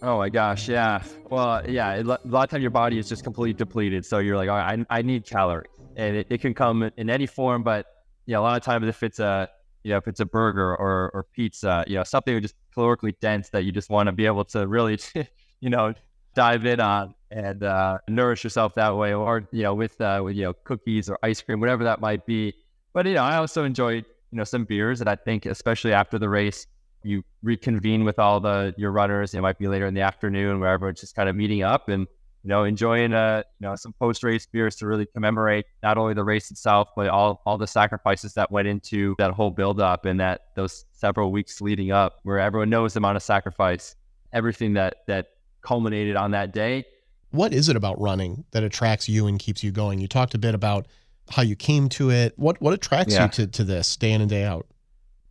Oh 0.00 0.16
my 0.16 0.30
gosh, 0.30 0.66
yeah. 0.66 1.02
Well, 1.28 1.68
yeah, 1.68 1.96
a 1.96 2.02
lot 2.02 2.24
of 2.24 2.48
times 2.48 2.62
your 2.62 2.70
body 2.70 2.98
is 2.98 3.06
just 3.06 3.24
completely 3.24 3.52
depleted. 3.52 4.06
So 4.06 4.16
you're 4.16 4.38
like, 4.38 4.48
all 4.48 4.56
right, 4.56 4.80
I, 4.88 4.98
I 5.00 5.02
need 5.02 5.26
calories. 5.26 5.70
And 5.94 6.16
it, 6.16 6.26
it 6.30 6.40
can 6.40 6.54
come 6.54 6.90
in 6.96 7.10
any 7.10 7.26
form, 7.26 7.62
but 7.62 7.84
know, 8.32 8.40
a 8.40 8.44
lot 8.44 8.56
of 8.56 8.62
times 8.62 8.88
if 8.88 9.02
it's 9.02 9.18
a 9.18 9.50
you 9.88 9.94
know, 9.94 9.96
if 9.96 10.06
it's 10.06 10.20
a 10.20 10.26
burger 10.26 10.76
or, 10.76 11.10
or 11.14 11.26
pizza, 11.34 11.82
you 11.86 11.96
know, 11.96 12.04
something 12.04 12.38
just 12.42 12.54
calorically 12.76 13.14
dense 13.20 13.48
that 13.48 13.64
you 13.64 13.72
just 13.72 13.88
want 13.88 14.06
to 14.06 14.12
be 14.12 14.26
able 14.26 14.44
to 14.44 14.66
really, 14.66 14.98
you 15.60 15.70
know, 15.70 15.94
dive 16.34 16.66
in 16.66 16.78
on 16.78 17.14
and 17.30 17.62
uh, 17.64 17.96
nourish 18.06 18.44
yourself 18.44 18.74
that 18.74 18.94
way, 18.94 19.14
or 19.14 19.48
you 19.50 19.62
know, 19.62 19.74
with 19.74 19.98
uh, 20.00 20.20
with 20.22 20.36
you 20.36 20.44
know, 20.44 20.52
cookies 20.64 21.08
or 21.08 21.18
ice 21.22 21.40
cream, 21.40 21.58
whatever 21.58 21.84
that 21.84 22.02
might 22.02 22.26
be. 22.26 22.52
But 22.92 23.06
you 23.06 23.14
know, 23.14 23.22
I 23.22 23.36
also 23.36 23.64
enjoy 23.64 23.94
you 23.94 24.04
know 24.32 24.44
some 24.44 24.66
beers, 24.66 25.00
and 25.00 25.08
I 25.08 25.16
think 25.16 25.46
especially 25.46 25.94
after 25.94 26.18
the 26.18 26.28
race, 26.28 26.66
you 27.02 27.24
reconvene 27.42 28.04
with 28.04 28.18
all 28.18 28.40
the 28.40 28.74
your 28.76 28.90
runners. 28.92 29.32
It 29.32 29.40
might 29.40 29.58
be 29.58 29.68
later 29.68 29.86
in 29.86 29.94
the 29.94 30.02
afternoon 30.02 30.60
where 30.60 30.70
everyone's 30.70 31.00
just 31.00 31.16
kind 31.16 31.30
of 31.30 31.34
meeting 31.34 31.62
up 31.62 31.88
and 31.88 32.06
you 32.48 32.54
know, 32.54 32.64
enjoying 32.64 33.12
uh, 33.12 33.42
you 33.60 33.68
know, 33.68 33.76
some 33.76 33.92
post 33.92 34.24
race 34.24 34.46
beers 34.46 34.74
to 34.76 34.86
really 34.86 35.04
commemorate 35.04 35.66
not 35.82 35.98
only 35.98 36.14
the 36.14 36.24
race 36.24 36.50
itself, 36.50 36.88
but 36.96 37.06
all 37.08 37.42
all 37.44 37.58
the 37.58 37.66
sacrifices 37.66 38.32
that 38.32 38.50
went 38.50 38.66
into 38.66 39.14
that 39.18 39.32
whole 39.32 39.50
build 39.50 39.78
up 39.78 40.06
and 40.06 40.18
that 40.18 40.46
those 40.56 40.86
several 40.92 41.30
weeks 41.30 41.60
leading 41.60 41.92
up, 41.92 42.20
where 42.22 42.38
everyone 42.38 42.70
knows 42.70 42.94
the 42.94 43.00
amount 43.00 43.16
of 43.16 43.22
sacrifice, 43.22 43.96
everything 44.32 44.72
that 44.72 44.94
that 45.08 45.26
culminated 45.60 46.16
on 46.16 46.30
that 46.30 46.54
day. 46.54 46.86
What 47.32 47.52
is 47.52 47.68
it 47.68 47.76
about 47.76 48.00
running 48.00 48.46
that 48.52 48.62
attracts 48.62 49.10
you 49.10 49.26
and 49.26 49.38
keeps 49.38 49.62
you 49.62 49.70
going? 49.70 49.98
You 49.98 50.08
talked 50.08 50.32
a 50.32 50.38
bit 50.38 50.54
about 50.54 50.86
how 51.28 51.42
you 51.42 51.54
came 51.54 51.90
to 51.90 52.10
it. 52.10 52.32
What 52.38 52.58
what 52.62 52.72
attracts 52.72 53.12
yeah. 53.12 53.24
you 53.24 53.28
to 53.28 53.46
to 53.46 53.62
this 53.62 53.94
day 53.94 54.12
in 54.12 54.22
and 54.22 54.30
day 54.30 54.44
out? 54.44 54.66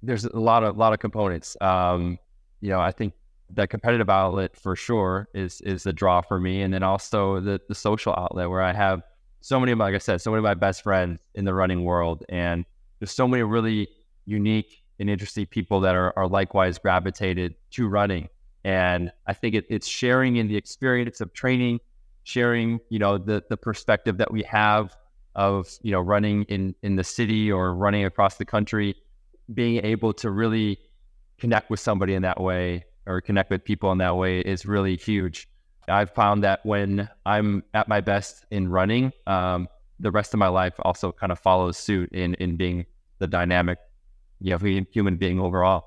There's 0.04 0.26
a 0.26 0.40
lot 0.40 0.64
of 0.64 0.78
lot 0.78 0.94
of 0.94 1.00
components. 1.00 1.58
Um, 1.62 2.20
you 2.62 2.70
know, 2.70 2.80
I 2.80 2.92
think 2.92 3.14
the 3.50 3.68
competitive 3.68 4.10
outlet 4.10 4.56
for 4.56 4.76
sure 4.76 5.30
is 5.34 5.62
is 5.62 5.84
the 5.84 5.94
draw 5.94 6.22
for 6.22 6.40
me, 6.40 6.62
and 6.62 6.74
then 6.74 6.84
also 6.84 7.40
the 7.40 7.62
the 7.68 7.76
social 7.76 8.14
outlet 8.18 8.50
where 8.50 8.62
I 8.62 8.74
have 8.74 9.02
so 9.40 9.60
many, 9.60 9.72
of 9.72 9.78
my, 9.78 9.86
like 9.86 9.96
I 9.96 10.00
said, 10.00 10.20
so 10.20 10.32
many 10.32 10.40
of 10.40 10.44
my 10.44 10.56
best 10.56 10.82
friends 10.82 11.22
in 11.36 11.46
the 11.46 11.54
running 11.54 11.84
world, 11.84 12.26
and 12.28 12.66
there's 13.00 13.12
so 13.12 13.28
many 13.28 13.44
really 13.44 13.88
unique 14.26 14.84
and 15.00 15.10
interesting 15.10 15.46
people 15.46 15.80
that 15.82 15.96
are 15.96 16.14
are 16.18 16.28
likewise 16.28 16.78
gravitated 16.78 17.56
to 17.72 17.88
running, 17.88 18.28
and 18.64 19.12
I 19.26 19.34
think 19.34 19.56
it, 19.56 19.66
it's 19.70 19.88
sharing 19.88 20.36
in 20.36 20.48
the 20.48 20.58
experience 20.58 21.22
of 21.22 21.34
training, 21.34 21.80
sharing 22.24 22.80
you 22.90 23.00
know 23.00 23.18
the 23.18 23.44
the 23.50 23.58
perspective 23.58 24.18
that 24.18 24.32
we 24.32 24.44
have 24.44 24.96
of 25.36 25.70
you 25.82 25.92
know 25.92 26.02
running 26.02 26.44
in 26.44 26.76
in 26.84 26.98
the 26.98 27.04
city 27.04 27.52
or 27.52 27.74
running 27.74 28.04
across 28.04 28.36
the 28.36 28.46
country, 28.46 28.96
being 29.54 29.86
able 29.86 30.12
to 30.14 30.30
really 30.30 30.80
connect 31.38 31.70
with 31.70 31.80
somebody 31.80 32.14
in 32.16 32.24
that 32.24 32.42
way 32.42 32.84
or 33.08 33.22
connect 33.22 33.50
with 33.50 33.64
people 33.64 33.92
in 33.92 33.98
that 34.00 34.16
way 34.18 34.40
is 34.40 34.66
really 34.66 34.98
huge. 34.98 35.48
I've 35.88 36.14
found 36.14 36.44
that 36.44 36.66
when 36.66 37.10
I'm 37.26 37.64
at 37.74 37.88
my 37.88 38.02
best 38.02 38.46
in 38.52 38.70
running, 38.70 39.14
um, 39.26 39.68
the 40.00 40.12
rest 40.12 40.34
of 40.34 40.40
my 40.40 40.50
life 40.50 40.74
also 40.80 41.12
kind 41.12 41.32
of 41.32 41.40
follows 41.40 41.78
suit 41.78 42.12
in 42.12 42.34
in 42.36 42.58
being 42.58 42.86
the 43.20 43.28
dynamic, 43.28 43.80
you 44.40 44.58
know, 44.58 44.86
human 44.92 45.16
being 45.18 45.40
overall. 45.40 45.86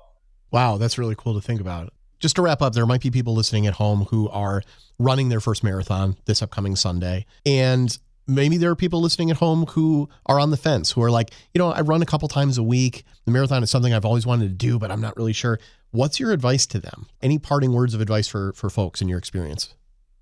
Wow, 0.51 0.77
that's 0.77 0.97
really 0.97 1.15
cool 1.15 1.33
to 1.35 1.41
think 1.41 1.61
about. 1.61 1.93
Just 2.19 2.35
to 2.35 2.41
wrap 2.41 2.61
up, 2.61 2.73
there 2.73 2.85
might 2.85 3.01
be 3.01 3.09
people 3.09 3.33
listening 3.33 3.67
at 3.67 3.73
home 3.73 4.05
who 4.05 4.29
are 4.29 4.63
running 4.99 5.29
their 5.29 5.39
first 5.39 5.63
marathon 5.63 6.17
this 6.25 6.41
upcoming 6.41 6.75
Sunday, 6.75 7.25
and 7.45 7.97
maybe 8.27 8.57
there 8.57 8.69
are 8.69 8.75
people 8.75 9.01
listening 9.01 9.31
at 9.31 9.37
home 9.37 9.65
who 9.67 10.09
are 10.25 10.39
on 10.39 10.51
the 10.51 10.57
fence, 10.57 10.91
who 10.91 11.01
are 11.01 11.11
like, 11.11 11.31
you 11.53 11.59
know, 11.59 11.71
I 11.71 11.81
run 11.81 12.01
a 12.01 12.05
couple 12.05 12.27
times 12.27 12.57
a 12.57 12.63
week. 12.63 13.03
The 13.25 13.31
marathon 13.31 13.63
is 13.63 13.69
something 13.69 13.93
I've 13.93 14.05
always 14.05 14.25
wanted 14.25 14.49
to 14.49 14.55
do, 14.55 14.79
but 14.79 14.91
I'm 14.91 15.01
not 15.01 15.17
really 15.17 15.33
sure. 15.33 15.59
What's 15.91 16.21
your 16.21 16.31
advice 16.31 16.65
to 16.67 16.79
them? 16.79 17.07
Any 17.21 17.37
parting 17.37 17.73
words 17.73 17.93
of 17.93 17.99
advice 17.99 18.27
for 18.27 18.53
for 18.53 18.69
folks 18.69 19.01
in 19.01 19.09
your 19.09 19.17
experience? 19.17 19.75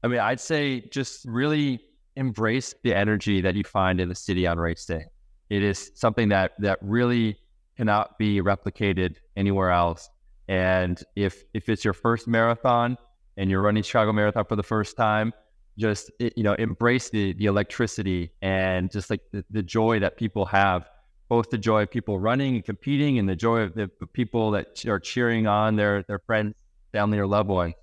I 0.04 0.08
mean, 0.08 0.20
I'd 0.20 0.40
say 0.40 0.82
just 0.90 1.26
really 1.26 1.82
embrace 2.16 2.74
the 2.84 2.96
energy 2.96 3.42
that 3.42 3.56
you 3.56 3.64
find 3.64 4.02
in 4.02 4.10
the 4.10 4.16
city 4.16 4.48
on 4.48 4.58
race 4.58 4.86
day. 4.86 5.06
It 5.50 5.62
is 5.64 5.92
something 5.94 6.30
that 6.30 6.54
that 6.60 6.80
really 6.82 7.38
cannot 7.78 8.18
be 8.18 8.42
replicated 8.42 9.18
anywhere 9.36 9.70
else. 9.70 10.10
And 10.48 11.02
if 11.16 11.44
if 11.54 11.70
it's 11.70 11.86
your 11.86 11.94
first 11.94 12.28
marathon 12.28 12.98
and 13.38 13.52
you're 13.52 13.62
running 13.62 13.84
Chicago 13.84 14.12
Marathon 14.12 14.46
for 14.46 14.56
the 14.56 14.64
first 14.64 14.98
time, 14.98 15.34
just 15.78 16.10
you 16.20 16.42
know 16.44 16.54
embrace 16.54 17.12
the 17.12 17.34
the 17.34 17.46
electricity 17.46 18.32
and 18.42 18.92
just 18.92 19.12
like 19.12 19.22
the, 19.32 19.46
the 19.52 19.62
joy 19.62 20.00
that 20.00 20.18
people 20.18 20.46
have 20.46 20.90
both 21.30 21.52
the 21.52 21.58
joy 21.58 21.84
of 21.84 21.92
people 21.92 22.20
running 22.20 22.56
and 22.56 22.66
competing 22.66 23.20
and 23.20 23.30
the 23.30 23.36
joy 23.36 23.62
of 23.62 23.76
the 23.76 23.88
people 24.14 24.52
that 24.52 24.84
are 24.88 25.00
cheering 25.00 25.48
on 25.48 25.76
their 25.76 26.04
their 26.04 26.20
friends, 26.20 26.56
family, 26.92 27.20
or 27.20 27.28
loved 27.28 27.50
one, 27.50 27.74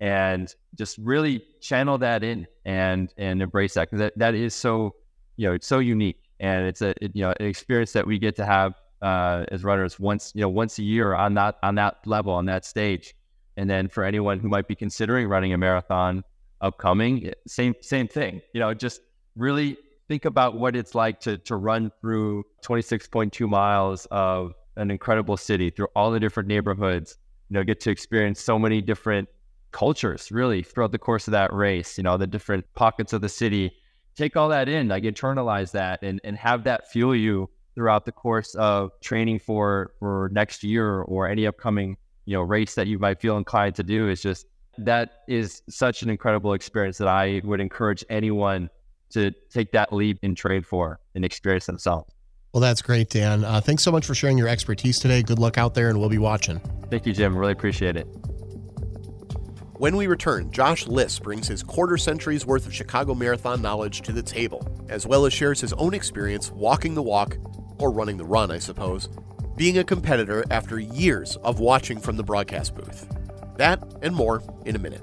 and 0.00 0.54
just 0.76 0.96
really 0.98 1.44
channel 1.60 1.98
that 1.98 2.22
in 2.22 2.46
and 2.64 3.12
and 3.18 3.42
embrace 3.42 3.74
that 3.74 3.90
because 3.90 3.98
that, 3.98 4.16
that 4.16 4.34
is 4.34 4.54
so 4.54 4.94
you 5.36 5.48
know 5.48 5.54
it's 5.54 5.66
so 5.66 5.80
unique 5.80 6.22
and 6.40 6.64
it's 6.66 6.80
a 6.80 6.94
it, 7.04 7.10
you 7.14 7.22
know 7.22 7.34
an 7.38 7.46
experience 7.46 7.92
that 7.92 8.06
we 8.06 8.18
get 8.18 8.36
to 8.36 8.46
have 8.46 8.74
uh, 9.02 9.44
as 9.50 9.64
runners 9.64 9.98
once 9.98 10.32
you 10.34 10.40
know 10.40 10.48
once 10.48 10.78
a 10.78 10.82
year 10.82 11.14
on 11.14 11.34
that 11.34 11.56
on 11.64 11.74
that 11.74 11.98
level 12.06 12.32
on 12.32 12.46
that 12.46 12.64
stage, 12.64 13.14
and 13.56 13.68
then 13.68 13.88
for 13.88 14.04
anyone 14.04 14.38
who 14.38 14.48
might 14.48 14.68
be 14.68 14.76
considering 14.76 15.26
running 15.28 15.52
a 15.52 15.58
marathon 15.58 16.22
upcoming, 16.60 17.32
same 17.48 17.74
same 17.80 18.06
thing. 18.06 18.40
You 18.54 18.60
know, 18.60 18.72
just 18.74 19.00
really 19.34 19.76
think 20.12 20.26
about 20.26 20.58
what 20.58 20.76
it's 20.76 20.94
like 20.94 21.18
to 21.20 21.38
to 21.38 21.56
run 21.56 21.90
through 22.02 22.44
26.2 22.62 23.48
miles 23.48 24.06
of 24.10 24.52
an 24.76 24.90
incredible 24.90 25.38
city 25.38 25.70
through 25.70 25.88
all 25.96 26.10
the 26.10 26.20
different 26.20 26.50
neighborhoods. 26.50 27.16
You 27.48 27.54
know, 27.54 27.64
get 27.64 27.80
to 27.80 27.90
experience 27.90 28.38
so 28.38 28.58
many 28.58 28.82
different 28.82 29.26
cultures 29.70 30.30
really 30.30 30.62
throughout 30.62 30.92
the 30.92 30.98
course 30.98 31.26
of 31.28 31.32
that 31.32 31.50
race. 31.50 31.96
You 31.96 32.04
know, 32.04 32.18
the 32.18 32.26
different 32.26 32.66
pockets 32.74 33.14
of 33.14 33.22
the 33.22 33.28
city. 33.30 33.72
Take 34.14 34.36
all 34.36 34.50
that 34.50 34.68
in, 34.68 34.88
like 34.88 35.04
internalize 35.04 35.70
that, 35.72 36.02
and 36.02 36.20
and 36.24 36.36
have 36.36 36.64
that 36.64 36.90
fuel 36.92 37.16
you 37.16 37.48
throughout 37.74 38.04
the 38.04 38.12
course 38.12 38.54
of 38.56 38.90
training 39.00 39.38
for 39.38 39.94
for 39.98 40.28
next 40.34 40.62
year 40.62 41.00
or 41.12 41.26
any 41.26 41.46
upcoming 41.46 41.96
you 42.26 42.36
know 42.36 42.42
race 42.42 42.74
that 42.74 42.86
you 42.86 42.98
might 42.98 43.18
feel 43.18 43.38
inclined 43.38 43.76
to 43.76 43.82
do. 43.82 44.10
Is 44.10 44.20
just 44.20 44.46
that 44.76 45.22
is 45.26 45.62
such 45.70 46.02
an 46.02 46.10
incredible 46.10 46.52
experience 46.52 46.98
that 46.98 47.08
I 47.08 47.40
would 47.44 47.60
encourage 47.60 48.04
anyone 48.10 48.68
to 49.12 49.32
take 49.50 49.72
that 49.72 49.92
leap 49.92 50.18
and 50.22 50.36
trade 50.36 50.66
for 50.66 51.00
and 51.14 51.24
experience 51.24 51.66
themselves. 51.66 52.12
Well, 52.52 52.60
that's 52.60 52.82
great, 52.82 53.08
Dan. 53.08 53.44
Uh, 53.44 53.60
thanks 53.60 53.82
so 53.82 53.90
much 53.90 54.04
for 54.04 54.14
sharing 54.14 54.36
your 54.36 54.48
expertise 54.48 54.98
today. 54.98 55.22
Good 55.22 55.38
luck 55.38 55.56
out 55.56 55.74
there, 55.74 55.88
and 55.88 55.98
we'll 55.98 56.10
be 56.10 56.18
watching. 56.18 56.60
Thank 56.90 57.06
you, 57.06 57.12
Jim. 57.14 57.36
Really 57.36 57.52
appreciate 57.52 57.96
it. 57.96 58.06
When 59.78 59.96
we 59.96 60.06
return, 60.06 60.50
Josh 60.52 60.86
Liss 60.86 61.18
brings 61.18 61.48
his 61.48 61.62
quarter 61.62 61.96
century's 61.96 62.46
worth 62.46 62.66
of 62.66 62.74
Chicago 62.74 63.14
Marathon 63.14 63.62
knowledge 63.62 64.02
to 64.02 64.12
the 64.12 64.22
table, 64.22 64.64
as 64.88 65.06
well 65.06 65.24
as 65.24 65.32
shares 65.32 65.60
his 65.60 65.72
own 65.72 65.94
experience 65.94 66.52
walking 66.52 66.94
the 66.94 67.02
walk, 67.02 67.36
or 67.78 67.90
running 67.90 68.16
the 68.16 68.24
run, 68.24 68.50
I 68.50 68.58
suppose, 68.58 69.08
being 69.56 69.78
a 69.78 69.84
competitor 69.84 70.44
after 70.50 70.78
years 70.78 71.36
of 71.36 71.58
watching 71.58 71.98
from 71.98 72.16
the 72.16 72.22
broadcast 72.22 72.74
booth. 72.74 73.08
That 73.56 73.82
and 74.02 74.14
more 74.14 74.42
in 74.66 74.76
a 74.76 74.78
minute. 74.78 75.02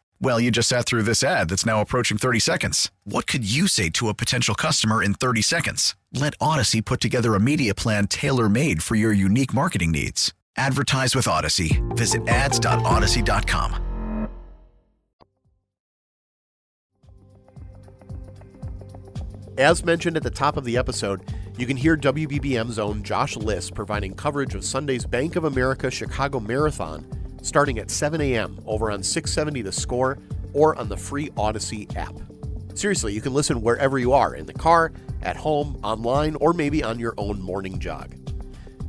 Well, 0.23 0.39
you 0.39 0.51
just 0.51 0.69
sat 0.69 0.85
through 0.85 1.01
this 1.01 1.23
ad 1.23 1.49
that's 1.49 1.65
now 1.65 1.81
approaching 1.81 2.19
30 2.19 2.39
seconds. 2.39 2.91
What 3.05 3.25
could 3.25 3.43
you 3.43 3.67
say 3.67 3.89
to 3.89 4.07
a 4.07 4.13
potential 4.13 4.53
customer 4.53 5.01
in 5.01 5.15
30 5.15 5.41
seconds? 5.41 5.95
Let 6.13 6.37
Audacy 6.37 6.85
put 6.85 7.01
together 7.01 7.33
a 7.33 7.39
media 7.39 7.73
plan 7.73 8.05
tailor 8.05 8.47
made 8.47 8.83
for 8.83 8.93
your 8.93 9.13
unique 9.13 9.51
marketing 9.51 9.91
needs. 9.91 10.31
Advertise 10.55 11.15
with 11.15 11.25
Audacy. 11.25 11.81
Visit 11.97 12.27
ads.audacy.com. 12.27 14.27
As 19.57 19.83
mentioned 19.83 20.17
at 20.17 20.23
the 20.23 20.29
top 20.29 20.55
of 20.55 20.65
the 20.65 20.77
episode, 20.77 21.33
you 21.57 21.65
can 21.65 21.77
hear 21.77 21.97
WBBM's 21.97 22.77
own 22.77 23.01
Josh 23.01 23.37
Liss 23.37 23.71
providing 23.71 24.13
coverage 24.13 24.53
of 24.53 24.63
Sunday's 24.63 25.05
Bank 25.05 25.35
of 25.35 25.45
America 25.45 25.89
Chicago 25.89 26.39
Marathon 26.39 27.20
starting 27.41 27.79
at 27.79 27.91
7 27.91 28.21
a.m. 28.21 28.59
over 28.65 28.91
on 28.91 29.03
670 29.03 29.61
The 29.61 29.71
Score 29.71 30.17
or 30.53 30.77
on 30.77 30.89
the 30.89 30.97
free 30.97 31.29
Audacy 31.31 31.93
app. 31.95 32.15
Seriously, 32.73 33.13
you 33.13 33.21
can 33.21 33.33
listen 33.33 33.61
wherever 33.61 33.99
you 33.99 34.13
are 34.13 34.35
in 34.35 34.45
the 34.45 34.53
car, 34.53 34.91
at 35.21 35.35
home, 35.35 35.79
online, 35.83 36.35
or 36.35 36.53
maybe 36.53 36.83
on 36.83 36.99
your 36.99 37.13
own 37.17 37.41
morning 37.41 37.79
jog. 37.79 38.15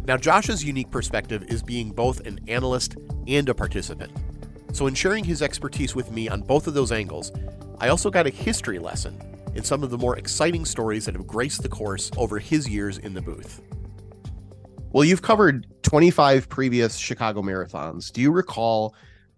Now, 0.06 0.16
Josh's 0.16 0.64
unique 0.64 0.90
perspective 0.90 1.44
is 1.48 1.62
being 1.62 1.90
both 1.90 2.20
an 2.26 2.40
analyst 2.48 2.96
and 3.26 3.48
a 3.48 3.54
participant. 3.54 4.12
So, 4.72 4.86
in 4.86 4.94
sharing 4.94 5.24
his 5.24 5.42
expertise 5.42 5.94
with 5.94 6.10
me 6.10 6.28
on 6.28 6.42
both 6.42 6.66
of 6.66 6.74
those 6.74 6.92
angles, 6.92 7.32
I 7.78 7.88
also 7.88 8.10
got 8.10 8.26
a 8.26 8.30
history 8.30 8.78
lesson 8.78 9.20
in 9.54 9.62
some 9.62 9.82
of 9.82 9.90
the 9.90 9.98
more 9.98 10.16
exciting 10.16 10.64
stories 10.64 11.04
that 11.04 11.14
have 11.14 11.26
graced 11.26 11.62
the 11.62 11.68
course 11.68 12.10
over 12.16 12.38
his 12.38 12.68
years 12.68 12.98
in 12.98 13.14
the 13.14 13.20
booth. 13.20 13.60
Well, 14.92 15.04
you've 15.04 15.22
covered 15.22 15.66
25 15.84 16.50
previous 16.50 16.98
Chicago 16.98 17.40
marathons. 17.40 18.12
Do 18.12 18.20
you 18.20 18.30
recall 18.30 18.94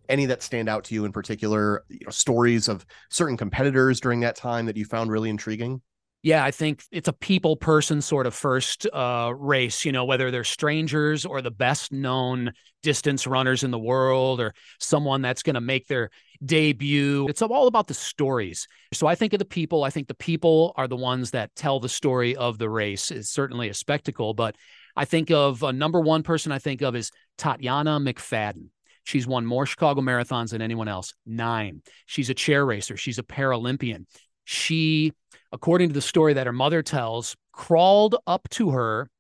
any 0.09 0.27
that 0.27 0.43
stand 0.43 0.69
out 0.69 0.83
to 0.85 0.95
you 0.95 1.05
in 1.05 1.13
particular, 1.13 1.85
you 1.89 2.01
know, 2.05 2.11
stories 2.11 2.67
of 2.67 2.85
certain 3.09 3.37
competitors 3.37 4.01
during 4.01 4.21
that 4.21 4.35
time 4.35 4.67
that 4.67 4.77
you 4.77 4.85
found 4.85 5.13
really 5.13 5.31
intriguing? 5.31 5.81
Yeah, 6.25 6.43
I 6.43 6.51
think 6.51 6.83
it's 6.91 7.07
a 7.07 7.13
people 7.13 7.55
person 7.55 8.01
sort 8.01 8.27
of 8.27 8.35
first 8.35 8.87
uh, 8.93 9.33
race, 9.37 9.85
you 9.85 9.93
know, 9.93 10.07
whether 10.07 10.33
they're 10.33 10.43
strangers 10.43 11.25
or 11.25 11.41
the 11.41 11.51
best 11.53 11.93
known 11.93 12.53
distance 12.83 13.25
runners 13.27 13.63
in 13.63 13.71
the 13.71 13.79
world 13.79 14.41
or 14.41 14.55
someone 14.81 15.23
that's 15.23 15.43
going 15.43 15.55
to 15.55 15.61
make 15.61 15.87
their 15.87 16.11
debut. 16.45 17.29
It's 17.29 17.43
all 17.43 17.69
about 17.69 17.87
the 17.87 17.95
stories. 17.95 18.67
So 18.93 19.07
I 19.07 19.15
think 19.15 19.35
of 19.35 19.39
the 19.39 19.45
people. 19.45 19.85
I 19.85 19.91
think 19.91 20.09
the 20.09 20.15
people 20.15 20.73
are 20.77 20.89
the 20.89 20.97
ones 20.97 21.31
that 21.31 21.55
tell 21.55 21.79
the 21.79 21.89
story 21.89 22.35
of 22.35 22.59
the 22.59 22.71
race. 22.71 23.11
It's 23.11 23.31
certainly 23.31 23.69
a 23.69 23.75
spectacle, 23.75 24.35
but 24.35 24.57
I 24.97 25.05
think 25.05 25.31
of 25.31 25.63
a 25.63 25.73
number 25.73 26.01
one 26.01 26.23
person 26.23 26.53
I 26.53 26.59
think 26.59 26.83
of 26.83 26.95
is 26.95 27.11
Tatiana 27.39 27.99
McFadden. 27.99 28.69
She's 29.05 29.27
won 29.27 29.45
more 29.45 29.67
Chicago 29.67 30.01
marathons 30.01 30.51
than 30.51 30.63
anyone 30.63 30.89
else, 30.89 31.13
nine. 31.27 31.83
She's 32.07 32.31
a 32.31 32.35
chair 32.35 32.65
racer, 32.65 32.97
she's 32.97 33.19
a 33.19 33.23
Paralympian. 33.23 34.07
She, 34.45 35.13
according 35.53 35.89
to 35.89 35.95
the 35.95 36.01
story 36.01 36.35
that 36.35 36.47
her 36.47 36.53
mother 36.53 36.83
tells, 36.83 37.37
crawled 37.53 38.17
up 38.27 38.49
to 38.51 38.71
her 38.71 39.11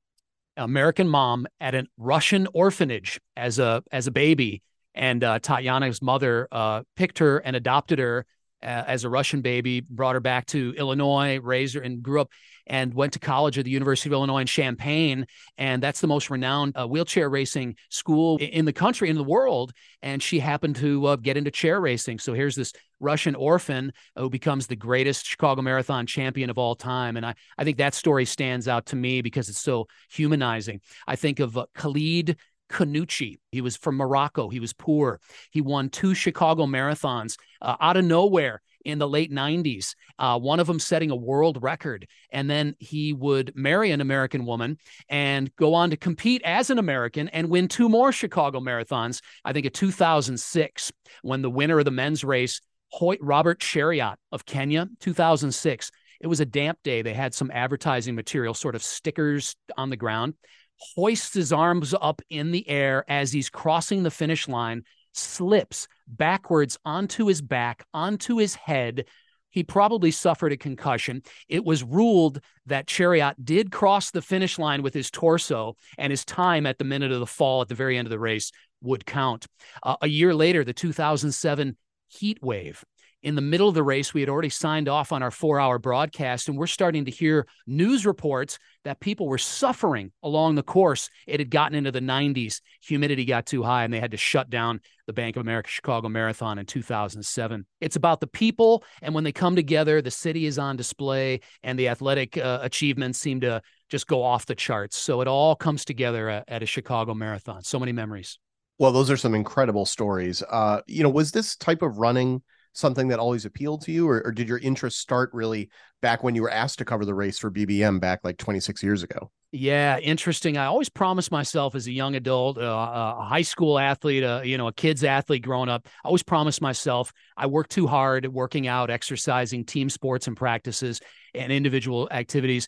American 0.57 1.09
mom 1.09 1.47
at 1.61 1.75
a 1.75 1.87
Russian 1.99 2.47
orphanage 2.55 3.21
as 3.37 3.59
a 3.59 3.83
as 3.91 4.07
a 4.07 4.11
baby, 4.11 4.63
and 4.95 5.23
uh, 5.25 5.39
Tatiana's 5.41 6.01
mother 6.01 6.49
uh, 6.53 6.83
picked 6.97 7.19
her 7.19 7.39
and 7.39 7.57
adopted 7.57 7.99
her 7.99 8.21
uh, 8.21 8.25
as 8.65 9.05
a 9.05 9.09
Russian 9.09 9.41
baby, 9.41 9.81
brought 9.81 10.15
her 10.15 10.21
back 10.21 10.47
to 10.47 10.75
Illinois, 10.77 11.39
raised 11.39 11.75
her, 11.75 11.81
and 11.81 12.03
grew 12.03 12.21
up 12.21 12.31
and 12.67 12.95
went 12.95 13.13
to 13.13 13.19
college 13.19 13.59
at 13.59 13.65
the 13.65 13.71
University 13.71 14.09
of 14.09 14.15
Illinois 14.15 14.41
in 14.41 14.47
Champaign. 14.47 15.27
And 15.59 15.83
that's 15.83 16.01
the 16.01 16.07
most 16.07 16.31
renowned 16.31 16.77
uh, 16.77 16.87
wheelchair 16.87 17.29
racing 17.29 17.77
school 17.91 18.39
in 18.39 18.65
the 18.65 18.73
country, 18.73 19.11
in 19.11 19.17
the 19.17 19.25
world. 19.25 19.73
And 20.03 20.23
she 20.23 20.39
happened 20.39 20.77
to 20.77 21.07
uh, 21.07 21.17
get 21.17 21.37
into 21.37 21.51
chair 21.51 21.81
racing. 21.81 22.19
So 22.19 22.33
here's 22.33 22.57
this 22.57 22.73
Russian 23.01 23.35
orphan 23.35 23.93
who 24.17 24.31
becomes 24.31 24.67
the 24.67 24.77
greatest 24.77 25.27
Chicago 25.27 25.61
Marathon 25.61 26.07
champion 26.07 26.49
of 26.49 26.59
all 26.59 26.75
time. 26.75 27.17
And 27.17 27.27
I, 27.27 27.35
I 27.59 27.65
think 27.65 27.79
that 27.79 27.95
story 27.95 28.25
stands 28.25 28.67
out 28.67 28.87
to 28.87 28.97
me 28.97 29.21
because 29.21 29.49
it's 29.49 29.61
so 29.61 29.87
humanizing. 30.11 30.81
I 31.07 31.17
think 31.17 31.41
of 31.41 31.59
uh, 31.59 31.67
Khalid 31.75 32.37
Khannouchi. 32.71 33.39
He 33.53 33.61
was 33.61 33.77
from 33.77 33.97
Morocco. 33.97 34.49
He 34.49 34.61
was 34.61 34.73
poor. 34.73 35.21
He 35.51 35.61
won 35.61 35.91
two 35.91 36.15
Chicago 36.15 36.67
marathons 36.67 37.37
uh, 37.61 37.77
out 37.81 37.97
of 37.97 38.05
nowhere 38.05 38.63
in 38.85 38.99
the 38.99 39.09
late 39.09 39.33
90s, 39.33 39.95
uh, 40.19 40.39
one 40.39 40.61
of 40.61 40.67
them 40.67 40.79
setting 40.79 41.11
a 41.11 41.17
world 41.17 41.63
record. 41.63 42.07
And 42.31 42.49
then 42.49 42.75
he 42.79 43.13
would 43.13 43.53
marry 43.57 43.91
an 43.91 44.01
American 44.01 44.45
woman 44.45 44.79
and 45.09 45.55
go 45.57 45.75
on 45.75 45.91
to 45.91 45.97
compete 45.97 46.43
as 46.45 46.71
an 46.71 46.79
American 46.79 47.29
and 47.29 47.49
win 47.49 47.69
two 47.69 47.89
more 47.89 48.13
Chicago 48.13 48.61
marathons. 48.61 49.23
I 49.45 49.53
think 49.53 49.67
in 49.67 49.73
2006, 49.73 50.93
when 51.23 51.43
the 51.43 51.51
winner 51.51 51.79
of 51.79 51.85
the 51.85 51.91
men's 51.91 52.25
race, 52.25 52.61
Hoyt 52.91 53.19
Robert 53.21 53.59
Cheruiyot 53.59 54.17
of 54.31 54.45
Kenya, 54.45 54.89
2006. 55.01 55.91
It 56.21 56.27
was 56.29 56.41
a 56.41 56.47
damp 56.47 56.79
day. 56.85 57.03
They 57.03 57.13
had 57.13 57.35
some 57.35 57.51
advertising 57.51 58.15
material, 58.15 58.55
sort 58.55 58.77
of 58.77 58.83
stickers 58.83 59.57
on 59.77 59.91
the 59.91 59.97
ground 59.97 60.35
hoists 60.79 61.35
his 61.35 61.53
arms 61.53 61.95
up 62.01 62.23
in 62.31 62.51
the 62.51 62.69
air 62.69 63.05
as 63.09 63.33
he's 63.33 63.51
crossing 63.51 64.03
the 64.03 64.11
finish 64.11 64.49
line, 64.49 64.85
slips 65.13 65.89
backwards 66.07 66.79
onto 66.85 67.27
his 67.27 67.41
back, 67.41 67.85
onto 67.95 68.37
his 68.37 68.55
head. 68.55 69.07
He 69.51 69.63
probably 69.63 70.11
suffered 70.11 70.53
a 70.53 70.57
concussion. 70.57 71.23
It 71.49 71.65
was 71.65 71.85
ruled 71.85 72.41
that 72.67 72.87
Cheruiyot 72.87 73.35
did 73.45 73.71
cross 73.71 74.11
the 74.11 74.23
finish 74.23 74.59
line 74.59 74.83
with 74.83 74.95
his 74.95 75.11
torso, 75.11 75.77
and 75.97 76.11
his 76.11 76.25
time 76.25 76.67
at 76.67 76.79
the 76.79 76.85
minute 76.85 77.13
of 77.13 77.21
the 77.21 77.27
fall 77.27 77.63
at 77.63 77.69
the 77.69 77.75
very 77.75 77.97
end 77.97 78.07
of 78.07 78.11
the 78.11 78.19
race 78.19 78.51
would 78.83 79.07
count. 79.07 79.47
Uh, 79.83 79.97
a 80.03 80.09
year 80.09 80.35
later, 80.35 80.65
the 80.65 80.73
2007 80.73 81.77
heat 82.09 82.39
wave 82.43 82.85
in 83.25 83.37
the 83.37 83.41
middle 83.41 83.69
of 83.69 83.75
the 83.75 83.83
race, 83.83 84.13
we 84.13 84.21
had 84.21 84.29
already 84.29 84.51
signed 84.51 84.87
off 84.87 85.11
on 85.11 85.23
our 85.23 85.31
four 85.31 85.59
hour 85.59 85.79
broadcast, 85.79 86.47
and 86.47 86.59
we're 86.59 86.67
starting 86.67 87.07
to 87.07 87.11
hear 87.11 87.47
news 87.67 88.05
reports 88.05 88.59
that 88.85 89.01
people 89.01 89.27
were 89.27 89.39
suffering 89.39 90.13
along 90.23 90.57
the 90.57 90.63
course. 90.63 91.09
It 91.27 91.41
had 91.41 91.51
gotten 91.51 91.75
into 91.75 91.91
the 91.91 92.01
90s, 92.01 92.61
humidity 92.83 93.25
got 93.25 93.47
too 93.47 93.63
high, 93.63 93.85
and 93.85 93.93
they 93.93 93.99
had 93.99 94.11
to 94.11 94.19
shut 94.19 94.51
down 94.51 94.81
the 95.07 95.15
Bank 95.15 95.37
of 95.37 95.41
America 95.41 95.71
Chicago 95.71 96.11
Marathon 96.11 96.59
in 96.59 96.67
2007. 96.67 97.65
It's 97.81 97.97
about 97.97 98.21
the 98.21 98.27
people, 98.27 98.85
and 99.01 99.15
when 99.15 99.25
they 99.25 99.33
come 99.33 99.57
together, 99.57 100.03
the 100.03 100.11
city 100.11 100.45
is 100.45 100.59
on 100.59 100.77
display, 100.77 101.41
and 101.63 101.79
the 101.79 101.89
athletic 101.89 102.37
uh, 102.37 102.59
achievements 102.61 103.19
seem 103.19 103.41
to 103.41 103.63
just 103.89 104.07
go 104.07 104.23
off 104.23 104.45
the 104.45 104.55
charts. 104.55 104.99
So 104.99 105.23
it 105.23 105.29
all 105.29 105.57
comes 105.57 105.87
together 105.87 106.29
at, 106.29 106.45
at 106.47 106.63
a 106.63 106.67
Chicago 106.67 107.15
Marathon. 107.15 107.63
So 107.63 107.81
many 107.81 107.93
memories. 107.93 108.39
Well, 108.79 108.93
those 108.93 109.11
are 109.11 109.17
some 109.17 109.35
incredible 109.35 109.87
stories. 109.87 110.43
Uh, 110.43 110.83
you 110.87 111.03
know, 111.03 111.09
was 111.09 111.33
this 111.33 111.57
type 111.57 111.81
of 111.81 111.97
running 111.97 112.43
something 112.75 113.09
that 113.09 113.19
always 113.19 113.45
appealed 113.47 113.83
to 113.83 113.93
you, 113.93 114.09
or, 114.09 114.23
or, 114.27 114.33
did 114.33 114.49
your 114.49 114.59
interest 114.59 114.99
start 114.99 115.31
really 115.33 115.71
back 116.03 116.23
when 116.23 116.35
you 116.35 116.43
were 116.43 116.51
asked 116.51 116.79
to 116.79 116.85
cover 116.85 117.05
the 117.05 117.15
race 117.15 117.39
for 117.39 117.51
BBM 117.51 118.01
back 118.01 118.21
like 118.25 118.37
26 118.37 118.83
years 118.83 119.03
ago? 119.03 119.31
Yeah, 119.53 120.01
interesting. 120.01 120.57
I 120.59 120.67
always 120.67 120.89
promised 120.89 121.31
myself 121.31 121.77
as 121.77 121.87
a 121.87 121.93
young 121.93 122.17
adult, 122.17 122.59
uh, 122.59 123.15
a 123.19 123.25
high 123.25 123.43
school 123.43 123.79
athlete, 123.79 124.25
uh, 124.25 124.43
you 124.45 124.59
know, 124.59 124.67
a 124.67 124.73
kid's 124.73 125.05
athlete 125.05 125.45
growing 125.45 125.69
up. 125.69 125.87
I 126.05 126.09
always 126.09 126.25
promised 126.25 126.61
myself 126.61 127.13
I 127.37 127.47
worked 127.47 127.71
too 127.71 127.87
hard 127.87 128.27
working 128.27 128.67
out, 128.67 128.91
exercising, 128.91 129.65
team 129.65 129.89
sports 129.89 130.27
and 130.27 130.37
practices, 130.37 131.01
and 131.35 131.53
individual 131.53 132.09
activities. 132.11 132.67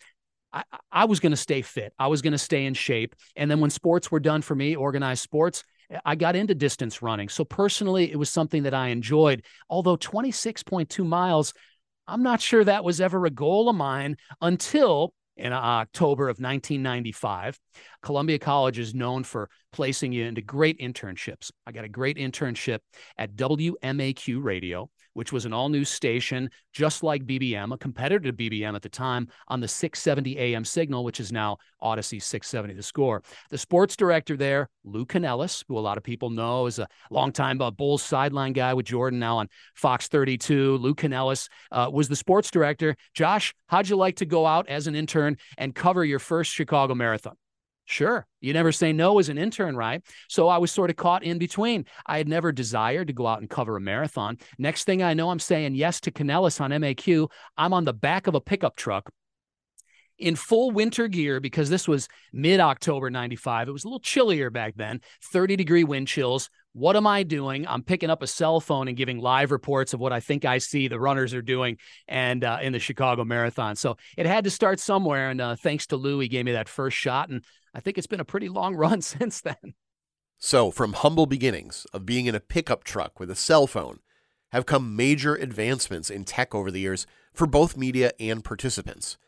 I, 0.53 0.63
I 0.93 1.05
was 1.07 1.19
going 1.19 1.33
to 1.33 1.37
stay 1.37 1.63
fit. 1.63 1.93
I 1.99 2.07
was 2.07 2.23
going 2.23 2.33
to 2.33 2.39
stay 2.39 2.65
in 2.67 2.75
shape. 2.75 3.17
And 3.35 3.51
then 3.51 3.59
when 3.59 3.71
sports 3.71 4.11
were 4.13 4.21
done 4.21 4.43
for 4.43 4.55
me, 4.55 4.77
organized 4.77 5.23
sports, 5.25 5.65
I 6.05 6.15
got 6.15 6.37
into 6.37 6.55
distance 6.55 7.03
running. 7.03 7.29
So 7.29 7.45
personally, 7.45 8.11
it 8.11 8.19
was 8.19 8.31
something 8.31 8.65
that 8.65 8.75
I 8.75 8.89
enjoyed. 8.89 9.45
Although 9.71 9.97
26.2 9.97 11.07
miles, 11.07 11.55
I'm 12.07 12.23
not 12.23 12.41
sure 12.41 12.65
that 12.65 12.85
was 12.85 13.01
ever 13.01 13.25
a 13.27 13.31
goal 13.31 13.69
of 13.69 13.77
mine 13.77 14.17
until 14.41 15.13
in 15.37 15.53
October 15.53 16.25
of 16.25 16.39
1995. 16.39 17.59
Columbia 18.03 18.39
College 18.39 18.79
is 18.79 18.95
known 18.95 19.23
for 19.23 19.51
placing 19.73 20.13
you 20.13 20.25
into 20.25 20.41
great 20.41 20.79
internships. 20.79 21.51
I 21.67 21.73
got 21.73 21.85
a 21.85 21.89
great 21.89 22.17
internship 22.17 22.79
at 23.19 23.37
WMAQ 23.37 24.43
Radio 24.43 24.89
which 25.17 25.33
was 25.33 25.47
an 25.47 25.53
all 25.55 25.71
new 25.71 25.83
station, 25.83 26.51
just 26.75 27.03
like 27.03 27.25
BBM, 27.25 27.73
a 27.73 27.79
competitor 27.79 28.31
to 28.31 28.33
BBM 28.35 28.75
at 28.75 28.83
the 28.83 28.89
time, 28.91 29.29
on 29.49 29.61
the 29.61 29.67
670 29.67 30.39
AM 30.39 30.63
signal, 30.63 31.05
which 31.05 31.21
is 31.21 31.33
now 31.33 31.57
Audacy 31.83 32.23
670 32.23 32.75
the 32.75 32.83
score. 32.83 33.23
The 33.49 33.57
sports 33.57 33.97
director 33.97 34.37
there, 34.37 34.69
Lou 34.85 35.07
Canellis, 35.07 35.65
who 35.67 35.79
a 35.79 35.81
lot 35.81 35.97
of 35.97 36.05
people 36.05 36.29
know 36.29 36.67
is 36.67 36.79
a 36.79 36.87
longtime 37.11 37.63
uh, 37.63 37.71
Bulls 37.71 38.03
sideline 38.03 38.53
guy 38.53 38.75
with 38.75 38.85
Jordan 38.85 39.19
now 39.19 39.39
on 39.39 39.49
Fox 39.75 40.07
32. 40.09 40.77
Lou 40.77 40.95
Canellis 40.95 41.49
uh, 41.73 41.89
was 41.91 42.09
the 42.09 42.17
sports 42.17 42.51
director. 42.51 42.95
Josh, 43.15 43.55
how'd 43.69 43.89
you 43.89 43.97
like 43.97 44.17
to 44.17 44.27
go 44.27 44.45
out 44.45 44.69
as 44.69 44.87
an 44.87 44.95
intern 44.95 45.39
and 45.57 45.75
cover 45.75 46.05
your 46.05 46.19
first 46.19 46.53
Chicago 46.53 46.95
Marathon? 46.95 47.37
Sure. 47.87 48.27
You 48.41 48.53
never 48.53 48.73
say 48.73 48.93
no 48.93 49.19
as 49.21 49.29
an 49.29 49.39
intern, 49.39 49.77
right? 49.77 50.03
So 50.29 50.49
I 50.49 50.59
was 50.59 50.73
sort 50.73 50.91
of 50.91 50.97
caught 50.97 51.23
in 51.23 51.39
between. 51.39 51.87
I 52.05 52.19
had 52.19 52.29
never 52.29 52.51
desired 52.51 53.07
to 53.07 53.13
go 53.13 53.29
out 53.29 53.41
and 53.41 53.49
cover 53.49 53.77
a 53.77 53.81
marathon. 53.81 54.39
Next 54.59 54.85
thing 54.85 55.05
I 55.05 55.15
know, 55.15 55.31
I'm 55.31 55.39
saying 55.39 55.77
yes 55.77 56.01
to 56.01 56.11
Canellis 56.11 56.61
on 56.61 56.73
MAQ. 56.73 57.31
I'm 57.57 57.73
on 57.73 57.85
the 57.85 57.95
back 57.95 58.27
of 58.27 58.35
a 58.35 58.41
pickup 58.41 58.75
truck 58.77 59.09
in 60.19 60.35
full 60.35 60.71
winter 60.71 61.09
gear 61.09 61.41
because 61.41 61.71
this 61.71 61.87
was 61.87 62.09
mid 62.33 62.61
October 62.61 63.11
95. 63.11 63.69
It 63.69 63.73
was 63.73 63.85
a 63.85 63.89
little 63.89 64.01
chillier 64.01 64.51
back 64.51 64.75
then, 64.77 65.01
30 65.33 65.57
degree 65.57 65.85
wind 65.85 66.09
chills. 66.09 66.51
What 66.73 66.97
am 66.97 67.07
I 67.07 67.23
doing? 67.23 67.67
I'm 67.67 67.83
picking 67.83 68.11
up 68.11 68.23
a 68.23 68.27
cell 68.27 68.61
phone 68.61 68.89
and 68.89 68.97
giving 68.97 69.19
live 69.19 69.51
reports 69.51 69.95
of 69.95 70.01
what 70.01 70.13
I 70.13 70.21
think 70.21 70.45
I 70.45 70.59
see 70.59 70.89
the 70.89 71.01
runners 71.01 71.33
are 71.33 71.41
doing 71.41 71.79
and 72.07 72.45
uh, 72.45 72.59
in 72.61 72.75
the 72.75 72.79
Chicago 72.79 73.25
Marathon. 73.25 73.77
So 73.77 73.97
it 74.17 74.27
had 74.27 74.45
to 74.45 74.51
start 74.51 74.79
somewhere. 74.79 75.31
And 75.31 75.41
uh, 75.41 75.57
thanks 75.57 75.87
to 75.87 75.97
Lou, 75.97 76.21
he 76.21 76.29
gave 76.29 76.45
me 76.45 76.53
that 76.53 76.69
first 76.69 76.97
shot. 76.97 77.31
And 77.31 77.43
I 77.77 77.81
think 77.81 77.99
it's 77.99 78.07
been 78.07 78.21
a 78.21 78.25
pretty 78.25 78.49
long 78.49 78.75
run 78.77 79.03
since 79.03 79.41
then. 79.41 79.75
So, 80.39 80.71
from 80.71 80.95
humble 80.95 81.27
beginnings 81.27 81.87
of 81.93 82.07
being 82.07 82.27
in 82.27 82.35
a 82.35 82.41
pickup 82.41 82.85
truck 82.85 83.21
with 83.21 83.31
a 83.31 83.37
cell 83.37 83.67
phone, 83.67 84.01
have 84.53 84.67
come 84.67 84.97
major 84.97 85.35
advancements 85.35 86.09
in 86.09 86.25
tech 86.25 86.55
over 86.55 86.71
the 86.71 86.81
years 86.81 87.07
for 87.35 87.47
both 87.47 87.77
media 87.77 88.13
and 88.19 88.43
participants. 88.43 89.19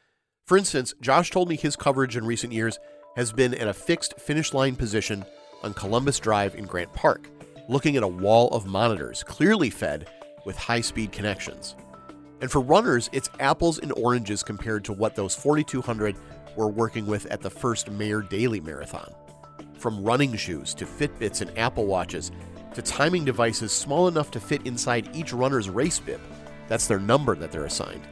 For 0.46 0.56
instance, 0.56 0.94
Josh 1.00 1.30
told 1.30 1.48
me 1.48 1.56
his 1.56 1.76
coverage 1.76 2.16
in 2.16 2.24
recent 2.24 2.52
years 2.52 2.78
has 3.16 3.32
been 3.32 3.52
at 3.54 3.68
a 3.68 3.74
fixed 3.74 4.18
finish 4.18 4.54
line 4.54 4.76
position 4.76 5.24
on 5.62 5.74
Columbus 5.74 6.18
Drive 6.18 6.54
in 6.54 6.64
Grant 6.64 6.92
Park, 6.94 7.28
looking 7.68 7.96
at 7.96 8.02
a 8.02 8.08
wall 8.08 8.48
of 8.50 8.66
monitors 8.66 9.22
clearly 9.22 9.70
fed 9.70 10.08
with 10.46 10.56
high 10.56 10.80
speed 10.80 11.12
connections. 11.12 11.74
And 12.40 12.50
for 12.50 12.61
runners, 12.61 13.11
it's 13.12 13.28
apples 13.40 13.78
and 13.78 13.92
oranges 13.92 14.42
compared 14.42 14.84
to 14.84 14.92
what 14.92 15.16
those 15.16 15.34
4,200 15.34 16.16
we're 16.59 16.66
working 16.66 17.07
with 17.07 17.25
at 17.27 17.40
the 17.40 17.49
first 17.49 17.88
Mayor 17.88 18.21
Daley 18.21 18.61
Marathon. 18.61 19.14
From 19.75 20.03
running 20.03 20.35
shoes 20.35 20.75
to 20.75 20.85
Fitbits 20.85 21.40
and 21.40 21.57
Apple 21.57 21.87
Watches 21.87 22.33
to 22.75 22.83
timing 22.83 23.25
devices 23.25 23.71
small 23.71 24.09
enough 24.09 24.33
to 24.33 24.40
fit 24.40 24.66
inside 24.66 25.14
each 25.14 25.33
runner's 25.33 25.71
race 25.71 26.01
bib. 26.01 26.21
That's 26.66 26.88
their 26.88 26.99
number 26.99 27.37
that 27.37 27.53
they're 27.53 27.64
assigned. 27.64 28.03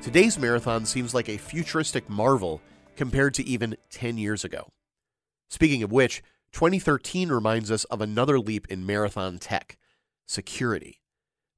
Today's 0.00 0.38
marathon 0.38 0.86
seems 0.86 1.12
like 1.12 1.28
a 1.28 1.38
futuristic 1.38 2.08
marvel 2.08 2.60
compared 2.94 3.34
to 3.34 3.44
even 3.44 3.76
10 3.90 4.16
years 4.16 4.44
ago. 4.44 4.68
Speaking 5.50 5.82
of 5.82 5.90
which, 5.90 6.22
2013 6.52 7.30
reminds 7.30 7.68
us 7.68 7.82
of 7.84 8.00
another 8.00 8.38
leap 8.38 8.68
in 8.68 8.86
marathon 8.86 9.38
tech 9.38 9.76
security. 10.24 11.00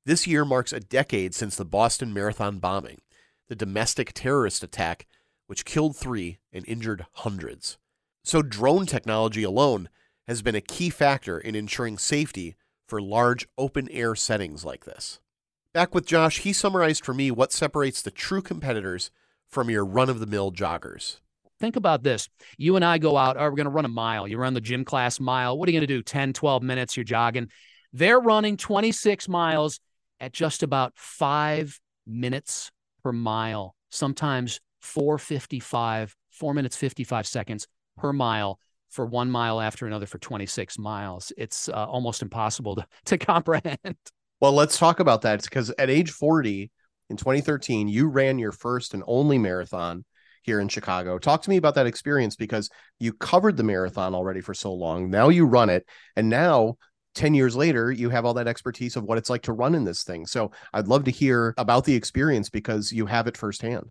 This 0.07 0.27
year 0.27 0.47
marks 0.47 0.73
a 0.73 0.81
decade 0.81 1.35
since 1.35 1.55
the 1.55 1.67
Boston 1.67 2.15
Marathon 2.15 2.61
bombing, 2.61 3.03
the 3.49 3.55
domestic 3.55 4.15
terrorist 4.15 4.63
attack 4.63 5.07
which 5.51 5.65
killed 5.65 5.97
three 5.97 6.39
and 6.53 6.65
injured 6.69 7.05
hundreds. 7.13 7.77
So, 8.23 8.41
drone 8.41 8.87
technology 8.87 9.43
alone 9.43 9.89
has 10.29 10.43
been 10.43 10.55
a 10.55 10.61
key 10.61 10.91
factor 10.91 11.41
in 11.41 11.57
ensuring 11.57 11.99
safety 11.99 12.55
for 12.87 13.03
large 13.03 13.49
open 13.59 13.89
air 13.91 14.15
settings 14.15 14.65
like 14.65 14.85
this. 14.85 15.19
Back 15.75 15.93
with 15.93 16.07
Josh, 16.07 16.39
he 16.39 16.53
summarized 16.53 17.05
for 17.05 17.15
me 17.15 17.33
what 17.33 17.51
separates 17.51 18.01
the 18.01 18.13
true 18.13 18.43
competitors 18.43 19.11
from 19.49 19.69
your 19.69 19.85
run 19.85 20.09
of 20.09 20.21
the 20.21 20.27
mill 20.27 20.53
joggers. 20.53 21.17
Think 21.59 21.75
about 21.75 22.05
this. 22.05 22.29
You 22.57 22.77
and 22.77 22.85
I 22.85 22.99
go 22.99 23.17
out, 23.17 23.37
oh, 23.37 23.43
we're 23.43 23.57
going 23.57 23.65
to 23.65 23.71
run 23.71 23.85
a 23.85 23.89
mile. 23.89 24.29
You 24.29 24.39
run 24.39 24.55
the 24.55 24.61
gym 24.61 24.85
class 24.85 25.19
mile. 25.19 25.59
What 25.59 25.69
are 25.69 25.73
you 25.73 25.81
going 25.81 25.89
to 25.89 25.95
do? 25.95 26.01
10, 26.05 26.33
12 26.33 26.63
minutes, 26.63 26.97
you're 26.97 27.03
jogging. 27.03 27.49
They're 27.93 28.21
running 28.21 28.57
26 28.57 29.29
miles 29.29 29.81
at 30.21 30.33
just 30.33 30.63
about 30.63 30.93
five 30.95 31.81
minutes 32.07 32.71
per 33.03 33.11
mile, 33.11 33.75
sometimes 33.91 34.61
455, 34.81 36.17
four 36.31 36.55
minutes, 36.55 36.77
55 36.77 37.27
seconds 37.27 37.67
per 37.97 38.13
mile 38.13 38.59
for 38.89 39.07
one 39.07 39.31
mile 39.31 39.61
after 39.61 39.87
another 39.87 40.07
for 40.07 40.19
26 40.19 40.79
miles. 40.79 41.33
It's 41.37 41.69
uh, 41.69 41.87
almost 41.87 42.23
impossible 42.23 42.77
to, 42.77 42.87
to 43.07 43.19
comprehend. 43.19 43.97
Well, 44.41 44.53
let's 44.53 44.79
talk 44.79 45.01
about 45.01 45.23
that 45.23 45.43
because 45.43 45.71
at 45.79 45.91
age 45.91 46.11
40 46.11 46.71
in 47.11 47.17
2013, 47.17 47.89
you 47.89 48.09
ran 48.09 48.39
your 48.39 48.53
first 48.53 48.95
and 48.95 49.03
only 49.07 49.39
marathon 49.39 50.05
here 50.43 50.61
in 50.61 50.69
Chicago. 50.69 51.19
Talk 51.19 51.43
to 51.43 51.51
me 51.51 51.59
about 51.59 51.75
that 51.75 51.87
experience 51.87 52.37
because 52.37 52.71
you 52.99 53.13
covered 53.13 53.57
the 53.57 53.63
marathon 53.63 54.15
already 54.15 54.41
for 54.41 54.55
so 54.55 54.73
long. 54.73 55.11
Now 55.11 55.29
you 55.29 55.45
run 55.45 55.69
it. 55.69 55.87
And 56.17 56.31
now 56.31 56.77
10 57.15 57.35
years 57.35 57.57
later, 57.57 57.91
you 57.93 58.09
have 58.11 58.25
all 58.25 58.35
that 58.35 58.49
expertise 58.49 58.97
of 58.97 59.05
what 59.05 59.19
it's 59.19 59.29
like 59.29 59.43
to 59.43 59.53
run 59.53 59.75
in 59.75 59.85
this 59.85 60.05
thing. 60.05 60.27
So 60.27 60.53
I'd 60.73 60.89
love 60.89 61.05
to 61.05 61.11
hear 61.11 61.55
about 61.59 61.85
the 61.85 61.95
experience 61.95 62.49
because 62.49 62.93
you 62.93 63.07
have 63.07 63.27
it 63.27 63.37
firsthand. 63.37 63.91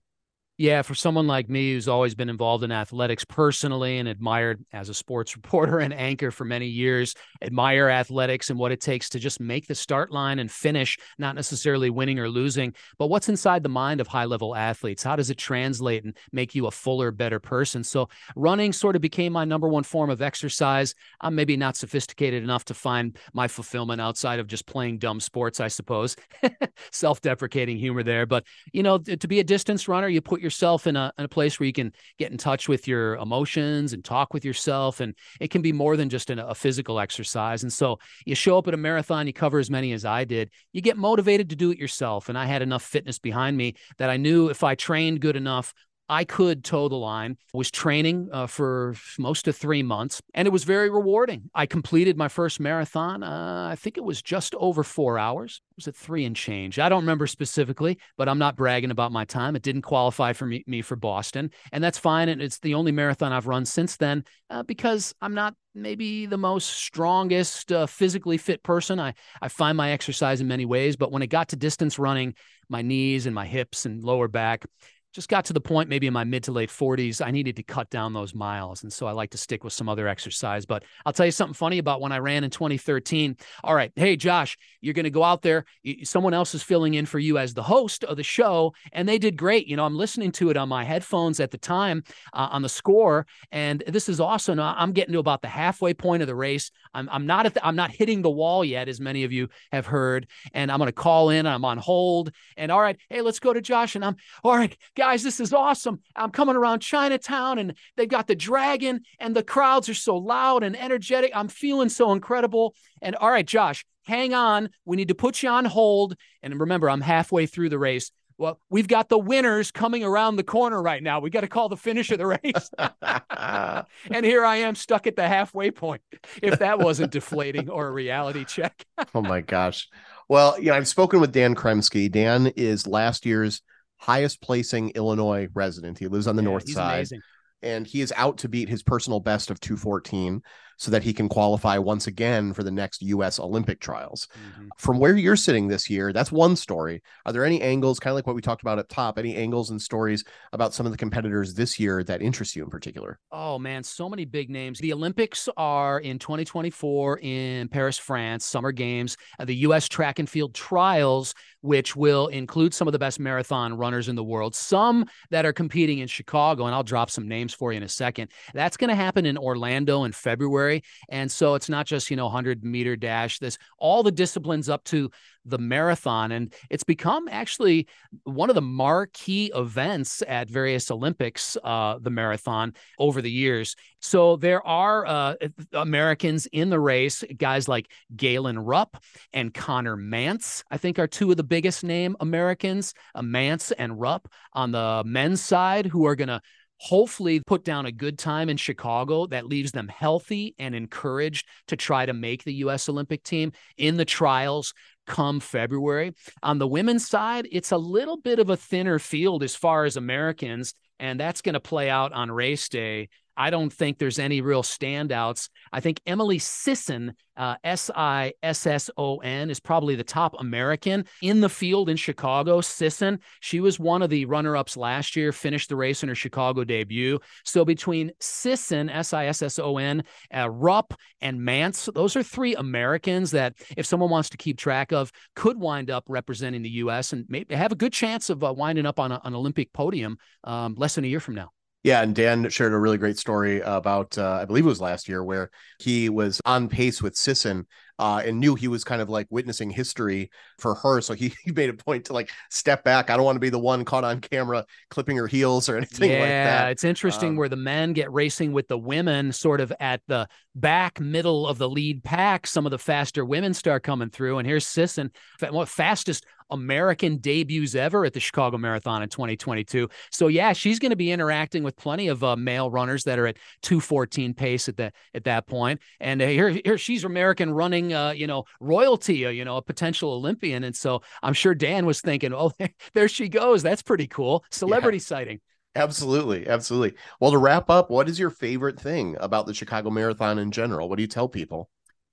Yeah, 0.60 0.82
for 0.82 0.94
someone 0.94 1.26
like 1.26 1.48
me 1.50 1.72
who's 1.72 1.88
always 1.88 2.16
been 2.16 2.28
involved 2.28 2.66
in 2.66 2.72
athletics 2.74 3.24
personally 3.24 3.98
and 3.98 4.10
admired 4.10 4.66
as 4.74 4.90
a 4.90 4.94
sports 4.94 5.34
reporter 5.38 5.80
and 5.80 5.94
anchor 5.94 6.32
for 6.32 6.44
many 6.44 6.68
years, 6.68 7.16
admire 7.42 7.88
athletics 7.88 8.50
and 8.50 8.60
what 8.60 8.74
it 8.74 8.82
takes 8.82 9.08
to 9.12 9.20
just 9.20 9.40
make 9.40 9.68
the 9.68 9.74
start 9.74 10.12
line 10.12 10.38
and 10.38 10.52
finish, 10.52 10.98
not 11.18 11.34
necessarily 11.34 11.90
winning 11.90 12.20
or 12.20 12.28
losing, 12.28 12.74
but 12.98 13.08
what's 13.08 13.30
inside 13.30 13.64
the 13.64 13.70
mind 13.70 14.02
of 14.02 14.08
high 14.08 14.26
level 14.26 14.54
athletes? 14.54 15.02
How 15.02 15.16
does 15.16 15.30
it 15.30 15.38
translate 15.38 16.04
and 16.04 16.18
make 16.34 16.54
you 16.54 16.68
a 16.68 16.72
fuller, 16.72 17.12
better 17.12 17.40
person? 17.40 17.82
So, 17.82 18.10
running 18.36 18.74
sort 18.74 18.98
of 18.98 19.02
became 19.02 19.32
my 19.32 19.46
number 19.46 19.70
one 19.70 19.84
form 19.84 20.10
of 20.10 20.22
exercise. 20.22 20.94
I'm 21.22 21.36
maybe 21.36 21.56
not 21.56 21.78
sophisticated 21.78 22.44
enough 22.44 22.66
to 22.66 22.74
find 22.74 23.18
my 23.32 23.48
fulfillment 23.48 24.02
outside 24.02 24.40
of 24.40 24.48
just 24.48 24.66
playing 24.66 24.98
dumb 24.98 25.22
sports, 25.22 25.62
I 25.62 25.70
suppose. 25.70 26.18
Self 26.92 27.22
deprecating 27.22 27.78
humor 27.78 28.04
there. 28.04 28.26
But, 28.26 28.44
you 28.74 28.84
know, 28.84 28.98
to 28.98 29.28
be 29.30 29.40
a 29.40 29.44
distance 29.46 29.88
runner, 29.88 30.10
you 30.10 30.20
put 30.20 30.42
your 30.42 30.49
yourself 30.50 30.88
in 30.88 30.96
a, 30.96 31.14
in 31.20 31.26
a 31.26 31.28
place 31.28 31.60
where 31.60 31.68
you 31.68 31.74
can 31.74 31.94
get 32.18 32.32
in 32.32 32.38
touch 32.40 32.68
with 32.68 32.88
your 32.88 33.16
emotions 33.18 33.94
and 33.94 34.04
talk 34.04 34.34
with 34.34 34.44
yourself. 34.44 35.00
And 35.00 35.14
it 35.40 35.52
can 35.52 35.62
be 35.62 35.72
more 35.72 35.96
than 35.96 36.10
just 36.10 36.32
an, 36.32 36.40
a 36.40 36.56
physical 36.56 37.00
exercise. 37.00 37.62
And 37.62 37.72
so 37.72 38.00
you 38.26 38.34
show 38.34 38.58
up 38.58 38.68
at 38.68 38.74
a 38.74 38.78
marathon, 38.78 39.28
you 39.28 39.34
cover 39.34 39.60
as 39.60 39.70
many 39.70 39.94
as 39.94 40.06
I 40.06 40.24
did, 40.24 40.50
you 40.74 40.82
get 40.82 40.98
motivated 40.98 41.52
to 41.52 41.56
do 41.56 41.70
it 41.70 41.78
yourself. 41.78 42.30
And 42.30 42.38
I 42.38 42.46
had 42.46 42.64
enough 42.64 42.84
fitness 42.84 43.20
behind 43.20 43.58
me 43.58 43.76
that 44.00 44.10
I 44.10 44.18
knew 44.18 44.50
if 44.50 44.64
I 44.64 44.74
trained 44.74 45.22
good 45.22 45.36
enough, 45.36 45.74
I 46.10 46.24
could 46.24 46.64
toe 46.64 46.90
the 46.90 46.96
line. 46.96 47.38
Was 47.54 47.70
training 47.70 48.30
uh, 48.32 48.48
for 48.48 48.96
most 49.20 49.48
of 49.48 49.56
three 49.56 49.84
months, 49.84 50.22
and 50.34 50.48
it 50.48 50.52
was 50.52 50.64
very 50.64 50.90
rewarding. 50.90 51.50
I 51.54 51.68
completed 51.68 52.18
my 52.18 52.28
first 52.28 52.60
marathon. 52.60 53.24
Uh, 53.24 53.70
I 53.72 53.76
think 53.76 53.98
it 53.98 54.04
was 54.04 54.22
just 54.22 54.56
over 54.56 54.84
four 54.84 55.20
hours. 55.20 55.62
It 55.72 55.78
was 55.78 55.88
at 55.88 55.96
three 55.96 56.26
and 56.26 56.36
change. 56.36 56.80
I 56.80 56.90
don't 56.90 57.04
remember 57.04 57.28
specifically, 57.28 58.00
but 58.18 58.28
I'm 58.28 58.40
not 58.40 58.56
bragging 58.56 58.92
about 58.92 59.12
my 59.12 59.24
time. 59.26 59.56
It 59.56 59.62
didn't 59.62 59.84
qualify 59.84 60.34
for 60.34 60.48
me, 60.48 60.64
me 60.66 60.82
for 60.82 60.96
Boston, 60.96 61.52
and 61.72 61.84
that's 61.84 61.98
fine. 62.00 62.30
And 62.30 62.42
it's 62.42 62.60
the 62.60 62.74
only 62.74 62.92
marathon 62.92 63.32
I've 63.32 63.48
run 63.48 63.66
since 63.66 63.96
then 63.96 64.24
uh, 64.50 64.64
because 64.64 65.14
I'm 65.22 65.36
not 65.36 65.54
maybe 65.76 66.26
the 66.26 66.38
most 66.38 66.70
strongest 66.70 67.72
uh, 67.72 67.86
physically 67.86 68.38
fit 68.38 68.64
person. 68.64 69.00
I 69.00 69.14
I 69.42 69.48
find 69.48 69.78
my 69.78 69.92
exercise 69.92 70.42
in 70.42 70.48
many 70.48 70.66
ways, 70.66 70.96
but 70.96 71.12
when 71.12 71.22
it 71.22 71.28
got 71.28 71.50
to 71.50 71.56
distance 71.56 72.00
running, 72.00 72.34
my 72.68 72.82
knees 72.82 73.26
and 73.26 73.36
my 73.36 73.46
hips 73.46 73.86
and 73.86 74.04
lower 74.04 74.28
back 74.28 74.66
just 75.14 75.30
got 75.30 75.46
to 75.46 75.54
the 75.54 75.62
point 75.62 75.90
maybe 75.90 76.08
in 76.08 76.14
my 76.14 76.24
mid 76.24 76.44
to 76.44 76.52
late 76.52 76.70
40s 76.70 77.26
i 77.26 77.32
needed 77.32 77.56
to 77.56 77.64
cut 77.64 77.90
down 77.90 78.14
those 78.14 78.36
miles 78.36 78.84
and 78.84 78.94
so 78.94 79.08
i 79.08 79.12
like 79.12 79.32
to 79.32 79.38
stick 79.38 79.64
with 79.64 79.74
some 79.74 79.90
other 79.90 80.08
exercise 80.08 80.66
but 80.66 80.84
i'll 81.06 81.14
tell 81.14 81.26
you 81.26 81.32
something 81.32 81.54
funny 81.54 81.78
about 81.78 82.02
when 82.02 82.12
i 82.12 82.20
ran 82.20 82.44
in 82.44 82.50
2013 82.50 83.36
all 83.64 83.74
right 83.74 83.92
hey 83.96 84.16
josh 84.16 84.58
you're 84.82 84.94
going 84.94 85.06
to 85.06 85.10
go 85.10 85.24
out 85.24 85.42
there 85.42 85.66
someone 86.04 86.34
else 86.34 86.54
is 86.54 86.62
filling 86.62 86.94
in 86.94 87.06
for 87.06 87.20
you 87.20 87.38
as 87.38 87.54
the 87.54 87.64
host 87.64 88.04
of 88.04 88.18
the 88.18 88.24
show 88.24 88.74
and 88.92 89.08
they 89.10 89.18
did 89.18 89.36
great 89.36 89.68
you 89.68 89.76
know 89.76 89.86
i'm 89.86 89.98
listening 89.98 90.32
to 90.32 90.50
it 90.50 90.58
on 90.58 90.70
my 90.70 90.84
headphones 90.84 91.40
at 91.40 91.52
the 91.52 91.58
time 91.58 92.04
uh, 92.34 92.50
on 92.52 92.62
the 92.62 92.70
score 92.70 93.26
and 93.52 93.84
this 93.88 94.10
is 94.10 94.20
awesome 94.20 94.60
i'm 94.60 94.92
getting 94.92 95.14
to 95.14 95.20
about 95.20 95.42
the 95.42 95.48
halfway 95.48 95.94
point 95.94 96.22
of 96.22 96.28
the 96.28 96.36
race 96.36 96.72
i'm, 96.94 97.10
I'm 97.12 97.26
not 97.26 97.46
at 97.46 97.56
the, 97.56 97.66
i'm 97.66 97.76
not 97.76 97.92
hitting 97.92 98.22
the 98.22 98.30
wall 98.30 98.64
yet 98.64 98.88
as 98.88 99.00
many 99.00 99.24
of 99.24 99.32
you 99.32 99.50
have 99.72 99.86
heard 99.88 100.28
and 100.54 100.72
i'm 100.72 100.78
going 100.78 100.88
to 100.88 100.94
call 100.94 101.30
in 101.30 101.48
i'm 101.48 101.66
on 101.66 101.78
hold 101.78 102.32
and 102.58 102.72
all 102.72 102.82
right 102.82 102.98
hey 103.10 103.22
let's 103.22 103.40
go 103.40 103.54
to 103.54 103.62
josh 103.62 103.96
and 103.96 104.06
i'm 104.06 104.16
all 104.44 104.56
right 104.56 104.78
this 105.18 105.40
is 105.40 105.54
awesome. 105.54 106.02
I'm 106.16 106.32
coming 106.32 106.56
around 106.56 106.80
Chinatown 106.82 107.60
and 107.60 107.74
they've 107.98 108.08
got 108.08 108.28
the 108.28 108.36
dragon 108.36 109.02
and 109.20 109.36
the 109.36 109.44
crowds 109.44 109.90
are 109.90 109.94
so 109.94 110.18
loud 110.18 110.64
and 110.64 110.78
energetic. 110.78 111.32
I'm 111.34 111.48
feeling 111.48 111.90
so 111.90 112.12
incredible. 112.12 112.76
And 113.02 113.16
all 113.16 113.32
right, 113.32 113.46
Josh, 113.46 113.86
hang 114.04 114.34
on. 114.34 114.70
We 114.86 114.98
need 114.98 115.10
to 115.10 115.16
put 115.16 115.42
you 115.44 115.50
on 115.50 115.66
hold. 115.66 116.16
And 116.44 116.60
remember, 116.60 116.90
I'm 116.90 117.02
halfway 117.02 117.46
through 117.46 117.70
the 117.70 117.80
race. 117.80 118.12
Well, 118.38 118.58
we've 118.70 118.88
got 118.88 119.10
the 119.10 119.20
winners 119.20 119.70
coming 119.70 120.02
around 120.02 120.38
the 120.38 120.44
corner 120.44 120.82
right 120.82 121.04
now. 121.04 121.20
We 121.20 121.30
got 121.30 121.42
to 121.42 121.50
call 121.50 121.68
the 121.68 121.76
finish 121.76 122.10
of 122.10 122.20
the 122.20 122.26
race. 122.26 122.72
and 124.10 124.26
here 124.26 124.46
I 124.46 124.58
am 124.58 124.76
stuck 124.76 125.08
at 125.08 125.18
the 125.18 125.28
halfway 125.28 125.72
point. 125.72 126.02
If 126.42 126.60
that 126.60 126.80
wasn't 126.80 127.12
deflating 127.12 127.70
or 127.70 127.88
a 127.88 127.92
reality 127.92 128.46
check. 128.46 128.86
oh 129.14 129.22
my 129.22 129.42
gosh. 129.42 129.90
Well, 130.30 130.58
you 130.58 130.68
know, 130.68 130.76
I've 130.76 130.88
spoken 130.88 131.20
with 131.20 131.34
Dan 131.34 131.54
Kremske. 131.54 132.10
Dan 132.10 132.48
is 132.56 132.88
last 132.88 133.26
year's 133.26 133.62
highest 134.00 134.42
placing 134.42 134.90
Illinois 134.92 135.48
resident. 135.54 136.00
He 136.00 136.08
lives 136.08 136.28
on 136.28 136.36
the 136.36 136.42
yeah, 136.42 136.50
north 136.50 136.70
side. 136.70 136.96
Amazing. 136.96 137.22
And 137.62 137.86
he 137.86 138.02
is 138.02 138.14
out 138.16 138.38
to 138.40 138.50
beat 138.50 138.70
his 138.70 138.82
personal 138.82 139.20
best 139.20 139.52
of 139.52 139.60
214 139.60 140.42
so 140.80 140.92
that 140.92 141.04
he 141.04 141.14
can 141.14 141.28
qualify 141.28 141.78
once 141.78 142.08
again 142.08 142.54
for 142.54 142.64
the 142.64 142.72
next 142.72 143.02
U.S. 143.02 143.38
Olympic 143.38 143.82
trials. 143.82 144.30
Mm-hmm. 144.34 144.70
From 144.78 144.98
where 144.98 145.16
you're 145.16 145.36
sitting 145.36 145.68
this 145.68 145.90
year, 145.90 146.14
that's 146.14 146.32
one 146.32 146.56
story. 146.56 147.04
Are 147.26 147.34
there 147.34 147.44
any 147.44 147.62
angles, 147.62 148.00
kind 148.00 148.12
of 148.12 148.16
like 148.16 148.26
what 148.26 148.36
we 148.36 148.42
talked 148.42 148.62
about 148.62 148.80
at 148.80 148.88
top, 148.88 149.20
any 149.20 149.36
angles 149.36 149.72
and 149.72 149.82
stories 149.82 150.24
about 150.54 150.74
some 150.74 150.86
of 150.86 150.94
the 150.94 150.98
competitors 150.98 151.54
this 151.54 151.80
year 151.82 152.02
that 152.06 152.22
interest 152.22 152.56
you 152.56 152.64
in 152.64 152.70
particular? 152.70 153.20
Oh, 153.30 153.60
man, 153.60 153.84
so 153.84 154.10
many 154.10 154.24
big 154.24 154.50
names. 154.50 154.80
The 154.80 154.94
Olympics 154.94 155.50
are 155.58 156.00
in 156.00 156.18
2024 156.18 157.20
in 157.20 157.68
Paris, 157.68 157.98
France, 157.98 158.46
Summer 158.46 158.72
Games, 158.72 159.18
uh, 159.38 159.44
the 159.44 159.56
U.S. 159.58 159.90
track 159.90 160.20
and 160.20 160.30
field 160.30 160.56
trials, 160.56 161.36
which 161.60 161.94
will 161.94 162.28
include 162.28 162.74
some 162.74 162.88
of 162.88 162.94
the 162.94 163.00
best 163.00 163.20
marathon 163.20 163.76
runners 163.76 164.08
in 164.08 164.16
the 164.16 164.24
world, 164.24 164.56
some 164.56 165.06
that 165.30 165.46
are 165.46 165.52
competing 165.52 166.00
in 166.00 166.08
Chicago, 166.08 166.68
and 166.68 166.74
I'll 166.74 166.84
drop 166.84 167.10
some 167.10 167.28
names 167.28 167.54
for 167.54 167.74
you 167.74 167.78
in 167.78 167.84
a 167.84 167.90
second. 167.90 168.32
That's 168.54 168.78
going 168.78 168.90
to 168.90 168.96
happen 168.96 169.26
in 169.26 169.38
Orlando 169.38 170.06
in 170.06 170.14
February. 170.14 170.69
And 171.10 171.32
so 171.32 171.56
it's 171.56 171.70
not 171.70 171.86
just, 171.86 172.10
you 172.10 172.18
know, 172.18 172.26
100 172.26 172.64
meter 172.64 172.96
dash, 172.96 173.40
this 173.40 173.58
all 173.78 174.04
the 174.04 174.12
disciplines 174.12 174.70
up 174.70 174.84
to 174.86 175.10
the 175.46 175.58
marathon. 175.58 176.32
And 176.32 176.54
it's 176.70 176.84
become 176.84 177.28
actually 177.30 177.88
one 178.24 178.50
of 178.50 178.56
the 178.56 178.62
marquee 178.62 179.52
events 179.56 180.22
at 180.28 180.50
various 180.50 180.92
Olympics, 180.92 181.58
uh, 181.64 181.98
the 182.00 182.10
marathon 182.10 182.74
over 182.98 183.22
the 183.22 183.32
years. 183.32 183.76
So 184.02 184.38
there 184.38 184.66
are 184.66 185.06
uh, 185.06 185.36
Americans 185.74 186.46
in 186.48 186.70
the 186.70 186.80
race, 186.80 187.24
guys 187.38 187.68
like 187.68 187.92
Galen 188.16 188.60
Rupp 188.60 188.98
and 189.34 189.54
Connor 189.54 189.98
Mantz, 189.98 190.64
I 190.72 190.78
think 190.78 191.00
are 191.00 191.08
two 191.08 191.32
of 191.32 191.38
the 191.38 191.44
biggest 191.44 191.84
name 191.84 192.16
Americans, 192.20 192.94
uh, 193.16 193.22
Mantz 193.22 193.72
and 193.78 194.00
Rupp 194.00 194.32
on 194.54 194.72
the 194.72 195.04
men's 195.06 195.42
side, 195.42 195.86
who 195.86 196.06
are 196.06 196.16
going 196.16 196.30
to 196.30 196.42
hopefully 196.80 197.42
put 197.42 197.64
down 197.64 197.86
a 197.86 197.92
good 197.92 198.18
time 198.18 198.50
in 198.50 198.58
Chicago 198.58 199.28
that 199.28 199.48
leaves 199.48 199.72
them 199.72 199.88
healthy 199.88 200.56
and 200.58 200.74
encouraged 200.74 201.46
to 201.68 201.76
try 201.76 202.06
to 202.06 202.14
make 202.14 202.44
the 202.44 202.54
U.S. 202.56 202.90
Olympic 202.90 203.24
team 203.24 203.52
in 203.78 203.98
the 203.98 204.06
trials 204.06 204.74
come 205.06 205.40
February. 205.40 206.14
On 206.42 206.58
the 206.58 206.68
women's 206.68 207.08
side, 207.08 207.48
it's 207.52 207.72
a 207.72 207.78
little 207.78 208.18
bit 208.18 208.40
of 208.40 208.50
a 208.50 208.58
thinner 208.58 209.00
field 209.00 209.44
as 209.44 209.56
far 209.56 209.86
as 209.86 209.98
Americans, 209.98 210.74
and 211.00 211.20
that's 211.20 211.42
going 211.42 211.54
to 211.54 211.60
play 211.60 211.90
out 211.90 212.14
on 212.14 212.32
race 212.32 212.70
day 212.70 213.10
I 213.40 213.50
don't 213.52 213.72
think 213.72 213.98
there's 213.98 214.20
any 214.20 214.42
real 214.42 214.64
standouts. 214.64 215.50
I 215.72 215.80
think 215.80 216.02
Emily 216.06 216.40
Sisson, 216.40 217.14
uh, 217.38 217.56
S 217.64 217.90
I 217.96 218.34
S 218.44 218.68
S 218.68 218.90
O 218.98 219.20
N, 219.20 219.50
is 219.50 219.62
probably 219.62 219.96
the 219.96 220.04
top 220.04 220.36
American 220.40 221.06
in 221.22 221.40
the 221.40 221.48
field 221.48 221.88
in 221.88 221.96
Chicago. 221.96 222.60
Sisson, 222.60 223.22
she 223.40 223.62
was 223.62 223.80
one 223.80 224.02
of 224.02 224.10
the 224.10 224.26
runner 224.26 224.58
ups 224.58 224.76
last 224.76 225.16
year, 225.16 225.32
finished 225.32 225.70
the 225.70 225.78
race 225.78 226.04
in 226.04 226.10
her 226.10 226.16
Chicago 226.16 226.66
debut. 226.66 227.18
So 227.46 227.64
between 227.64 228.12
Sisson, 228.20 228.90
S 228.90 229.14
I 229.14 229.28
S 229.28 229.42
S 229.42 229.58
O 229.58 229.78
N, 229.78 230.04
uh, 230.36 230.50
Rupp, 230.50 230.94
and 231.22 231.40
Mantz, 231.40 231.92
those 231.94 232.18
are 232.18 232.24
three 232.24 232.56
Americans 232.56 233.32
that, 233.32 233.56
if 233.78 233.86
someone 233.86 234.10
wants 234.10 234.30
to 234.32 234.38
keep 234.38 234.58
track 234.58 234.92
of, 234.92 235.14
could 235.36 235.58
wind 235.58 235.90
up 235.90 236.04
representing 236.10 236.62
the 236.62 236.70
U.S. 236.70 237.14
and 237.14 237.26
maybe 237.30 237.56
have 237.56 237.72
a 237.72 237.76
good 237.76 237.94
chance 237.94 238.30
of 238.30 238.44
uh, 238.44 238.52
winding 238.52 238.86
up 238.86 239.00
on 239.00 239.14
a, 239.14 239.22
an 239.24 239.34
Olympic 239.34 239.72
podium 239.72 240.18
um, 240.44 240.76
less 240.78 240.96
than 240.96 241.06
a 241.06 241.08
year 241.08 241.22
from 241.22 241.36
now. 241.36 241.52
Yeah, 241.84 242.02
and 242.02 242.14
Dan 242.14 242.50
shared 242.50 242.74
a 242.74 242.78
really 242.78 242.98
great 242.98 243.18
story 243.18 243.62
about, 243.62 244.18
uh, 244.18 244.40
I 244.42 244.46
believe 244.46 244.66
it 244.66 244.70
was 244.70 244.82
last 244.82 245.08
year, 245.08 245.24
where 245.24 245.50
he 245.80 246.10
was 246.10 246.42
on 246.46 246.68
pace 246.68 247.02
with 247.02 247.16
Sisson 247.16 247.68
uh, 247.98 248.22
and 248.26 248.40
knew 248.40 248.56
he 248.56 248.68
was 248.68 248.84
kind 248.84 249.02
of 249.02 249.10
like 249.10 249.28
witnessing 249.30 249.70
history 249.70 250.30
for 250.58 250.76
her. 250.76 251.00
So 251.00 251.14
he, 251.14 251.34
he 251.46 251.52
made 251.52 251.70
a 251.70 251.74
point 251.74 252.06
to 252.06 252.14
like 252.14 252.32
step 252.50 252.84
back. 252.84 253.10
I 253.10 253.16
don't 253.16 253.26
want 253.26 253.38
to 253.38 253.42
be 253.42 253.50
the 253.50 253.60
one 253.60 253.86
caught 253.86 254.04
on 254.04 254.20
camera 254.20 254.66
clipping 254.90 255.16
her 255.18 255.28
heels 255.28 255.70
or 255.70 255.78
anything 255.78 256.10
yeah, 256.10 256.20
like 256.20 256.30
that. 256.30 256.64
Yeah, 256.66 256.70
it's 256.70 256.84
interesting 256.84 257.30
um, 257.30 257.36
where 257.38 257.50
the 257.50 257.56
men 257.56 257.94
get 257.94 258.12
racing 258.12 258.52
with 258.52 258.68
the 258.68 258.78
women 258.78 259.32
sort 259.32 259.62
of 259.62 259.72
at 259.80 260.02
the 260.08 260.28
back 260.56 261.00
middle 261.00 261.48
of 261.48 261.58
the 261.58 261.70
lead 261.70 262.04
pack. 262.04 262.46
Some 262.46 262.66
of 262.66 262.72
the 262.72 262.78
faster 262.78 263.24
women 263.24 263.54
start 263.54 263.84
coming 263.84 264.10
through. 264.10 264.38
And 264.38 264.48
here's 264.48 264.68
Sisson, 264.68 265.12
what 265.50 265.70
fastest 265.70 266.26
American 266.52 267.18
debuts 267.18 267.76
ever 267.76 268.06
at 268.06 268.14
the 268.14 268.20
Chicago 268.20 268.58
Marathon 268.58 269.04
in 269.04 269.10
2022. 269.10 269.90
So 270.12 270.28
yeah, 270.28 270.54
she's 270.54 270.80
going 270.80 270.92
to 270.92 270.96
be 270.96 271.12
interacting 271.12 271.64
with 271.64 271.76
plenty 271.76 272.08
of 272.08 272.24
uh, 272.24 272.36
male 272.36 272.70
runners 272.70 273.04
that 273.06 273.20
are 273.20 273.28
at 273.28 273.38
214 273.62 274.34
pace 274.34 274.70
at 274.70 274.78
that 274.78 274.94
at 275.14 275.24
that 275.26 275.48
point. 275.48 275.80
And 276.00 276.22
uh, 276.22 276.28
here 276.28 276.50
here 276.50 276.78
she's 276.78 277.04
American 277.04 277.52
running 277.52 277.94
uh, 277.94 278.12
you 278.12 278.28
know, 278.28 278.46
royalty, 278.60 279.26
uh, 279.26 279.30
you 279.30 279.46
know, 279.46 279.58
a 279.58 279.62
potential 279.62 280.12
Olympian. 280.12 280.64
And 280.64 280.76
so 280.76 281.02
I'm 281.24 281.34
sure 281.34 281.56
Dan 281.56 281.86
was 281.86 282.02
thinking, 282.02 282.34
"Oh, 282.34 282.52
there, 282.94 283.08
she 283.08 283.30
goes. 283.30 283.64
That's 283.64 283.82
pretty 283.82 284.08
cool. 284.08 284.44
Celebrity 284.52 284.98
yeah. 284.98 285.04
sighting." 285.04 285.40
Absolutely, 285.76 286.48
absolutely. 286.48 286.98
Well, 287.20 287.32
to 287.32 287.38
wrap 287.38 287.70
up, 287.70 287.92
what 287.92 288.10
is 288.10 288.20
your 288.20 288.32
favorite 288.32 288.80
thing 288.80 289.16
about 289.20 289.46
the 289.46 289.54
Chicago 289.54 289.92
Marathon 289.92 290.40
in 290.40 290.52
general? 290.52 290.90
What 290.90 290.96
do 290.96 291.04
you 291.04 291.08
tell 291.08 291.30
people? 291.30 291.70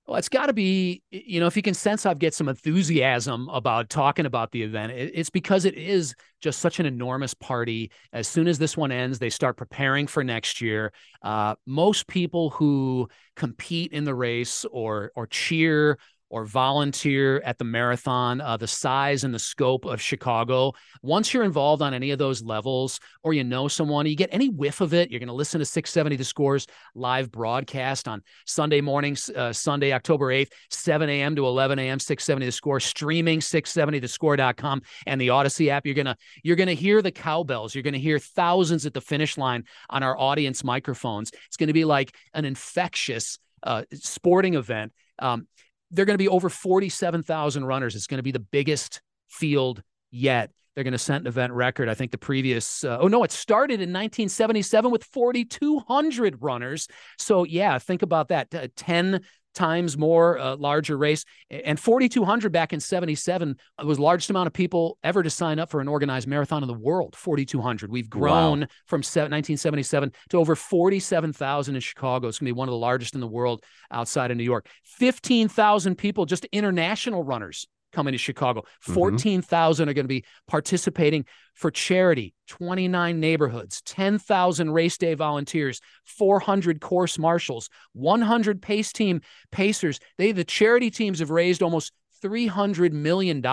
Well, 0.07 0.15
it's 0.17 0.29
got 0.29 0.45
to 0.45 0.53
be, 0.53 1.01
you 1.11 1.41
know, 1.41 1.47
if 1.47 1.57
you 1.57 1.61
can 1.61 1.73
sense 1.73 2.05
I've 2.05 2.17
get 2.17 2.33
some 2.33 2.47
enthusiasm 2.47 3.49
about 3.49 3.89
talking 3.89 4.25
about 4.25 4.53
the 4.53 4.63
event, 4.63 4.93
it's 4.93 5.29
because 5.29 5.65
it 5.65 5.73
is 5.73 6.15
just 6.39 6.59
such 6.59 6.79
an 6.79 6.85
enormous 6.85 7.33
party. 7.33 7.91
As 8.13 8.25
soon 8.25 8.47
as 8.47 8.57
this 8.57 8.77
one 8.77 8.93
ends, 8.93 9.19
they 9.19 9.29
start 9.29 9.57
preparing 9.57 10.07
for 10.07 10.23
next 10.23 10.61
year. 10.61 10.93
Uh, 11.21 11.55
most 11.65 12.07
people 12.07 12.51
who 12.51 13.09
compete 13.35 13.91
in 13.91 14.05
the 14.05 14.15
race 14.15 14.65
or 14.71 15.11
or 15.13 15.27
cheer 15.27 15.97
or 16.29 16.45
volunteer 16.45 17.39
at 17.45 17.57
the 17.57 17.63
marathon, 17.63 18.41
uh, 18.41 18.57
the 18.57 18.67
size 18.67 19.23
and 19.23 19.33
the 19.33 19.39
scope 19.39 19.85
of 19.85 20.01
Chicago. 20.01 20.73
Once 21.01 21.33
you're 21.33 21.43
involved 21.43 21.81
on 21.81 21.93
any 21.93 22.11
of 22.11 22.19
those 22.19 22.43
levels, 22.43 22.99
or 23.23 23.33
you 23.33 23.43
know 23.43 23.67
someone, 23.67 24.05
you 24.05 24.15
get 24.15 24.29
any 24.31 24.49
whiff 24.49 24.81
of 24.81 24.93
it, 24.93 25.09
you're 25.09 25.19
going 25.19 25.27
to 25.27 25.33
listen 25.33 25.59
to 25.59 25.65
670 25.65 26.15
The 26.17 26.23
Scores 26.23 26.67
live 26.95 27.31
broadcast 27.31 28.07
on 28.07 28.21
Sunday 28.45 28.81
mornings, 28.81 29.29
uh, 29.29 29.53
Sunday, 29.53 29.93
October 29.93 30.27
8th, 30.27 30.51
7 30.69 31.09
a.m. 31.09 31.35
to 31.35 31.45
11 31.45 31.79
a.m., 31.79 31.99
670 31.99 32.45
The 32.45 32.51
Score, 32.51 32.79
streaming 32.79 33.39
670thescore.com 33.39 34.81
and 35.05 35.21
the 35.21 35.29
Audacy 35.29 35.69
app. 35.69 35.85
You're 35.85 35.95
to, 36.03 36.17
you're 36.43 36.55
to 36.57 36.75
hear 36.75 37.01
the 37.01 37.11
cowbells. 37.11 37.73
You're 37.73 37.83
to 37.93 37.99
hear 37.99 38.19
thousands 38.19 38.85
at 38.85 38.93
the 38.93 39.01
finish 39.01 39.37
line 39.37 39.63
on 39.89 40.03
our 40.03 40.17
audience 40.17 40.63
microphones. 40.63 41.31
It's 41.47 41.57
going 41.57 41.67
to 41.67 41.73
be 41.73 41.85
like 41.85 42.13
an 42.33 42.45
infectious 42.45 43.39
uh, 43.63 43.83
sporting 43.93 44.55
event. 44.55 44.93
Um, 45.19 45.47
they're 45.91 46.05
going 46.05 46.15
to 46.15 46.23
be 46.23 46.27
over 46.27 46.49
47,000 46.49 47.65
runners. 47.65 47.95
It's 47.95 48.07
going 48.07 48.19
to 48.19 48.23
be 48.23 48.31
the 48.31 48.39
biggest 48.39 49.01
field 49.27 49.81
yet. 50.11 50.51
They're 50.75 50.83
going 50.83 50.91
to 50.91 50.99
set 50.99 51.21
an 51.21 51.27
event 51.27 51.53
record. 51.53 51.89
I 51.89 51.95
think 51.95 52.11
the 52.11 52.19
previous, 52.19 52.83
uh, 52.83 52.99
oh 53.01 53.07
no, 53.07 53.23
it 53.23 53.31
started 53.31 53.75
in 53.75 53.89
1977 53.89 54.91
with 54.91 55.03
4,200 55.05 56.41
runners. 56.41 56.87
So 57.17 57.45
yeah, 57.45 57.79
think 57.79 58.03
about 58.03 58.27
that. 58.27 58.53
Uh, 58.53 58.67
10 58.75 59.21
times 59.57 59.97
more 59.97 60.37
uh, 60.37 60.55
larger 60.55 60.97
race. 60.97 61.25
And 61.49 61.79
4200 61.79 62.51
back 62.51 62.73
in 62.73 62.79
77 62.79 63.57
was 63.83 63.99
largest 63.99 64.29
amount 64.29 64.47
of 64.47 64.53
people 64.53 64.97
ever 65.03 65.23
to 65.23 65.29
sign 65.29 65.59
up 65.59 65.71
for 65.71 65.81
an 65.81 65.87
organized 65.87 66.27
marathon 66.27 66.63
in 66.63 66.67
the 66.67 66.73
world 66.73 67.15
4200 67.15 67.91
we've 67.91 68.09
grown 68.09 68.61
wow. 68.61 68.67
from 68.85 68.99
1977 68.99 70.13
to 70.29 70.37
over 70.37 70.55
47,000 70.55 71.75
in 71.75 71.81
Chicago. 71.81 72.27
It's 72.27 72.39
going 72.39 72.47
to 72.47 72.53
be 72.53 72.57
one 72.57 72.67
of 72.67 72.71
the 72.71 72.77
largest 72.77 73.15
in 73.15 73.21
the 73.21 73.27
world 73.27 73.63
outside 73.91 74.31
of 74.31 74.37
New 74.37 74.43
York. 74.43 74.67
15,000 74.83 75.97
people 75.97 76.25
just 76.25 76.45
international 76.45 77.23
runners 77.23 77.67
coming 77.93 78.11
to 78.11 78.17
Chicago. 78.17 78.61
Mm-hmm. 78.61 78.93
14,000 78.93 79.89
are 79.89 79.93
going 79.93 80.05
to 80.05 80.07
be 80.07 80.25
participating 80.47 81.25
for 81.53 81.71
charity, 81.71 82.33
29 82.47 83.19
neighborhoods, 83.19 83.81
10,000 83.81 84.71
race 84.71 84.97
day 84.97 85.13
volunteers, 85.13 85.81
400 86.05 86.81
course 86.81 87.17
marshals, 87.17 87.69
100 87.93 88.61
pace 88.61 88.93
team 88.93 89.21
pacers. 89.51 89.99
They 90.17 90.31
the 90.31 90.43
charity 90.43 90.91
teams 90.91 91.19
have 91.19 91.31
raised 91.31 91.63
almost 91.63 91.91
$300 92.21 92.91
million 92.91 93.43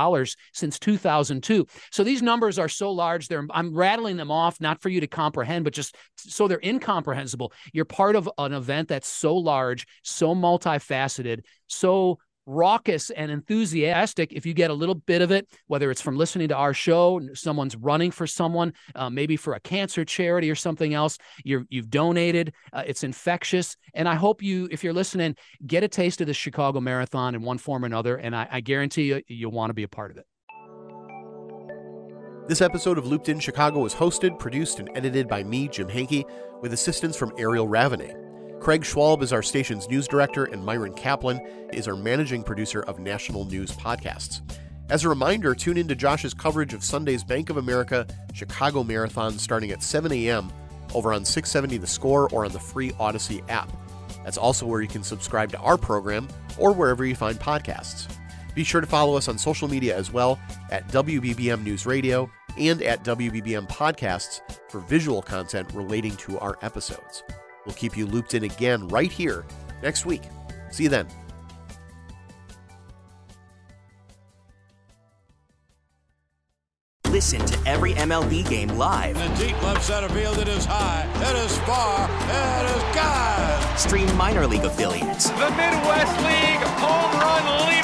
since 0.53 0.79
2002. 0.79 1.67
So 1.91 2.05
these 2.05 2.23
numbers 2.23 2.59
are 2.59 2.69
so 2.69 2.91
large. 2.91 3.29
They're, 3.29 3.47
I'm 3.51 3.75
rattling 3.75 4.17
them 4.17 4.31
off, 4.31 4.61
not 4.61 4.81
for 4.81 4.89
you 4.89 5.01
to 5.01 5.07
comprehend, 5.07 5.65
but 5.65 5.75
just 5.75 5.97
so 6.17 6.49
they're 6.49 6.61
incomprehensible. 6.63 7.53
You're 7.73 7.85
part 7.85 8.17
of 8.17 8.29
an 8.39 8.53
event 8.53 8.89
that's 8.89 9.09
so 9.09 9.37
large, 9.37 9.87
so 10.03 10.35
multifaceted, 10.35 11.41
so 11.67 12.19
raucous 12.47 13.11
and 13.11 13.31
enthusiastic 13.31 14.33
if 14.33 14.45
you 14.47 14.55
get 14.55 14.71
a 14.71 14.75
little 14.75 14.95
bit 14.95 15.23
of 15.23 15.31
it, 15.31 15.49
whether 15.67 15.91
it's 15.91 16.01
from 16.01 16.17
listening 16.17 16.49
to 16.49 16.57
our 16.57 16.75
show, 16.75 17.21
someone's 17.35 17.77
running 17.77 18.11
for 18.11 18.27
someone, 18.27 18.73
uh, 18.95 19.11
maybe 19.11 19.37
for 19.37 19.55
a 19.55 19.61
cancer 19.61 20.05
charity 20.05 20.51
or 20.51 20.55
something 20.55 20.95
else. 20.95 21.19
you 21.45 21.67
have 21.73 21.91
donated. 21.91 22.53
Uh, 22.73 22.83
it's 22.87 23.05
infectious, 23.05 23.77
and 23.95 24.09
I 24.09 24.15
hope 24.15 24.43
you, 24.43 24.69
if 24.71 24.85
you're 24.85 24.93
listening, 24.93 25.37
get 25.67 25.85
a 25.85 25.89
taste 25.89 26.21
of 26.21 26.27
the 26.27 26.35
Chicago 26.35 26.81
Marathon 26.81 27.35
in 27.35 27.43
one 27.43 27.59
form 27.59 27.85
or 27.85 27.87
another, 27.87 28.17
and 28.17 28.35
I, 28.35 28.49
I 28.51 28.61
guarantee 28.61 29.05
you, 29.05 29.23
you'll 29.29 29.53
want 29.53 29.71
to 29.71 29.75
be 29.75 29.83
a 29.83 29.89
part 29.89 30.11
of 30.11 30.19
it. 30.19 30.27
This 32.47 32.61
episode 32.61 32.99
of 32.99 33.07
Looped 33.07 33.31
In 33.31 33.41
Chicago 33.41 33.81
was 33.81 33.95
hosted, 33.95 34.39
produced, 34.39 34.79
and 34.79 34.91
edited 34.95 35.29
by 35.29 35.43
me, 35.43 35.67
Jim 35.67 35.89
Hanke, 35.89 36.25
with 36.61 36.75
assistance 36.75 37.17
from 37.17 37.33
Ariel 37.39 37.67
Ravenay. 37.67 38.24
Craig 38.65 38.81
Schwalb 38.81 39.21
is 39.21 39.31
our 39.31 39.43
station's 39.43 39.91
news 39.91 40.09
director, 40.09 40.47
and 40.47 40.65
Myron 40.65 40.95
Kaplan 40.95 41.39
is 41.75 41.87
our 41.87 41.97
managing 41.97 42.43
producer 42.43 42.81
of 42.85 42.99
National 42.99 43.45
News 43.45 43.71
Podcasts. 43.73 44.41
As 44.89 45.05
a 45.05 45.09
reminder, 45.11 45.55
tune 45.55 45.77
in 45.77 45.87
to 45.89 45.95
Josh's 45.95 46.33
coverage 46.33 46.73
of 46.73 46.83
Sunday's 46.83 47.23
Bank 47.23 47.51
of 47.51 47.59
America 47.59 48.07
Chicago 48.33 48.83
Marathon 48.83 49.39
starting 49.39 49.71
at 49.71 49.83
7 49.83 50.11
a.m. 50.13 50.51
over 50.95 51.13
on 51.13 51.27
670 51.27 51.77
The 51.77 51.87
Score 51.87 52.31
or 52.31 52.47
on 52.47 52.53
the 52.53 52.59
free 52.59 52.93
Audacy 52.93 53.47
app. 53.51 53.71
That's 54.25 54.39
also 54.39 54.65
where 54.65 54.81
you 54.81 54.89
can 54.89 55.03
subscribe 55.03 55.51
to 55.51 55.59
our 55.59 55.77
program 55.77 56.27
or 56.57 56.73
wherever 56.73 57.05
you 57.05 57.15
find 57.15 57.39
podcasts. 57.39 58.11
Be 58.55 58.65
sure 58.65 58.81
to 58.81 58.87
follow 58.87 59.15
us 59.15 59.29
on 59.29 59.37
social 59.37 59.69
media 59.69 59.95
as 59.95 60.11
well 60.11 60.39
at 60.71 60.89
WBBM 60.89 61.63
News 61.65 61.85
Radio 61.85 62.31
and 62.57 62.81
at 62.81 63.05
WBBM 63.05 63.69
Podcasts 63.69 64.41
for 64.71 64.81
visual 64.81 65.21
content 65.21 65.71
relating 65.75 66.17
to 66.17 66.39
our 66.39 66.57
episodes. 66.63 67.25
We'll 67.67 67.75
keep 67.75 67.97
you 67.97 68.07
looped 68.07 68.35
in 68.35 68.45
again 68.45 68.89
right 68.89 69.11
here 69.11 69.45
next 69.83 70.07
week. 70.07 70.23
See 70.71 70.85
you 70.85 70.89
then. 70.89 71.09
Listen 77.15 77.47
to 77.47 77.57
every 77.65 77.95
MLB 77.95 78.49
game 78.49 78.71
live. 78.71 79.17
In 79.17 79.33
the 79.35 79.47
deep 79.47 79.63
left 79.63 79.85
center 79.85 80.09
field, 80.09 80.37
it 80.39 80.49
is 80.49 80.65
high, 80.65 81.09
it 81.23 81.37
is 81.45 81.57
far, 81.59 82.11
it 82.11 82.77
is 82.77 82.83
God. 82.93 83.79
Stream 83.79 84.17
minor 84.17 84.49
league 84.49 84.65
affiliates. 84.65 85.31
The 85.31 85.51
Midwest 85.51 86.17
League 86.25 86.67
home 86.83 87.21
run 87.21 87.69
leader. 87.69 87.84